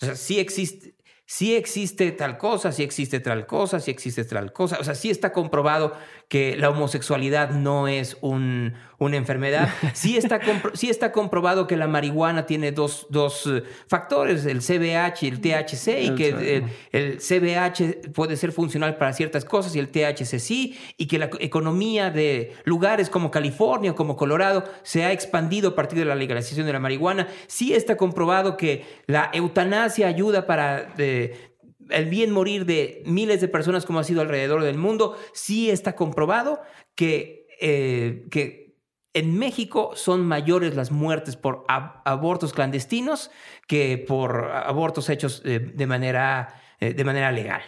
[0.00, 0.94] O sea, sí existe,
[1.26, 4.78] sí existe tal cosa, sí existe tal cosa, sí existe tal cosa.
[4.80, 5.92] O sea, sí está comprobado
[6.28, 9.68] que la homosexualidad no es un, una enfermedad.
[9.94, 10.40] Sí está,
[10.74, 15.40] sí está comprobado que la marihuana tiene dos, dos eh, factores, el CBH y el
[15.40, 20.38] THC, y que el, el, CBH puede ser funcional para ciertas cosas y el THC
[20.38, 25.74] sí, y que la economía de lugares como California, como Colorado, se ha expandido a
[25.74, 27.28] partir de la legalización de la marihuana.
[27.46, 30.92] Sí está comprobado que la eutanasia ayuda para...
[31.16, 31.56] Eh,
[31.88, 35.94] el bien morir de miles de personas como ha sido alrededor del mundo, sí está
[35.94, 36.60] comprobado
[36.94, 38.76] que, eh, que
[39.14, 43.30] en México son mayores las muertes por abortos clandestinos
[43.66, 47.62] que por abortos hechos de, manera, eh, de manera legal.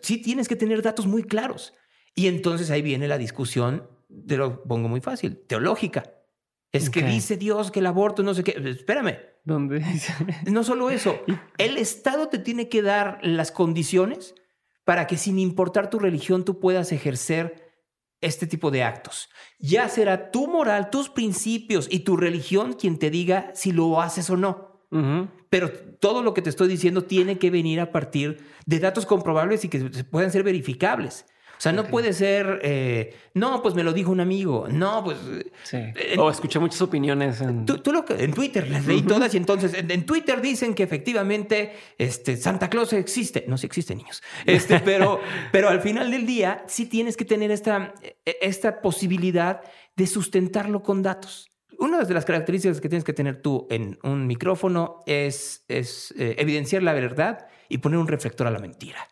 [0.00, 1.74] sí tienes que tener datos muy claros.
[2.14, 3.90] Y entonces ahí viene la discusión,
[4.26, 6.04] te lo pongo muy fácil, teológica.
[6.72, 8.56] Es que dice Dios que el aborto no sé qué.
[8.64, 9.18] Espérame.
[9.46, 9.80] ¿Dónde
[10.50, 11.20] No solo eso.
[11.56, 14.34] El Estado te tiene que dar las condiciones
[14.84, 17.64] para que sin importar tu religión tú puedas ejercer
[18.20, 19.28] este tipo de actos.
[19.60, 24.28] Ya será tu moral, tus principios y tu religión quien te diga si lo haces
[24.30, 24.84] o no.
[25.50, 25.70] Pero
[26.00, 29.68] todo lo que te estoy diciendo tiene que venir a partir de datos comprobables y
[29.68, 29.78] que
[30.10, 31.26] puedan ser verificables.
[31.58, 35.16] O sea, no puede ser, eh, no, pues me lo dijo un amigo, no, pues...
[35.62, 35.78] Sí.
[36.18, 37.64] o escuché muchas opiniones en...
[37.64, 41.72] Tú, lo que, en Twitter las leí todas y entonces en, Twitter dicen que efectivamente
[41.96, 43.44] este, Santa Claus existe.
[43.48, 44.22] No, sí existe, niños.
[44.44, 49.62] Este, pero, pero al final del día sí tienes que tener esta, e, esta posibilidad
[49.96, 51.50] de sustentarlo con datos.
[51.78, 56.36] Una de las características que tienes que tener tú en un micrófono es, es eh,
[56.38, 59.08] evidenciar la verdad y poner un reflector a la mentira.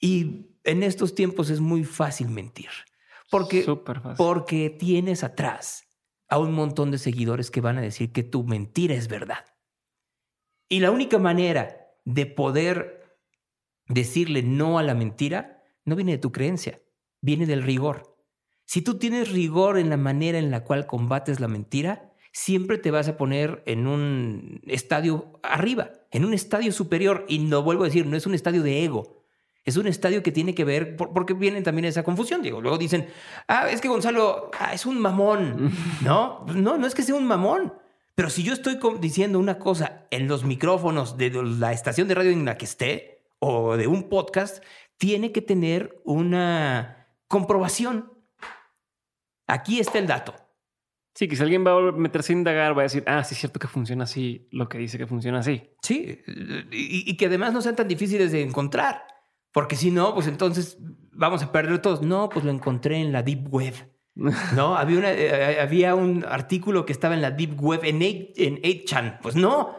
[0.00, 2.68] Y en estos tiempos es muy fácil mentir.
[3.30, 3.64] Porque,
[4.16, 5.84] porque tienes atrás
[6.28, 9.44] a un montón de seguidores que van a decir que tu mentira es verdad.
[10.68, 13.18] Y la única manera de poder
[13.86, 16.82] decirle no a la mentira no viene de tu creencia,
[17.22, 18.18] viene del rigor.
[18.66, 22.90] Si tú tienes rigor en la manera en la cual combates la mentira, siempre te
[22.90, 27.24] vas a poner en un estadio arriba, en un estadio superior.
[27.26, 29.17] Y no vuelvo a decir, no es un estadio de ego,
[29.68, 32.60] es un estadio que tiene que ver, porque vienen también esa confusión, digo.
[32.60, 33.08] Luego dicen,
[33.46, 35.72] ah, es que Gonzalo ah, es un mamón.
[36.02, 37.74] No, no, no es que sea un mamón.
[38.14, 42.30] Pero si yo estoy diciendo una cosa en los micrófonos de la estación de radio
[42.32, 44.62] en la que esté o de un podcast,
[44.96, 48.12] tiene que tener una comprobación.
[49.46, 50.34] Aquí está el dato.
[51.14, 53.40] Sí, que si alguien va a meterse a indagar, va a decir, ah, sí es
[53.40, 55.70] cierto que funciona así, lo que dice que funciona así.
[55.82, 56.22] Sí,
[56.70, 59.17] y que además no sean tan difíciles de encontrar.
[59.52, 60.78] Porque si no, pues entonces
[61.12, 62.02] vamos a perder todos.
[62.02, 63.74] No, pues lo encontré en la Deep Web.
[64.56, 69.20] No, había, una, eh, había un artículo que estaba en la Deep Web en 8chan.
[69.22, 69.76] Pues no.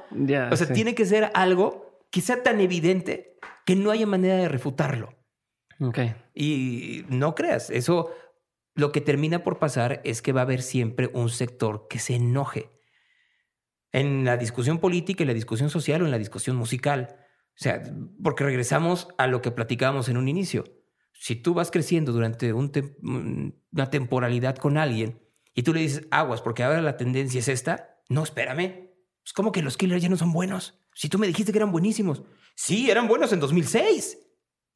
[0.52, 4.48] o sea, tiene que ser algo que sea tan evidente que no haya manera de
[4.48, 5.14] refutarlo.
[5.82, 6.00] Ok.
[6.34, 8.12] Y no creas, eso
[8.76, 12.16] lo que termina por pasar es que va a haber siempre un sector que se
[12.16, 12.72] enoje.
[13.92, 17.16] En la discusión política, en la discusión social o en la discusión musical.
[17.60, 17.84] O sea,
[18.24, 20.64] porque regresamos a lo que platicábamos en un inicio.
[21.12, 25.22] Si tú vas creciendo durante una temporalidad con alguien
[25.54, 28.92] y tú le dices aguas porque ahora la tendencia es esta, no, espérame.
[29.26, 30.80] Es como que los killers ya no son buenos.
[30.94, 32.24] Si tú me dijiste que eran buenísimos.
[32.56, 34.18] Sí, eran buenos en 2006,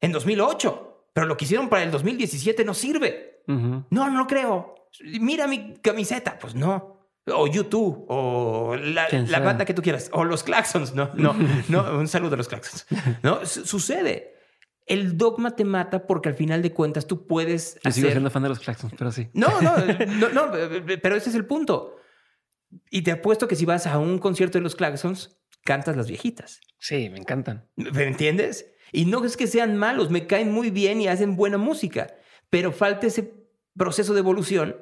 [0.02, 3.42] en 2008, pero lo que hicieron para el 2017 no sirve.
[3.46, 4.74] No, no creo.
[5.20, 6.38] Mira mi camiseta.
[6.38, 6.93] Pues no
[7.26, 9.08] o YouTube, o la,
[9.40, 11.34] banda que tú quieras, o los Claxons, no, no,
[11.68, 12.86] no, un saludo a los Claxons.
[13.22, 14.34] No, sucede.
[14.86, 17.78] El dogma te mata porque al final de cuentas tú puedes.
[17.82, 19.28] Yo sigo siendo fan de los Claxons, pero sí.
[19.32, 19.74] No, no,
[20.18, 20.52] no, no,
[21.02, 21.96] pero ese es el punto.
[22.90, 26.60] Y te apuesto que si vas a un concierto de los Claxons, cantas las viejitas.
[26.78, 27.66] Sí, me encantan.
[27.76, 28.72] ¿Me entiendes?
[28.92, 32.14] Y no es que sean malos, me caen muy bien y hacen buena música,
[32.50, 33.32] pero falta ese
[33.76, 34.76] proceso de evolución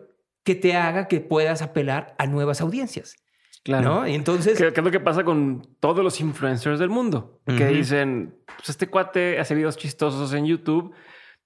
[0.44, 3.16] que te haga que puedas apelar a nuevas audiencias.
[3.64, 4.00] Claro.
[4.00, 4.08] ¿no?
[4.08, 4.58] Y entonces.
[4.58, 7.40] ¿Qué, es lo que pasa con todos los influencers del mundo?
[7.46, 10.92] Que dicen: Pues este cuate hace videos chistosos en YouTube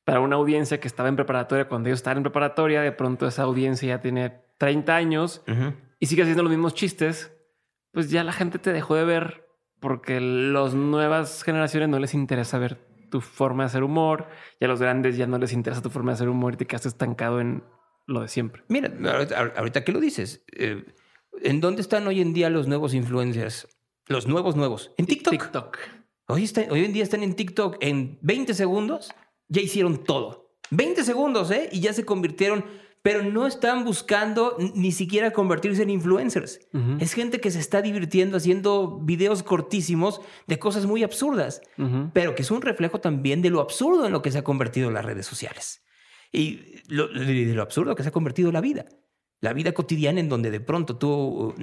[0.05, 1.69] para una audiencia que estaba en preparatoria.
[1.69, 5.43] Cuando ellos estaban en preparatoria, de pronto esa audiencia ya tiene 30 años
[5.99, 7.33] y sigue haciendo los mismos chistes.
[7.93, 9.47] Pues ya la gente te dejó de ver
[9.81, 12.79] porque las nuevas generaciones no les interesa ver
[13.11, 14.29] tu forma de hacer humor.
[14.59, 16.67] Y a los grandes ya no les interesa tu forma de hacer humor y te
[16.67, 17.63] quedas estancado en
[18.07, 18.63] lo de siempre.
[18.69, 18.93] Mira,
[19.57, 20.85] ahorita que lo dices, eh,
[21.43, 23.69] ¿en dónde están hoy en día los nuevos influencers?
[24.07, 24.93] Los nuevos nuevos.
[24.97, 25.33] En TikTok.
[25.33, 25.79] TikTok.
[26.29, 29.13] Hoy, hoy en día están en TikTok en 20 segundos,
[29.49, 30.57] ya hicieron todo.
[30.71, 31.69] 20 segundos, ¿eh?
[31.73, 32.65] Y ya se convirtieron
[33.03, 36.59] pero no están buscando ni siquiera convertirse en influencers.
[36.99, 41.61] Es gente que se está divirtiendo haciendo videos cortísimos de cosas muy absurdas,
[42.13, 44.91] pero que es un reflejo también de lo absurdo en lo que se ha convertido
[44.91, 45.86] las redes sociales
[46.33, 46.57] y
[46.89, 48.87] de lo absurdo que se ha convertido la vida
[49.41, 51.55] la vida cotidiana en donde de pronto tú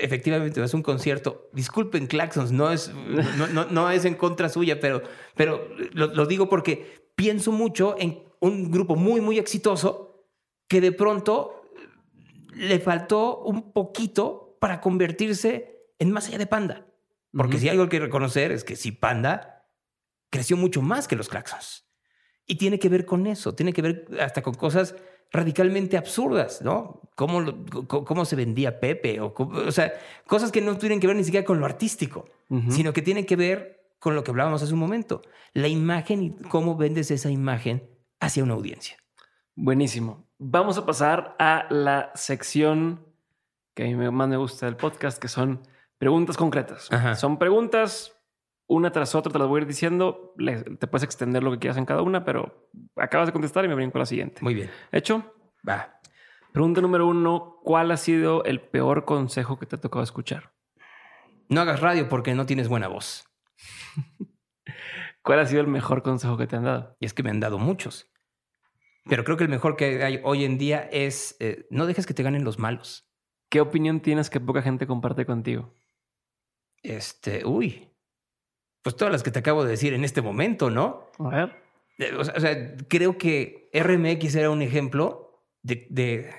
[0.00, 1.48] efectivamente vas a un concierto.
[1.52, 5.02] Disculpen, Claxons, no es, no, no, es en contra suya, pero,
[5.34, 10.26] pero lo, digo porque pienso mucho en un grupo muy, muy exitoso
[10.68, 11.62] que de pronto
[12.54, 16.86] le faltó un poquito para convertirse en más allá de Panda.
[17.32, 19.66] Porque si hay algo que reconocer es que si Panda
[20.30, 21.86] creció mucho más que los Claxons.
[22.46, 24.94] Y tiene que ver con eso, tiene que ver hasta con cosas
[25.30, 27.00] radicalmente absurdas, ¿no?
[27.14, 27.44] Cómo,
[27.86, 29.92] cómo se vendía Pepe, o, o, sea,
[30.26, 32.26] cosas que no tienen que ver ni siquiera con lo artístico,
[32.68, 35.22] sino que tienen que ver con lo que hablábamos hace un momento,
[35.54, 37.88] la imagen y cómo vendes esa imagen
[38.20, 38.96] hacia una audiencia.
[39.54, 40.26] Buenísimo.
[40.38, 43.06] Vamos a pasar a la sección
[43.74, 45.62] que a mí más me gusta del podcast, que son
[45.98, 46.88] preguntas concretas.
[47.16, 48.12] Son preguntas
[48.66, 50.34] una tras otra, te las voy a ir diciendo.
[50.78, 53.74] te puedes extender lo que quieras en cada una, pero acabas de contestar y me
[53.74, 54.42] brinco a la siguiente.
[54.42, 54.70] Muy bien.
[54.90, 55.34] ¿Hecho?
[55.68, 56.00] Va.
[56.52, 60.52] Pregunta número uno: ¿Cuál ha sido el peor consejo que te ha tocado escuchar?
[61.48, 63.24] No hagas radio porque no tienes buena voz.
[65.22, 66.96] ¿Cuál ha sido el mejor consejo que te han dado?
[66.98, 68.10] Y es que me han dado muchos.
[69.04, 72.14] Pero creo que el mejor que hay hoy en día es eh, no dejes que
[72.14, 73.08] te ganen los malos.
[73.48, 75.74] ¿Qué opinión tienes que poca gente comparte contigo?
[76.82, 77.91] Este, uy,
[78.82, 81.10] pues todas las que te acabo de decir en este momento, ¿no?
[81.18, 81.62] A ver.
[81.98, 86.30] Eh, o sea, creo que RMX era un ejemplo de,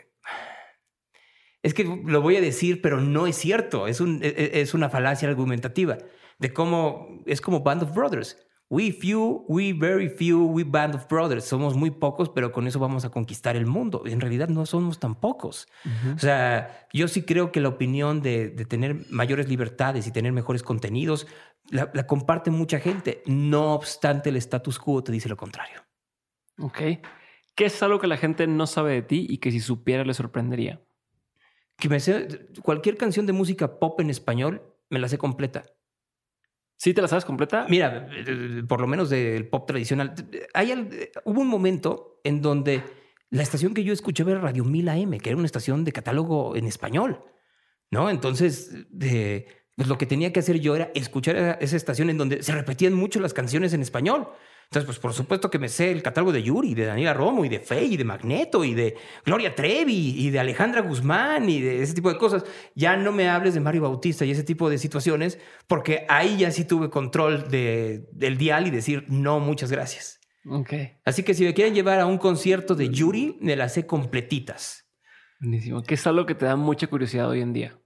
[1.61, 3.87] Es que lo voy a decir, pero no es cierto.
[3.87, 5.97] Es, un, e, e, es una falacia argumentativa
[6.39, 8.45] de cómo es como Band of Brothers.
[8.69, 11.45] We few, we very few, we band of brothers.
[11.45, 14.03] Somos muy pocos, pero con eso vamos a conquistar el mundo.
[14.05, 15.67] En realidad no somos tan pocos.
[16.15, 20.63] O sea, yo sí creo que la opinión de, tener mayores libertades y tener mejores
[20.63, 21.27] contenidos
[21.69, 23.21] la, comparte mucha gente.
[23.25, 25.81] No obstante, el status quo te dice lo contrario.
[26.59, 26.79] Ok.
[27.55, 30.13] ¿Qué es algo que la gente no sabe de ti y que si supiera le
[30.13, 30.81] sorprendería?
[31.77, 35.63] Que me sé, cualquier canción de música pop en español me la sé completa.
[36.77, 37.65] ¿Sí te la sabes completa?
[37.69, 38.09] Mira,
[38.67, 40.13] por lo menos del pop tradicional.
[40.53, 40.71] Hay,
[41.23, 42.83] hubo un momento en donde
[43.29, 46.55] la estación que yo escuchaba era Radio 1000 AM, que era una estación de catálogo
[46.55, 47.23] en español,
[47.89, 48.09] ¿no?
[48.09, 48.71] Entonces,
[49.75, 52.93] pues lo que tenía que hacer yo era escuchar esa estación en donde se repetían
[52.93, 54.27] mucho las canciones en español.
[54.73, 57.49] Entonces, pues por supuesto que me sé el catálogo de Yuri, de Daniela Romo y
[57.49, 61.83] de Fey y de Magneto y de Gloria Trevi y de Alejandra Guzmán y de
[61.83, 62.43] ese tipo de cosas.
[62.73, 65.37] Ya no me hables de Mario Bautista y ese tipo de situaciones,
[65.67, 70.19] porque ahí ya sí tuve control de, del dial y decir no, muchas gracias.
[70.49, 70.73] Ok.
[71.05, 74.89] Así que si me quieren llevar a un concierto de Yuri, me las sé completitas.
[75.39, 75.83] Buenísimo.
[75.83, 77.79] ¿Qué es algo que te da mucha curiosidad hoy en día?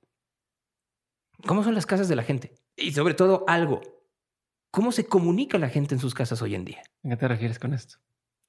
[1.46, 2.56] ¿Cómo son las casas de la gente?
[2.78, 3.82] Y sobre todo algo,
[4.78, 6.84] ¿Cómo se comunica la gente en sus casas hoy en día?
[7.04, 7.98] ¿A qué te refieres con esto?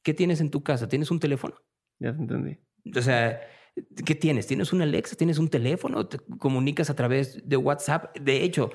[0.02, 0.86] ¿Qué tienes en tu casa?
[0.86, 1.54] ¿Tienes un teléfono?
[2.00, 2.58] Ya te entendí.
[2.94, 3.40] O sea,
[4.04, 4.46] ¿qué tienes?
[4.46, 5.16] ¿Tienes una Alexa?
[5.16, 6.06] ¿Tienes un teléfono?
[6.06, 8.14] ¿Te comunicas a través de WhatsApp?
[8.18, 8.68] De hecho,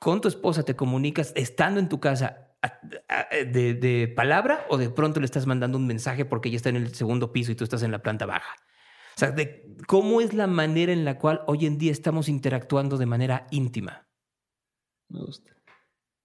[0.00, 2.54] con tu esposa te comunicas estando en tu casa
[3.32, 6.94] de, palabra o de pronto le estás mandando un mensaje porque ella está en el
[6.94, 8.54] segundo piso y tú estás en la planta baja.
[9.16, 12.96] O sea, de cómo es la manera en la cual hoy en día estamos interactuando
[12.96, 14.06] de manera íntima.
[15.08, 15.52] Me gusta.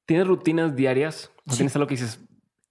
[0.08, 1.32] ¿Tienes rutinas diarias?
[1.46, 2.22] ¿O tienes algo que dices,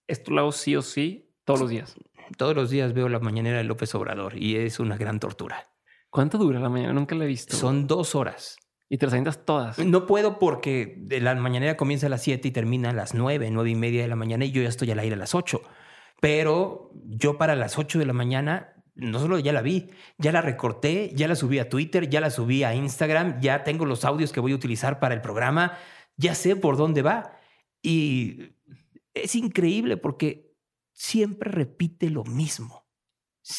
[0.08, 1.94] esto lo hago sí o sí todos los días?
[2.38, 5.68] Todos los días veo la mañanera de López Obrador y es una gran tortura.
[6.08, 6.94] ¿Cuánto dura la mañana?
[6.94, 7.54] Nunca la he visto.
[7.54, 8.56] Son dos horas.
[8.88, 9.78] ¿Y te las avientas todas?
[9.78, 13.68] No puedo porque la mañanera comienza a las 7 y termina a las 9, 9
[13.68, 15.60] y media de la mañana y yo ya estoy al aire a las 8.
[16.22, 20.40] Pero yo para las 8 de la mañana no solo ya la vi, ya la
[20.40, 24.32] recorté, ya la subí a Twitter, ya la subí a Instagram, ya tengo los audios
[24.32, 25.76] que voy a utilizar para el programa
[26.16, 27.38] ya sé por dónde va.
[27.82, 28.54] Y
[29.14, 30.52] es increíble porque
[30.92, 32.86] siempre repite lo mismo.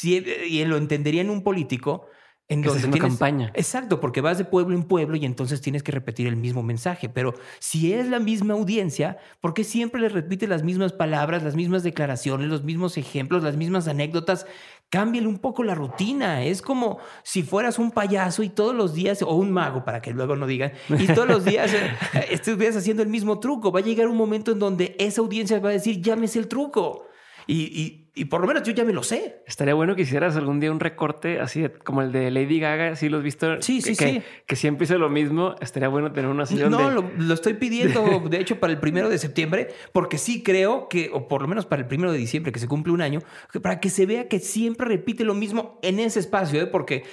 [0.03, 2.07] y lo entendería en un político
[2.49, 3.51] en donde tienes, campaña.
[3.55, 7.09] Exacto, porque vas de pueblo en pueblo y entonces tienes que repetir el mismo mensaje.
[7.09, 11.55] Pero si es la misma audiencia, ¿por qué siempre le repite las mismas palabras, las
[11.55, 14.45] mismas declaraciones, los mismos ejemplos, las mismas anécdotas?
[14.89, 16.43] Cámbiale un poco la rutina.
[16.43, 20.11] Es como si fueras un payaso y todos los días, o un mago, para que
[20.11, 21.91] luego no digan, y todos los días eh,
[22.31, 23.71] estuvieras haciendo el mismo truco.
[23.71, 27.05] Va a llegar un momento en donde esa audiencia va a decir, llámese el truco.
[27.47, 29.41] Y, y por lo menos yo ya me lo sé.
[29.45, 33.09] Estaría bueno que hicieras algún día un recorte así como el de Lady Gaga, si
[33.09, 33.61] lo has visto.
[33.61, 34.21] Sí, sí, que, sí.
[34.45, 35.55] Que, siempre hice lo mismo.
[35.61, 39.09] Estaría bueno tener una sesión No, lo, lo, estoy pidiendo, de hecho, para el primero
[39.09, 42.51] de septiembre, porque sí creo que, o por lo menos para el primero de diciembre,
[42.51, 43.21] que se cumple un año,
[43.61, 46.67] para que se vea que siempre repite lo mismo en ese espacio, ¿eh?
[46.67, 47.03] porque,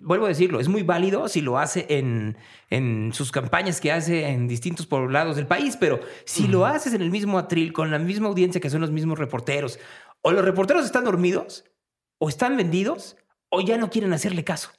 [0.00, 2.36] vuelvo a decirlo, es muy válido si lo hace en,
[2.70, 6.50] en sus campañas que hace en distintos poblados del país, pero si uh -huh.
[6.50, 9.78] lo haces en el mismo atril, con la misma audiencia que son los mismos reporteros,
[10.26, 11.64] o los reporteros están dormidos,
[12.18, 13.16] o están vendidos,
[13.48, 14.70] o ya no quieren hacerle caso.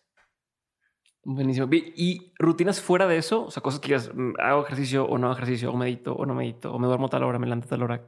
[1.23, 1.69] Buenísimo.
[1.71, 3.45] ¿Y rutinas fuera de eso?
[3.45, 6.33] O sea, cosas que digas, hago ejercicio o no hago ejercicio, o medito o no
[6.33, 8.05] medito, o me duermo tal hora, me levanto tal hora.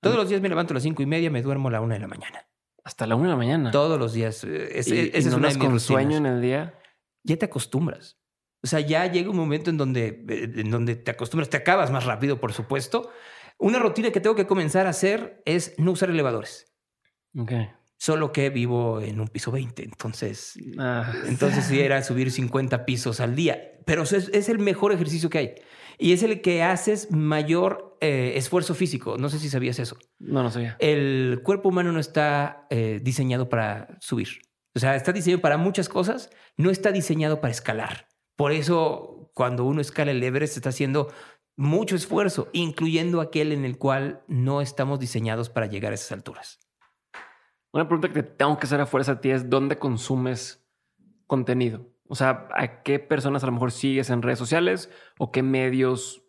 [0.00, 1.96] Todos los días me levanto a las cinco y media, me duermo a la una
[1.96, 2.48] de la mañana.
[2.82, 3.70] Hasta la una de la mañana.
[3.70, 4.42] Todos los días.
[4.44, 6.78] Es, ¿Y, esa y no es una das de mis con sueño en el día?
[7.24, 8.18] Ya te acostumbras.
[8.62, 11.90] O sea, ya llega un momento en donde, eh, en donde te acostumbras, te acabas
[11.90, 13.10] más rápido, por supuesto.
[13.58, 16.72] Una rutina que tengo que comenzar a hacer es no usar elevadores.
[17.38, 17.52] Ok.
[17.96, 21.12] Solo que vivo en un piso 20, entonces, Ah.
[21.26, 23.80] entonces sí era subir 50 pisos al día.
[23.86, 25.54] Pero es, es el mejor ejercicio que hay.
[25.98, 29.16] Y es el que haces mayor eh, esfuerzo físico.
[29.16, 29.96] No sé si sabías eso.
[30.18, 30.76] No, no sabía.
[30.80, 34.28] El cuerpo humano no está eh, diseñado para subir.
[34.74, 38.08] O sea, está diseñado para muchas cosas, no está diseñado para escalar.
[38.36, 41.12] Por eso, cuando uno escala el Everest, está haciendo
[41.56, 46.58] mucho esfuerzo, incluyendo aquel en el cual no estamos diseñados para llegar a esas alturas.
[47.72, 50.64] Una pregunta que te tengo que hacer a fuerza a ti es ¿dónde consumes
[51.26, 51.88] contenido?
[52.06, 56.22] O sea, ¿a qué personas a lo mejor sigues en redes sociales o qué medios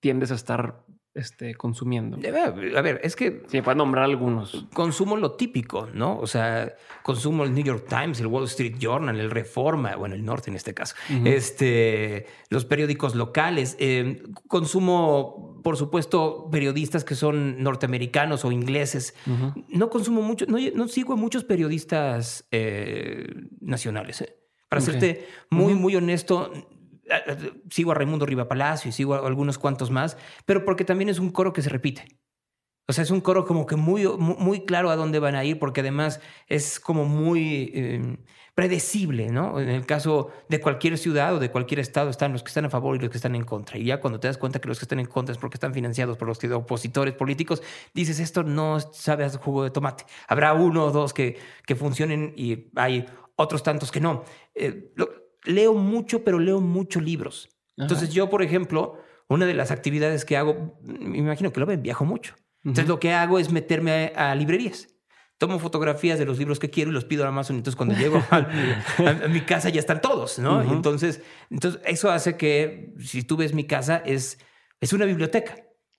[0.00, 0.84] tiendes a estar
[1.14, 2.16] este, consumiendo?
[2.16, 4.66] A ver, es que Sí, puedes nombrar algunos.
[4.72, 6.18] consumo lo típico, ¿no?
[6.18, 10.24] O sea, consumo el New York Times, el Wall Street Journal, el Reforma, bueno, el
[10.24, 10.94] Norte en este caso,
[11.24, 13.76] este, los periódicos locales.
[13.78, 19.14] Eh, consumo, por supuesto, periodistas que son norteamericanos o ingleses.
[19.68, 23.26] No consumo mucho, no, no sigo a muchos periodistas eh,
[23.60, 24.20] nacionales.
[24.22, 24.36] ¿eh?
[24.68, 24.90] Para Ok.
[24.90, 26.52] serte muy, muy honesto,
[27.70, 30.16] sigo a Raimundo Riva Palacio y sigo a algunos cuantos más,
[30.46, 32.06] pero porque también es un coro que se repite.
[32.88, 35.44] O sea, es un coro como que muy, mu- muy claro a dónde van a
[35.44, 38.18] ir, porque además es como muy eh,
[38.54, 39.60] predecible, ¿no?
[39.60, 42.70] En el caso de cualquier ciudad o de cualquier estado están los que están a
[42.70, 43.78] favor y los que están en contra.
[43.78, 45.72] Y ya cuando te das cuenta que los que están en contra es porque están
[45.72, 47.62] financiados por los que- opositores políticos,
[47.94, 50.04] dices, esto no sabe a jugo de tomate.
[50.26, 53.06] Habrá uno o dos que, que funcionen y hay
[53.36, 54.24] otros tantos que no.
[54.54, 54.92] Eh,
[55.44, 57.48] leo mucho, pero leo muchos libros.
[57.76, 58.98] Entonces yo, por ejemplo,
[59.28, 62.34] una de las actividades que hago, me imagino que lo ven, viajo mucho.
[62.64, 62.92] Entonces Ujú.
[62.94, 64.88] lo que hago es meterme a, a librerías.
[65.38, 67.56] Tomo fotografías de los libros que quiero y los pido a Amazon.
[67.56, 70.60] Entonces cuando llego a, a- a mi casa ya están todos, ¿no?
[70.60, 70.72] Ujú.
[70.72, 74.38] Entonces, entonces eso hace que si tú ves mi casa es,
[74.80, 75.56] es una biblioteca,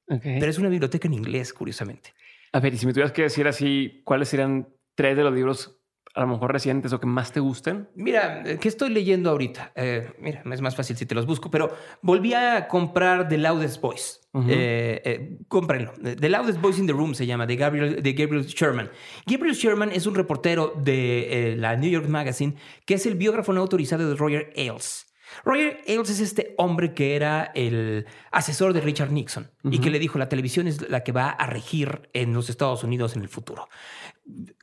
[0.07, 0.22] Ok.
[0.24, 2.14] pero es una biblioteca en inglés, curiosamente.
[2.53, 5.82] A ver, y si me tuvieras que decir así, ¿cuáles serían tres de los libros
[6.15, 7.90] a lo mejor recientes o que más te gusten?
[7.95, 9.72] Mira, eh, ¿qué estoy leyendo ahorita?
[9.76, 13.81] Eh, mira, es más fácil si te los busco, pero volví a comprar The Loudest
[13.81, 14.19] Voice.
[14.48, 15.94] Eh, eh, cómprenlo.
[16.02, 18.90] The Loudest Voice in the Room se llama, de Gabriel, de Gabriel Sherman.
[19.26, 23.61] Gabriel Sherman es un reportero de la New York Magazine que es el biógrafo no
[23.61, 25.07] autorizado de Roger Ailes.
[25.45, 29.81] Roger Ailes es este hombre que era el asesor de Richard Nixon y Ujú.
[29.81, 33.15] que le dijo la televisión es la que va a regir en los Estados Unidos
[33.15, 33.68] en el futuro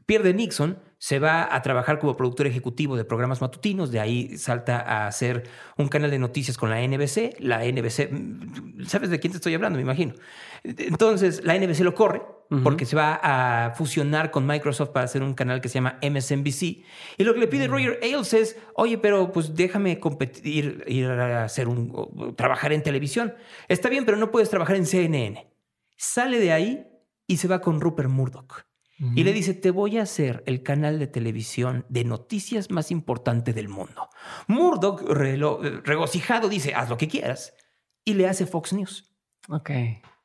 [0.07, 4.81] pierde Nixon, se va a trabajar como productor ejecutivo de programas matutinos, de ahí salta
[4.81, 5.45] a hacer
[5.77, 7.37] un canal de noticias con la NBC.
[7.39, 9.77] La NBC, mm, ¿sabes de quién te estoy hablando?
[9.77, 10.15] Me imagino.
[10.63, 12.23] Entonces, la NBC lo corre
[12.65, 16.63] porque se va a fusionar con Microsoft para hacer un canal que se llama MSNBC.
[17.17, 21.45] Y lo que le pide Roger Ailes es, oye, pero pues déjame competir, ir a
[21.45, 23.35] hacer un, trabajar en televisión.
[23.69, 25.49] Está bien, pero no puedes trabajar en CNN.
[25.97, 26.87] Sale de ahí
[27.29, 28.70] y se va con Rupert Murdoch.
[29.01, 33.55] Y le dice, te voy a hacer el canal de televisión de noticias más importante
[33.55, 34.11] del mundo.
[34.47, 37.55] Murdoch, regocijado, dice, haz lo que quieras.
[38.05, 39.11] Y le hace Fox News.
[39.49, 39.71] Ok.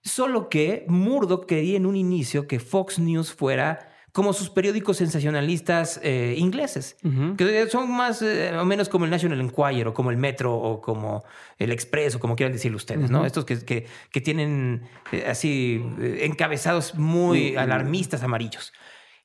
[0.03, 5.99] Solo que Murdoch quería en un inicio que Fox News fuera como sus periódicos sensacionalistas
[6.01, 7.35] eh, ingleses, Ujú.
[7.35, 10.79] que son más eh, o menos como el National Enquirer o como el Metro o
[10.79, 11.25] como
[11.57, 13.17] el Express o como quieran decirlo ustedes, ¿no?
[13.19, 13.27] Ujú.
[13.27, 17.57] Estos que, que, que tienen eh, así eh, encabezados muy Mm, mm.
[17.57, 18.71] alarmistas amarillos.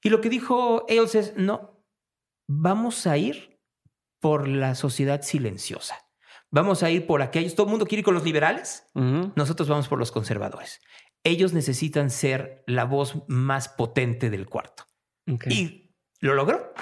[0.02, 1.84] Y lo que dijo Ailes es, no,
[2.48, 3.60] vamos a ir
[4.18, 5.94] por la sociedad silenciosa.
[6.50, 8.90] Vamos a ir por aquellos, todo el mundo quiere ir con los liberales,
[9.36, 10.80] nosotros vamos por los conservadores.
[11.24, 14.84] Ellos necesitan ser la voz más potente del cuarto.
[15.26, 15.90] Y
[16.20, 16.72] lo logró.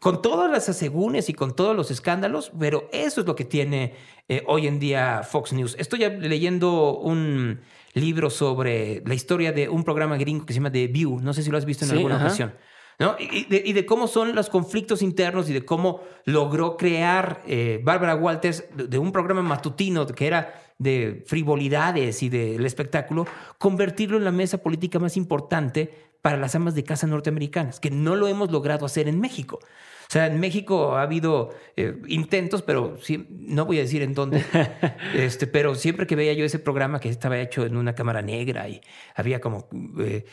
[0.00, 3.94] con todas las asegúnes y con todos los escándalos, pero eso es lo que tiene
[4.28, 5.74] eh, hoy en día Fox News.
[5.78, 7.60] Estoy leyendo un
[7.94, 11.42] libro sobre la historia de un programa gringo que se llama The View, no sé
[11.42, 12.54] si lo has visto en alguna ocasión.
[12.98, 13.16] ¿no?
[13.18, 18.64] Y, de, cómo son los conflictos internos y de cómo logró crear eh, Bárbara Walters
[18.74, 23.26] de, un programa matutino que era de frivolidades y del espectáculo,
[23.58, 25.92] convertirlo en la mesa política más importante
[26.22, 29.60] para las amas de casa norteamericanas, que no lo hemos logrado hacer en México.
[30.08, 32.96] O sea, en México ha habido eh, intentos, pero
[33.28, 34.44] no voy a decir en dónde,
[35.14, 38.68] este, pero siempre que veía yo ese programa que estaba hecho en una cámara negra
[38.68, 38.80] y
[39.16, 39.68] había como
[39.98, 40.24] eh,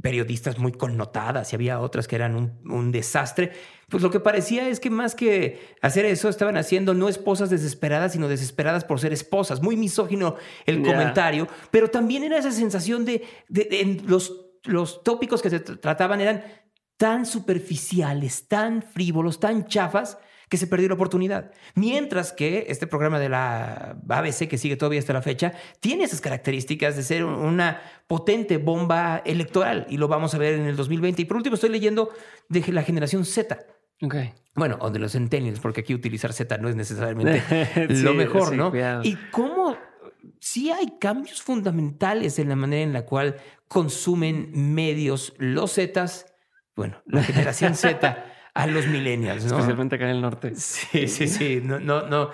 [0.00, 3.52] periodistas muy connotadas y había otras que eran un, desastre,
[3.90, 8.12] pues lo que parecía es que más que hacer eso, estaban haciendo no esposas desesperadas,
[8.12, 9.60] sino desesperadas por ser esposas.
[9.60, 15.50] Muy misógino el comentario, pero también era esa sensación de, en los, los tópicos que
[15.50, 16.44] se trataban eran
[16.96, 20.18] tan superficiales, tan frívolos, tan chafas,
[20.52, 21.50] que se perdió la oportunidad.
[21.74, 26.20] Mientras que este programa de la ABC, que sigue todavía hasta la fecha, tiene esas
[26.20, 31.22] características de ser una potente bomba electoral y lo vamos a ver en el 2020.
[31.22, 32.10] Y por último, estoy leyendo
[32.50, 33.64] de la generación Z.
[34.02, 34.34] Okay.
[34.54, 37.42] Bueno, o de los centennials, porque aquí utilizar Z no es necesariamente
[37.88, 38.70] lo mejor, ¿no?
[39.02, 39.78] Y cómo
[40.38, 43.36] sí hay cambios fundamentales en la manera en la cual
[43.68, 46.26] consumen medios los Zetas
[46.74, 48.24] bueno, la generación Z
[48.54, 49.56] a los millennials, ¿no?
[49.56, 50.54] Especialmente acá en el norte.
[50.54, 51.60] Sí, sí, sí.
[51.62, 52.30] No, no, no,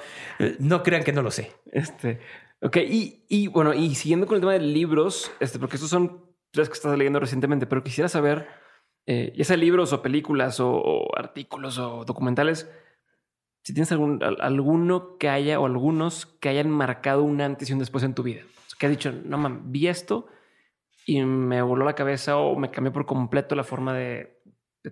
[0.58, 1.52] no crean que no lo sé.
[1.72, 2.20] Este,
[2.60, 6.28] ok, y, y bueno, y siguiendo con el tema de libros, este, porque estos son
[6.50, 8.48] tres que estás leyendo recientemente, pero quisiera saber,
[9.06, 12.70] eh, ya sea libros o películas o, artículos o documentales,
[13.62, 17.78] si tienes algún, alguno que haya o algunos que hayan marcado un antes y un
[17.78, 18.42] después en tu vida.
[18.78, 20.28] Que has dicho, no mames, vi esto
[21.08, 24.42] y me voló la cabeza o me cambió por completo la forma de,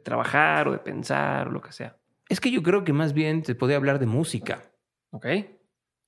[0.03, 1.99] trabajar o de pensar o lo que sea.
[2.31, 4.73] Es que yo creo que más bien te podía hablar de música.
[5.11, 5.27] Ok.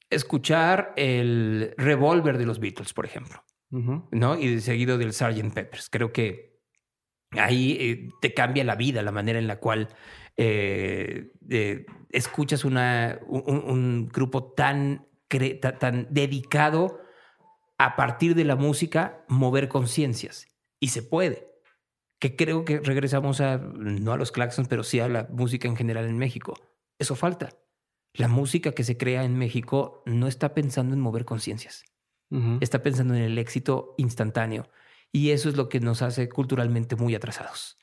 [0.09, 4.39] Escuchar el Revolver de los Beatles, por ejemplo, ¿no?
[4.39, 5.53] Y seguido del Sgt.
[5.53, 5.91] Peppers.
[5.91, 6.59] Creo que
[7.33, 9.89] ahí eh, te cambia la vida, la manera en la cual
[10.39, 11.33] eh,
[12.09, 15.07] escuchas una, un, grupo tan,
[15.79, 16.99] tan dedicado
[17.79, 20.49] a partir de la música mover conciencias.
[20.81, 21.49] Y se puede.
[22.21, 25.77] Que creo que regresamos a, no a los claxons, pero sí a la música en
[25.77, 26.55] general en México.
[26.99, 27.51] Eso falta.
[28.13, 31.85] La música que se crea en México no está pensando en mover conciencias.
[32.61, 34.69] Está pensando en el éxito instantáneo.
[35.13, 37.79] Y eso es lo que nos hace culturalmente muy atrasados.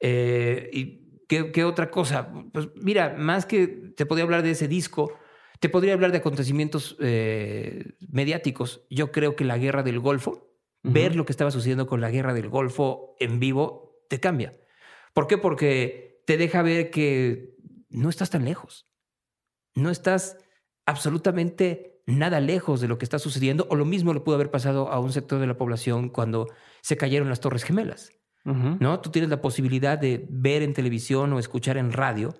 [0.00, 2.32] Eh, ¿Y qué, qué, otra cosa?
[2.52, 5.12] Pues mira, más que te podía hablar de ese disco,
[5.60, 8.82] te podría hablar de acontecimientos eh, mediáticos.
[8.90, 10.52] Yo creo que la guerra del Golfo,
[10.82, 14.52] ver lo que estaba sucediendo con la guerra del Golfo en vivo, te cambia.
[15.14, 15.38] ¿Por qué?
[15.38, 17.56] Porque te deja ver que
[17.88, 18.86] no estás tan lejos.
[19.74, 20.36] No estás
[20.84, 24.90] absolutamente nada lejos de lo que está sucediendo, o lo mismo le pudo haber pasado
[24.90, 26.48] a un sector de la población cuando
[26.82, 28.12] se cayeron las Torres Gemelas.
[28.44, 29.00] ¿no?
[29.00, 32.32] Tú tienes la posibilidad de ver en televisión o escuchar en radio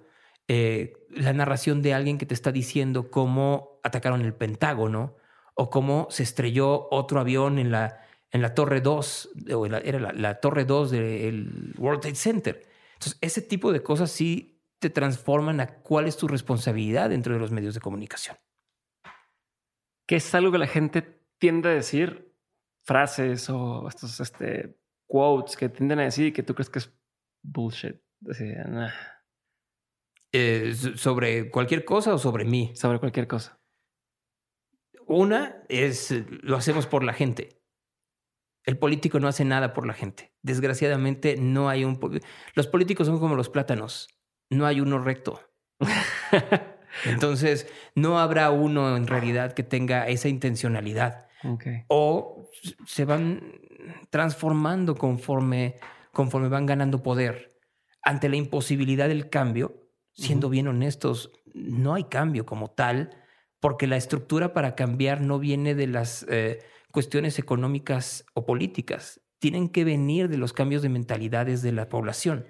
[0.48, 5.16] eh, la narración de alguien que te está diciendo cómo atacaron el Pentágono
[5.54, 8.00] o cómo se estrelló otro avión en la,
[8.30, 12.66] en la Torre 2, o era la, Torre 2 del World Trade Center.
[12.94, 17.40] Entonces, ese tipo de cosas sí te transforman a cuál es tu responsabilidad dentro de
[17.40, 18.36] los medios de comunicación.
[20.06, 21.02] ¿Qué es algo que la gente
[21.38, 22.34] tiende a decir?
[22.84, 26.92] Frases o estos este, quotes que tienden a decir que tú crees que es
[27.42, 27.96] bullshit.
[30.38, 32.70] Eh, ¿Sobre cualquier cosa o sobre mí?
[32.74, 33.58] Sobre cualquier cosa.
[35.06, 37.62] Una es, lo hacemos por la gente.
[38.64, 40.34] El político no hace nada por la gente.
[40.42, 41.98] Desgraciadamente no hay un...
[42.54, 44.08] Los políticos son como los plátanos.
[44.50, 45.40] No hay uno recto.
[47.06, 51.28] Entonces, no habrá uno en realidad que tenga esa intencionalidad.
[51.88, 52.50] O
[52.84, 53.58] se van
[54.10, 55.76] transformando conforme,
[56.12, 57.56] conforme van ganando poder.
[58.02, 59.85] Ante la imposibilidad del cambio,
[60.16, 63.10] siendo bien honestos, no hay cambio como tal,
[63.60, 66.58] porque la estructura para cambiar no viene de las eh,
[66.90, 72.46] cuestiones económicas o políticas, tienen que venir de los cambios de mentalidades de la población.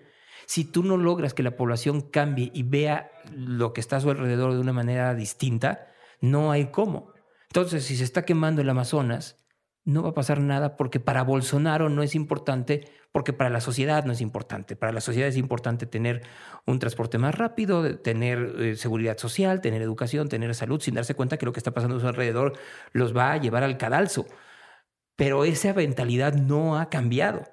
[0.47, 4.11] Si tú no logras que la población cambie y vea lo que está a su
[4.11, 5.89] alrededor de una manera distinta,
[6.21, 7.13] no hay cómo.
[7.49, 9.45] Entonces, si se está quemando el Amazonas,
[9.87, 14.05] no va a pasar nada porque para Bolsonaro no es importante, porque para la sociedad
[14.05, 14.77] no es importante.
[14.77, 16.23] Para la sociedad es importante tener
[16.67, 21.39] un transporte más rápido, tener eh, seguridad social, tener educación, tener salud, sin darse cuenta
[21.39, 22.59] que lo que está pasando a su alrededor
[22.93, 24.27] los va a llevar al cadalso.
[25.17, 27.45] Pero esa mentalidad no ha cambiado.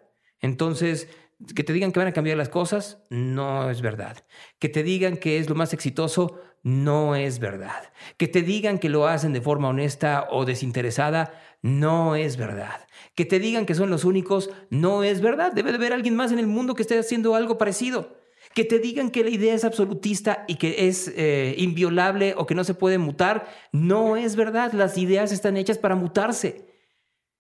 [0.42, 1.08] Entonces,
[1.56, 4.26] Que te digan que van a cambiar las cosas, no es verdad.
[4.60, 7.92] Que te digan que es lo más exitoso, no es verdad.
[8.18, 12.88] Que te digan que lo hacen de forma honesta o desinteresada, no es verdad.
[13.16, 15.54] Que te digan que son los únicos, no es verdad.
[15.54, 18.16] Debe de haber alguien más en el mundo que esté haciendo algo parecido.
[18.54, 22.54] Que te digan que la idea es absolutista y que es eh, inviolable o que
[22.54, 24.74] no se puede mutar, no es verdad.
[24.74, 26.68] Las ideas están hechas para mutarse.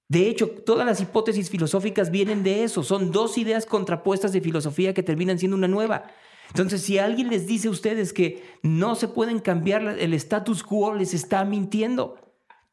[0.07, 2.81] De hecho, todas las hipótesis filosóficas vienen de eso.
[2.81, 6.05] Son dos ideas contrapuestas de filosofía que terminan siendo una nueva.
[6.47, 10.93] Entonces, si alguien les dice a ustedes que no se pueden cambiar el status quo,
[10.93, 12.17] les está mintiendo.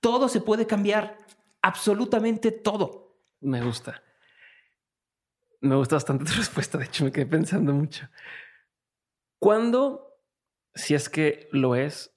[0.01, 1.19] Todo se puede cambiar,
[1.63, 3.19] absolutamente todo.
[3.41, 4.03] Me gusta.
[5.61, 8.09] Me gusta bastante tu respuesta, de hecho me quedé pensando mucho.
[9.39, 10.21] ¿Cuándo,
[10.75, 12.15] si es que lo es,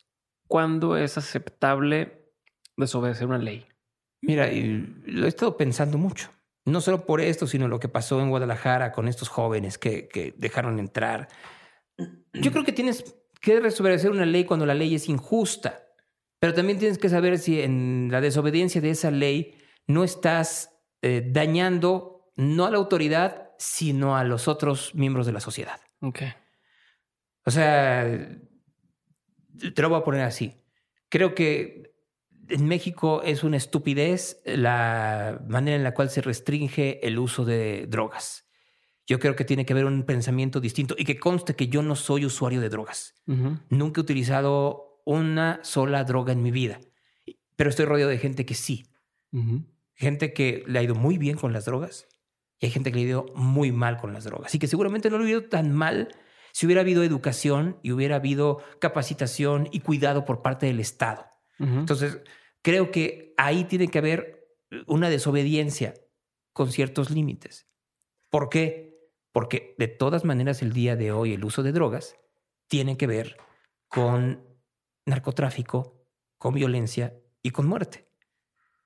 [0.47, 2.31] cuándo es aceptable
[2.75, 3.67] desobedecer una ley?
[4.21, 6.31] Mira, lo he estado pensando mucho.
[6.65, 10.79] No solo por esto, sino lo que pasó en Guadalajara con estos jóvenes que, dejaron
[10.79, 11.27] entrar.
[12.31, 15.82] Yo creo que tienes que desobedecer una ley cuando la ley es injusta,
[16.43, 19.55] pero también tienes que saber si en la desobediencia de esa ley
[19.87, 25.39] no estás eh, dañando no a la autoridad, sino a los otros miembros de la
[25.39, 25.79] sociedad.
[26.01, 26.19] Ok.
[27.45, 28.03] O sea,
[29.73, 30.61] te lo voy a poner así.
[31.07, 31.95] Creo que
[32.49, 37.87] en México es una estupidez la manera en la cual se restringe el uso de
[37.87, 38.49] drogas.
[39.07, 41.95] Yo creo que tiene que haber un pensamiento distinto y que conste que yo no
[41.95, 43.15] soy usuario de drogas.
[43.69, 46.79] Nunca he utilizado una sola droga en mi vida,
[47.55, 48.85] pero estoy rodeado de gente que sí.
[49.95, 52.07] Gente que le ha ido muy bien con las drogas
[52.59, 54.53] y hay gente que le ha ido muy mal con las drogas.
[54.55, 56.15] Y que seguramente no le ha ido tan mal
[56.51, 61.25] si hubiera habido educación y hubiera habido capacitación y cuidado por parte del Estado.
[61.59, 62.19] Entonces,
[62.61, 64.47] creo que ahí tiene que haber
[64.85, 65.93] una desobediencia
[66.51, 67.67] con ciertos límites.
[68.29, 68.97] ¿Por qué?
[69.31, 72.15] Porque de todas maneras el día de hoy el uso de drogas
[72.67, 73.37] tiene que ver
[73.87, 74.52] con
[75.05, 76.05] narcotráfico,
[76.37, 78.07] con violencia y con muerte.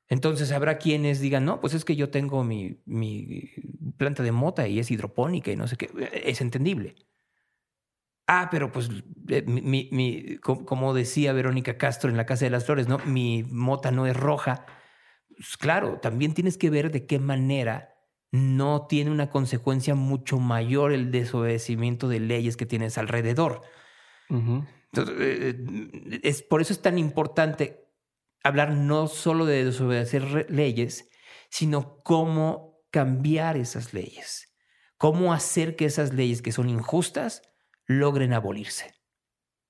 [0.09, 3.51] Entonces habrá quienes digan, no, pues es que yo tengo mi, mi
[3.97, 5.89] planta de mota y es hidropónica y no sé qué.
[6.23, 6.95] Es entendible.
[8.25, 8.89] Ah, pero pues
[9.29, 12.99] eh, mi, mi, como decía Verónica Castro en la Casa de las Flores, ¿no?
[12.99, 14.65] Mi mota no es roja.
[15.29, 17.95] Pues claro, también tienes que ver de qué manera
[18.31, 23.61] no tiene una consecuencia mucho mayor el desobedecimiento de leyes que tienes alrededor.
[24.29, 24.63] Eh,
[26.23, 27.87] es, por eso es tan importante
[28.43, 31.09] hablar no solo de desobedecer leyes,
[31.49, 34.53] sino cómo cambiar esas leyes,
[34.97, 37.41] cómo hacer que esas leyes que son injustas
[37.85, 38.93] logren abolirse.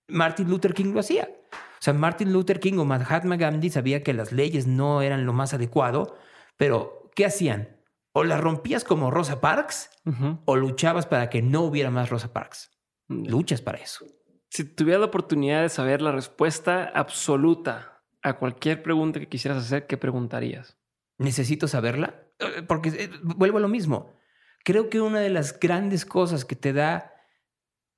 [0.07, 1.29] Martin Luther King lo hacía.
[1.51, 5.33] O sea, Martin Luther King o Mahatma Gandhi sabía que las leyes no eran lo
[5.33, 6.17] más adecuado,
[6.57, 7.77] pero ¿qué hacían?
[8.13, 9.89] O las rompías como Rosa Parks
[10.45, 12.71] o luchabas para que no hubiera más Rosa Parks.
[13.07, 13.27] Mm.
[13.27, 14.05] Luchas para eso.
[14.49, 19.87] Si tuviera la oportunidad de saber la respuesta absoluta a cualquier pregunta que quisieras hacer,
[19.87, 20.77] ¿qué preguntarías?
[21.17, 22.27] ¿Necesito saberla?
[22.39, 24.13] Eh, porque eh, vuelvo a lo mismo.
[24.63, 27.13] Creo que una de las grandes cosas que te da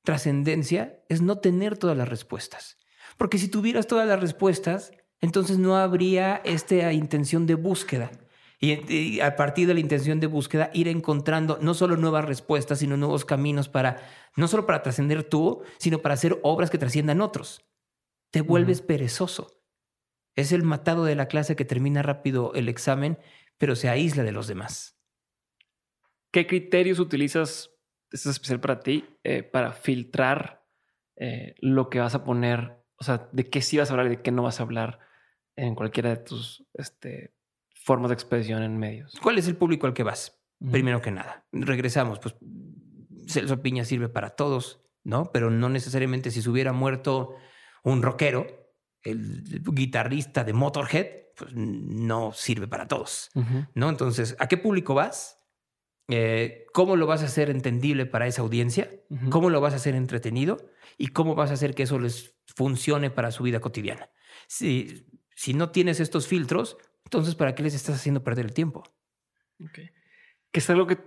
[0.04, 2.78] trascendencia es no tener todas las respuestas.
[3.18, 8.12] Porque si tuvieras todas las respuestas, entonces no habría esta intención de búsqueda.
[8.62, 12.98] Y, a partir de la intención de búsqueda, ir encontrando no solo nuevas respuestas, sino
[12.98, 14.02] nuevos caminos para,
[14.36, 17.66] no solo para trascender tú, sino para hacer obras que trasciendan otros.
[18.32, 19.64] Te vuelves perezoso.
[20.36, 23.18] Es el matado de la clase que termina rápido el examen,
[23.58, 25.00] pero se aísla de los demás.
[26.32, 27.80] ¿Qué criterios utilizas
[28.12, 30.66] esto es especial para ti, eh, para filtrar
[31.16, 34.16] eh, lo que vas a poner, o sea, de qué sí vas a hablar y
[34.18, 35.00] de qué no vas a hablar
[35.56, 37.36] en cualquiera de tus este,
[37.90, 39.18] formas de expresión en medios.
[39.20, 40.40] ¿Cuál es el público al que vas?
[40.72, 41.48] Primero que nada.
[41.52, 42.36] Regresamos, pues
[43.28, 45.32] Celso Piña sirve para todos, ¿no?
[45.32, 47.34] Pero no necesariamente si se hubiera muerto
[47.84, 48.46] un rockero,
[49.02, 49.44] el
[49.74, 53.32] guitarrista de Motorhead, pues no sirve para todos,
[53.74, 53.90] ¿no?
[53.90, 55.42] Entonces, ¿a qué público vas?
[56.10, 58.92] Eh, cómo lo vas a hacer entendible para esa audiencia,
[59.32, 60.58] cómo lo vas a hacer entretenido
[61.00, 64.12] y cómo vas a hacer que eso les funcione para su vida cotidiana.
[64.48, 68.84] Si, si no tienes estos filtros, entonces ¿para qué les estás haciendo perder el tiempo?
[69.74, 70.98] Que es algo que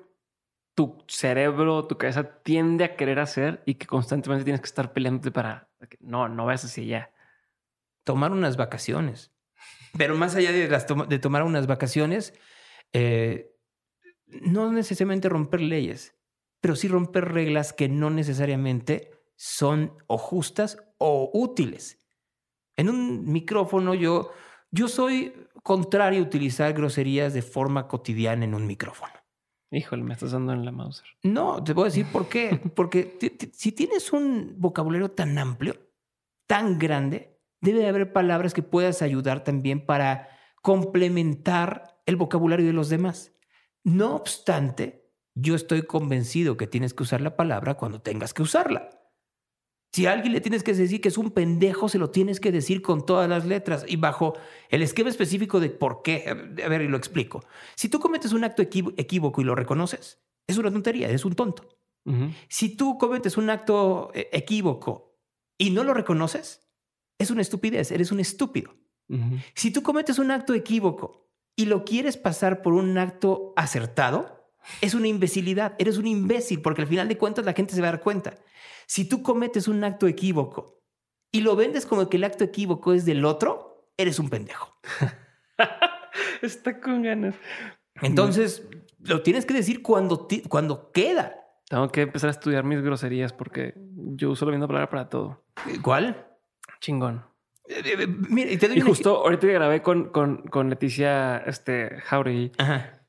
[0.74, 5.30] tu cerebro, tu cabeza tiende a querer hacer y que constantemente tienes que estar peleándote
[5.30, 5.68] para
[6.00, 7.12] no, no vayas así ya.
[8.04, 9.32] Tomar unas vacaciones.
[9.98, 12.34] Pero más allá de, las de tomar unas vacaciones,
[12.92, 13.54] eh,
[14.26, 16.14] no necesariamente romper leyes,
[16.60, 21.98] pero sí romper reglas que no necesariamente son o justas o útiles.
[22.76, 24.32] En un micrófono yo,
[24.70, 29.12] yo soy contrario a utilizar groserías de forma cotidiana en un micrófono.
[29.70, 31.06] Híjole, me estás dando en la Mauser.
[31.22, 32.60] No, te voy a decir por qué.
[32.76, 33.18] Porque
[33.54, 35.74] si tienes un vocabulario tan amplio,
[36.46, 40.28] tan grande, debe de haber palabras que puedas ayudar también para
[40.60, 43.32] complementar el vocabulario de los demás.
[43.82, 48.90] No obstante, yo estoy convencido que tienes que usar la palabra cuando tengas que usarla.
[49.92, 52.50] Si a alguien le tienes que decir que es un pendejo, se lo tienes que
[52.50, 54.34] decir con todas las letras y bajo
[54.70, 56.24] el esquema específico de por qué.
[56.64, 57.44] A ver, y lo explico.
[57.74, 61.68] Si tú cometes un acto equívoco y lo reconoces, es una tontería, es un tonto.
[62.48, 65.18] Si tú cometes un acto eh, equívoco
[65.56, 66.68] y no lo reconoces,
[67.18, 68.74] es una estupidez, eres un estúpido.
[69.54, 74.41] Si tú cometes un acto equívoco y lo quieres pasar por un acto acertado,
[74.80, 77.88] es una imbecilidad, eres un imbécil, porque al final de cuentas la gente se va
[77.88, 78.34] a dar cuenta.
[78.86, 80.82] Si tú cometes un acto equívoco
[81.30, 84.76] y lo vendes como que el acto equívoco es del otro, eres un pendejo.
[86.42, 87.34] Está con ganas.
[88.00, 88.66] Entonces,
[88.98, 91.36] lo tienes que decir cuando, cuando queda.
[91.68, 95.44] Tengo que empezar a estudiar mis groserías porque yo uso la misma palabra para todo.
[95.82, 96.26] ¿Cuál?
[96.80, 97.24] Chingón.
[97.68, 102.00] Eh, eh, mira, y, te doy y justo ahorita grabé con, con, con Leticia este,
[102.00, 103.01] Jauregui, Ajá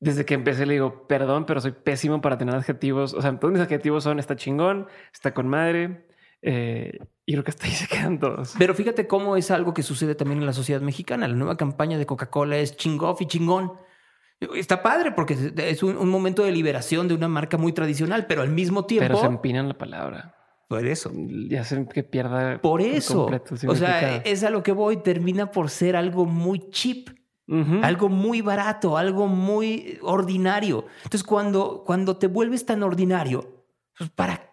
[0.00, 3.12] desde que empecé le digo, perdón, pero soy pésimo para tener adjetivos.
[3.12, 6.06] O sea, todos mis adjetivos son está chingón, está con madre.
[6.42, 8.54] Eh, y creo que hasta ahí se quedan todos.
[8.58, 11.28] Pero fíjate cómo es algo que sucede también en la sociedad mexicana.
[11.28, 13.74] La nueva campaña de Coca-Cola es chingoff y chingón.
[14.54, 18.48] Está padre porque es un, momento de liberación de una marca muy tradicional, pero al
[18.48, 19.06] mismo tiempo.
[19.06, 20.34] Pero se empinan la palabra.
[20.66, 21.12] Por eso.
[21.14, 22.58] Y hacen que pierda.
[22.62, 23.28] Por eso.
[23.66, 25.02] O sea, es a lo que voy.
[25.02, 27.19] Termina por ser algo muy cheap
[27.82, 30.86] algo muy barato, algo muy ordinario.
[30.98, 33.64] Entonces, cuando, cuando te vuelves tan ordinario,
[33.98, 34.52] pues ¿para,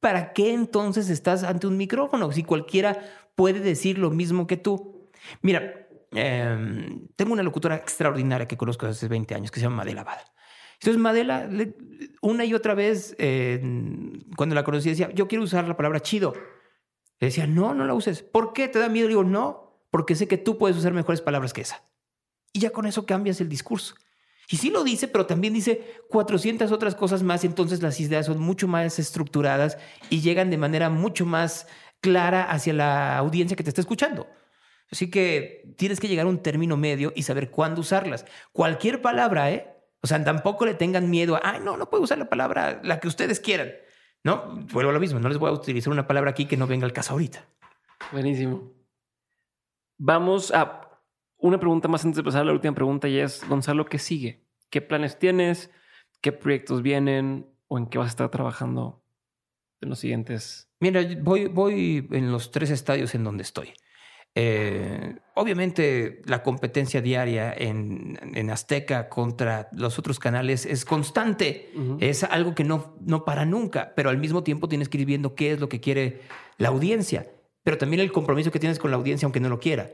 [0.00, 2.32] ¿para qué entonces estás ante un micrófono?
[2.32, 2.98] Si cualquiera
[3.34, 5.10] puede decir lo mismo que tú.
[5.42, 9.76] Mira, em, tengo una locutora extraordinaria que conozco desde hace 20 años que se llama
[9.76, 10.24] Madela Bada.
[10.80, 11.48] Entonces, Madela,
[12.22, 13.16] una y otra vez,
[14.36, 16.32] cuando la conocí, decía, yo quiero usar la palabra chido.
[17.20, 18.22] Le decía, no, no la uses.
[18.22, 19.08] ¿Por qué te da miedo?
[19.08, 21.82] Le digo, no, porque sé que tú puedes usar mejores palabras que esa.
[22.58, 23.94] Y ya con eso cambias el discurso.
[24.48, 28.40] Y sí lo dice, pero también dice 400 otras cosas más, entonces las ideas son
[28.40, 29.78] mucho más estructuradas
[30.10, 31.68] y llegan de manera mucho más
[32.00, 34.26] clara hacia la audiencia que te está escuchando.
[34.90, 38.24] Así que tienes que llegar a un término medio y saber cuándo usarlas.
[38.52, 39.72] Cualquier palabra, ¿eh?
[40.00, 42.98] O sea, tampoco le tengan miedo a, ay, no, no puedo usar la palabra, la
[42.98, 43.70] que ustedes quieran.
[44.24, 46.66] No, vuelvo a lo mismo, no les voy a utilizar una palabra aquí que no
[46.66, 47.46] venga al caso ahorita.
[48.10, 48.72] Buenísimo.
[49.96, 50.87] Vamos a
[51.38, 54.44] una pregunta más antes de pasar a la última pregunta y es, Gonzalo, ¿qué sigue?
[54.70, 55.70] ¿Qué planes tienes?
[56.20, 57.46] ¿Qué proyectos vienen?
[57.68, 59.02] ¿O en qué vas a estar trabajando
[59.80, 60.68] en los siguientes?
[60.80, 63.72] Mira, voy, voy en los tres estadios en donde estoy.
[64.34, 72.22] Eh, obviamente la competencia diaria en, en, Azteca contra los otros canales es constante, es
[72.22, 75.52] algo que no, no para nunca, pero al mismo tiempo tienes que ir viendo qué
[75.52, 76.20] es lo que quiere
[76.56, 77.26] la audiencia,
[77.64, 79.90] pero también el compromiso que tienes con la audiencia aunque no lo quiera.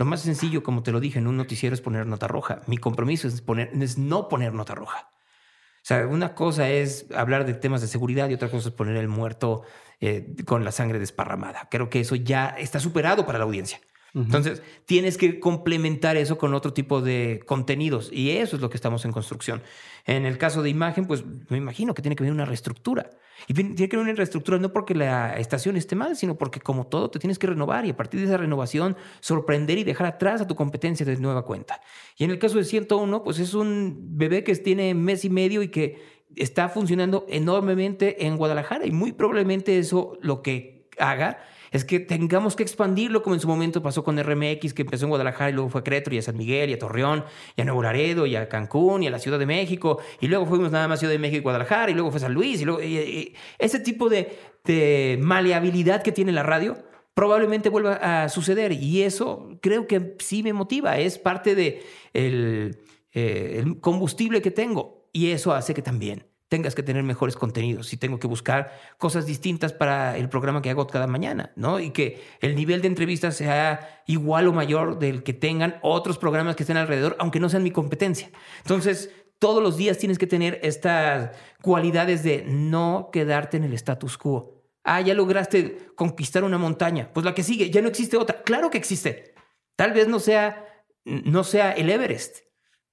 [0.00, 2.62] Lo más sencillo, como te lo dije en un noticiero, es poner nota roja.
[2.66, 5.10] Mi compromiso es, poner, es no poner nota roja.
[5.10, 8.96] O sea, una cosa es hablar de temas de seguridad y otra cosa es poner
[8.96, 9.60] el muerto
[10.00, 11.68] eh, con la sangre desparramada.
[11.70, 13.78] Creo que eso ya está superado para la audiencia.
[14.14, 18.76] Entonces, tienes que complementar eso con otro tipo de contenidos y eso es lo que
[18.76, 19.62] estamos en construcción.
[20.04, 23.10] En el caso de imagen, pues me imagino que tiene que haber una reestructura.
[23.46, 26.86] Y tiene que haber una reestructura no porque la estación esté mal, sino porque como
[26.86, 30.40] todo te tienes que renovar y a partir de esa renovación sorprender y dejar atrás
[30.40, 31.80] a tu competencia de nueva cuenta.
[32.16, 35.62] Y en el caso de 101, pues es un bebé que tiene mes y medio
[35.62, 41.38] y que está funcionando enormemente en Guadalajara y muy probablemente eso lo que haga
[41.70, 45.10] es que tengamos que expandirlo como en su momento pasó con RMX, que empezó en
[45.10, 47.24] Guadalajara y luego fue a Querétaro y a San Miguel y a Torreón
[47.56, 50.00] y a Nuevo Laredo y a Cancún y a la Ciudad de México.
[50.20, 52.60] Y luego fuimos nada más Ciudad de México y Guadalajara y luego fue San Luis
[52.60, 56.76] y luego ese tipo de, de maleabilidad que tiene la radio
[57.14, 58.72] probablemente vuelva a suceder.
[58.72, 61.82] Y eso creo que sí me motiva, es parte de
[62.14, 62.78] el,
[63.12, 65.08] eh, el combustible que tengo.
[65.12, 69.24] Y eso hace que también tengas que tener mejores contenidos y tengo que buscar cosas
[69.24, 71.78] distintas para el programa que hago cada mañana, ¿no?
[71.78, 76.56] Y que el nivel de entrevistas sea igual o mayor del que tengan otros programas
[76.56, 78.32] que estén alrededor, aunque no sean mi competencia.
[78.58, 84.18] Entonces, todos los días tienes que tener estas cualidades de no quedarte en el status
[84.18, 84.64] quo.
[84.82, 87.12] Ah, ya lograste conquistar una montaña.
[87.12, 88.42] Pues la que sigue, ya no existe otra.
[88.42, 89.34] Claro que existe.
[89.76, 90.66] Tal vez no sea,
[91.04, 92.38] no sea el Everest,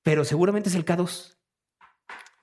[0.04, 1.37] pero seguramente es el K2.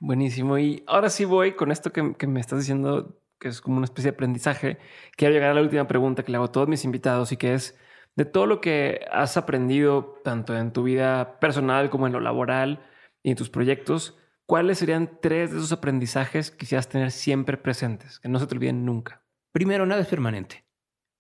[0.07, 0.59] Buenísimo.
[0.59, 4.11] Y ahora sí voy con esto que, me estás diciendo, que es como una especie
[4.11, 4.77] de aprendizaje.
[5.17, 7.55] Quiero llegar a la última pregunta que le hago a todos mis invitados y que
[7.55, 7.79] es
[8.15, 12.85] de todo lo que has aprendido, tanto en tu vida personal como en lo laboral
[13.23, 18.21] y en tus proyectos, ¿cuáles serían tres de esos aprendizajes que quisieras tener siempre presentes,
[18.21, 19.25] que no se te olviden nunca?
[19.53, 20.67] Primero, nada es permanente.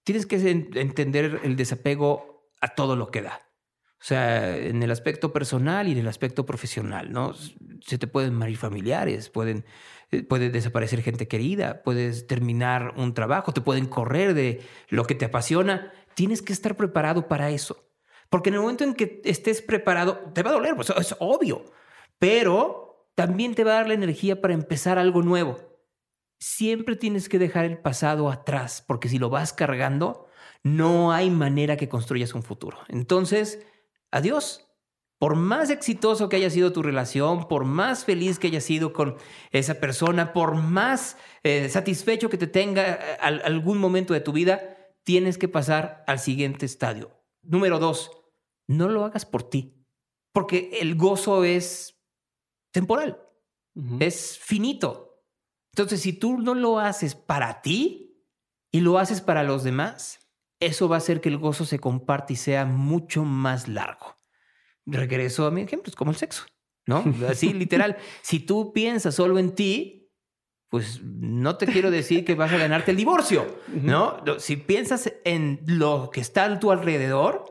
[0.04, 3.40] Tienes que entender el desapego a todo lo que da.
[4.04, 7.32] O sea, en el aspecto personal y en el aspecto profesional, ¿no?
[7.80, 9.64] Se te pueden morir familiares, pueden,
[10.10, 14.60] eh, puede desaparecer gente querida, puedes terminar un trabajo, te pueden correr de
[14.90, 15.90] lo que te apasiona.
[16.12, 17.88] Tienes que estar preparado para eso.
[18.28, 21.64] Porque en el momento en que estés preparado, te va a doler, pues es obvio,
[22.18, 25.56] pero también te va a dar la energía para empezar algo nuevo.
[26.38, 30.26] Siempre tienes que dejar el pasado atrás, porque si lo vas cargando,
[30.62, 32.80] no hay manera que construyas un futuro.
[32.88, 33.64] Entonces,
[34.14, 34.60] adiós.
[35.18, 39.16] Por más exitoso que haya sido tu relación, por más feliz que hayas sido con
[39.50, 44.76] esa persona, por más eh, satisfecho que te tenga eh, algún momento de tu vida,
[45.02, 47.10] tienes que pasar al siguiente estadio.
[47.42, 48.10] Número dos,
[48.66, 49.74] no lo hagas por ti,
[50.32, 51.96] porque el gozo es
[52.72, 53.20] temporal,
[54.00, 55.22] es finito.
[55.72, 58.24] Entonces, si tú no lo haces para ti
[58.70, 60.23] y lo haces para los demás,
[60.66, 64.16] eso va a hacer que el gozo se comparte y sea mucho más largo.
[64.86, 66.44] Regreso a mi ejemplo, es como el sexo,
[66.86, 67.04] ¿no?
[67.28, 67.96] Así literal.
[68.22, 70.12] Si tú piensas solo en ti,
[70.68, 74.22] pues no te quiero decir que vas a ganarte el divorcio, ¿no?
[74.38, 77.44] Si piensas en lo que está a tu alrededor,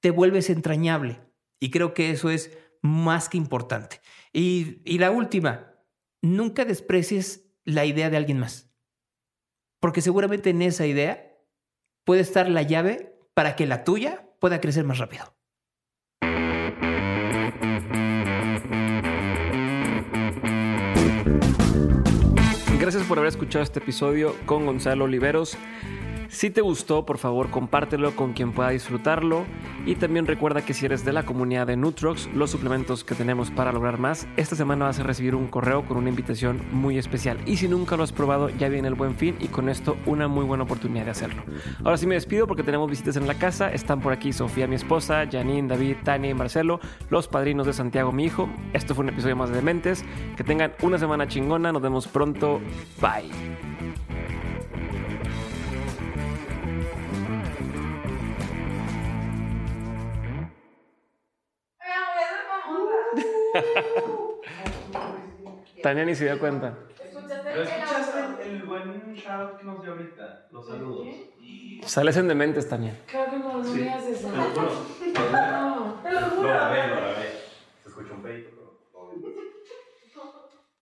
[0.00, 1.20] te vuelves entrañable.
[1.58, 4.00] Y creo que eso es más que importante.
[4.32, 5.74] Y, y la última,
[6.22, 8.70] nunca desprecies la idea de alguien más.
[9.80, 11.29] Porque seguramente en esa idea
[12.10, 15.32] puede estar la llave para que la tuya pueda crecer más rápido.
[22.80, 25.56] Gracias por haber escuchado este episodio con Gonzalo Oliveros.
[26.30, 29.44] Si te gustó, por favor, compártelo con quien pueda disfrutarlo.
[29.84, 33.50] Y también recuerda que si eres de la comunidad de Nutrox, los suplementos que tenemos
[33.50, 37.38] para lograr más, esta semana vas a recibir un correo con una invitación muy especial.
[37.46, 40.28] Y si nunca lo has probado, ya viene el buen fin y con esto una
[40.28, 41.42] muy buena oportunidad de hacerlo.
[41.84, 43.72] Ahora sí me despido porque tenemos visitas en la casa.
[43.72, 46.78] Están por aquí Sofía, mi esposa, Janine, David, Tania y Marcelo,
[47.10, 48.48] los padrinos de Santiago, mi hijo.
[48.72, 50.04] Esto fue un episodio más de Dementes.
[50.36, 51.72] Que tengan una semana chingona.
[51.72, 52.60] Nos vemos pronto.
[53.00, 53.69] Bye.
[65.82, 66.74] Tania ni se dio cuenta.
[66.98, 70.46] ¿Pero escuchaste el, buen shout que nos dio ahorita?
[70.52, 71.06] Los saludos.
[71.84, 72.94] Sales en dementes, Tania.
[73.06, 73.80] Claro que no, no Sí.
[73.80, 74.28] me haces eso.
[74.28, 74.70] Te lo juro.
[75.32, 76.48] No, te lo Lo juro.
[76.48, 77.30] grabé, lo grabé.
[77.82, 78.70] Se escucha un peito, pero.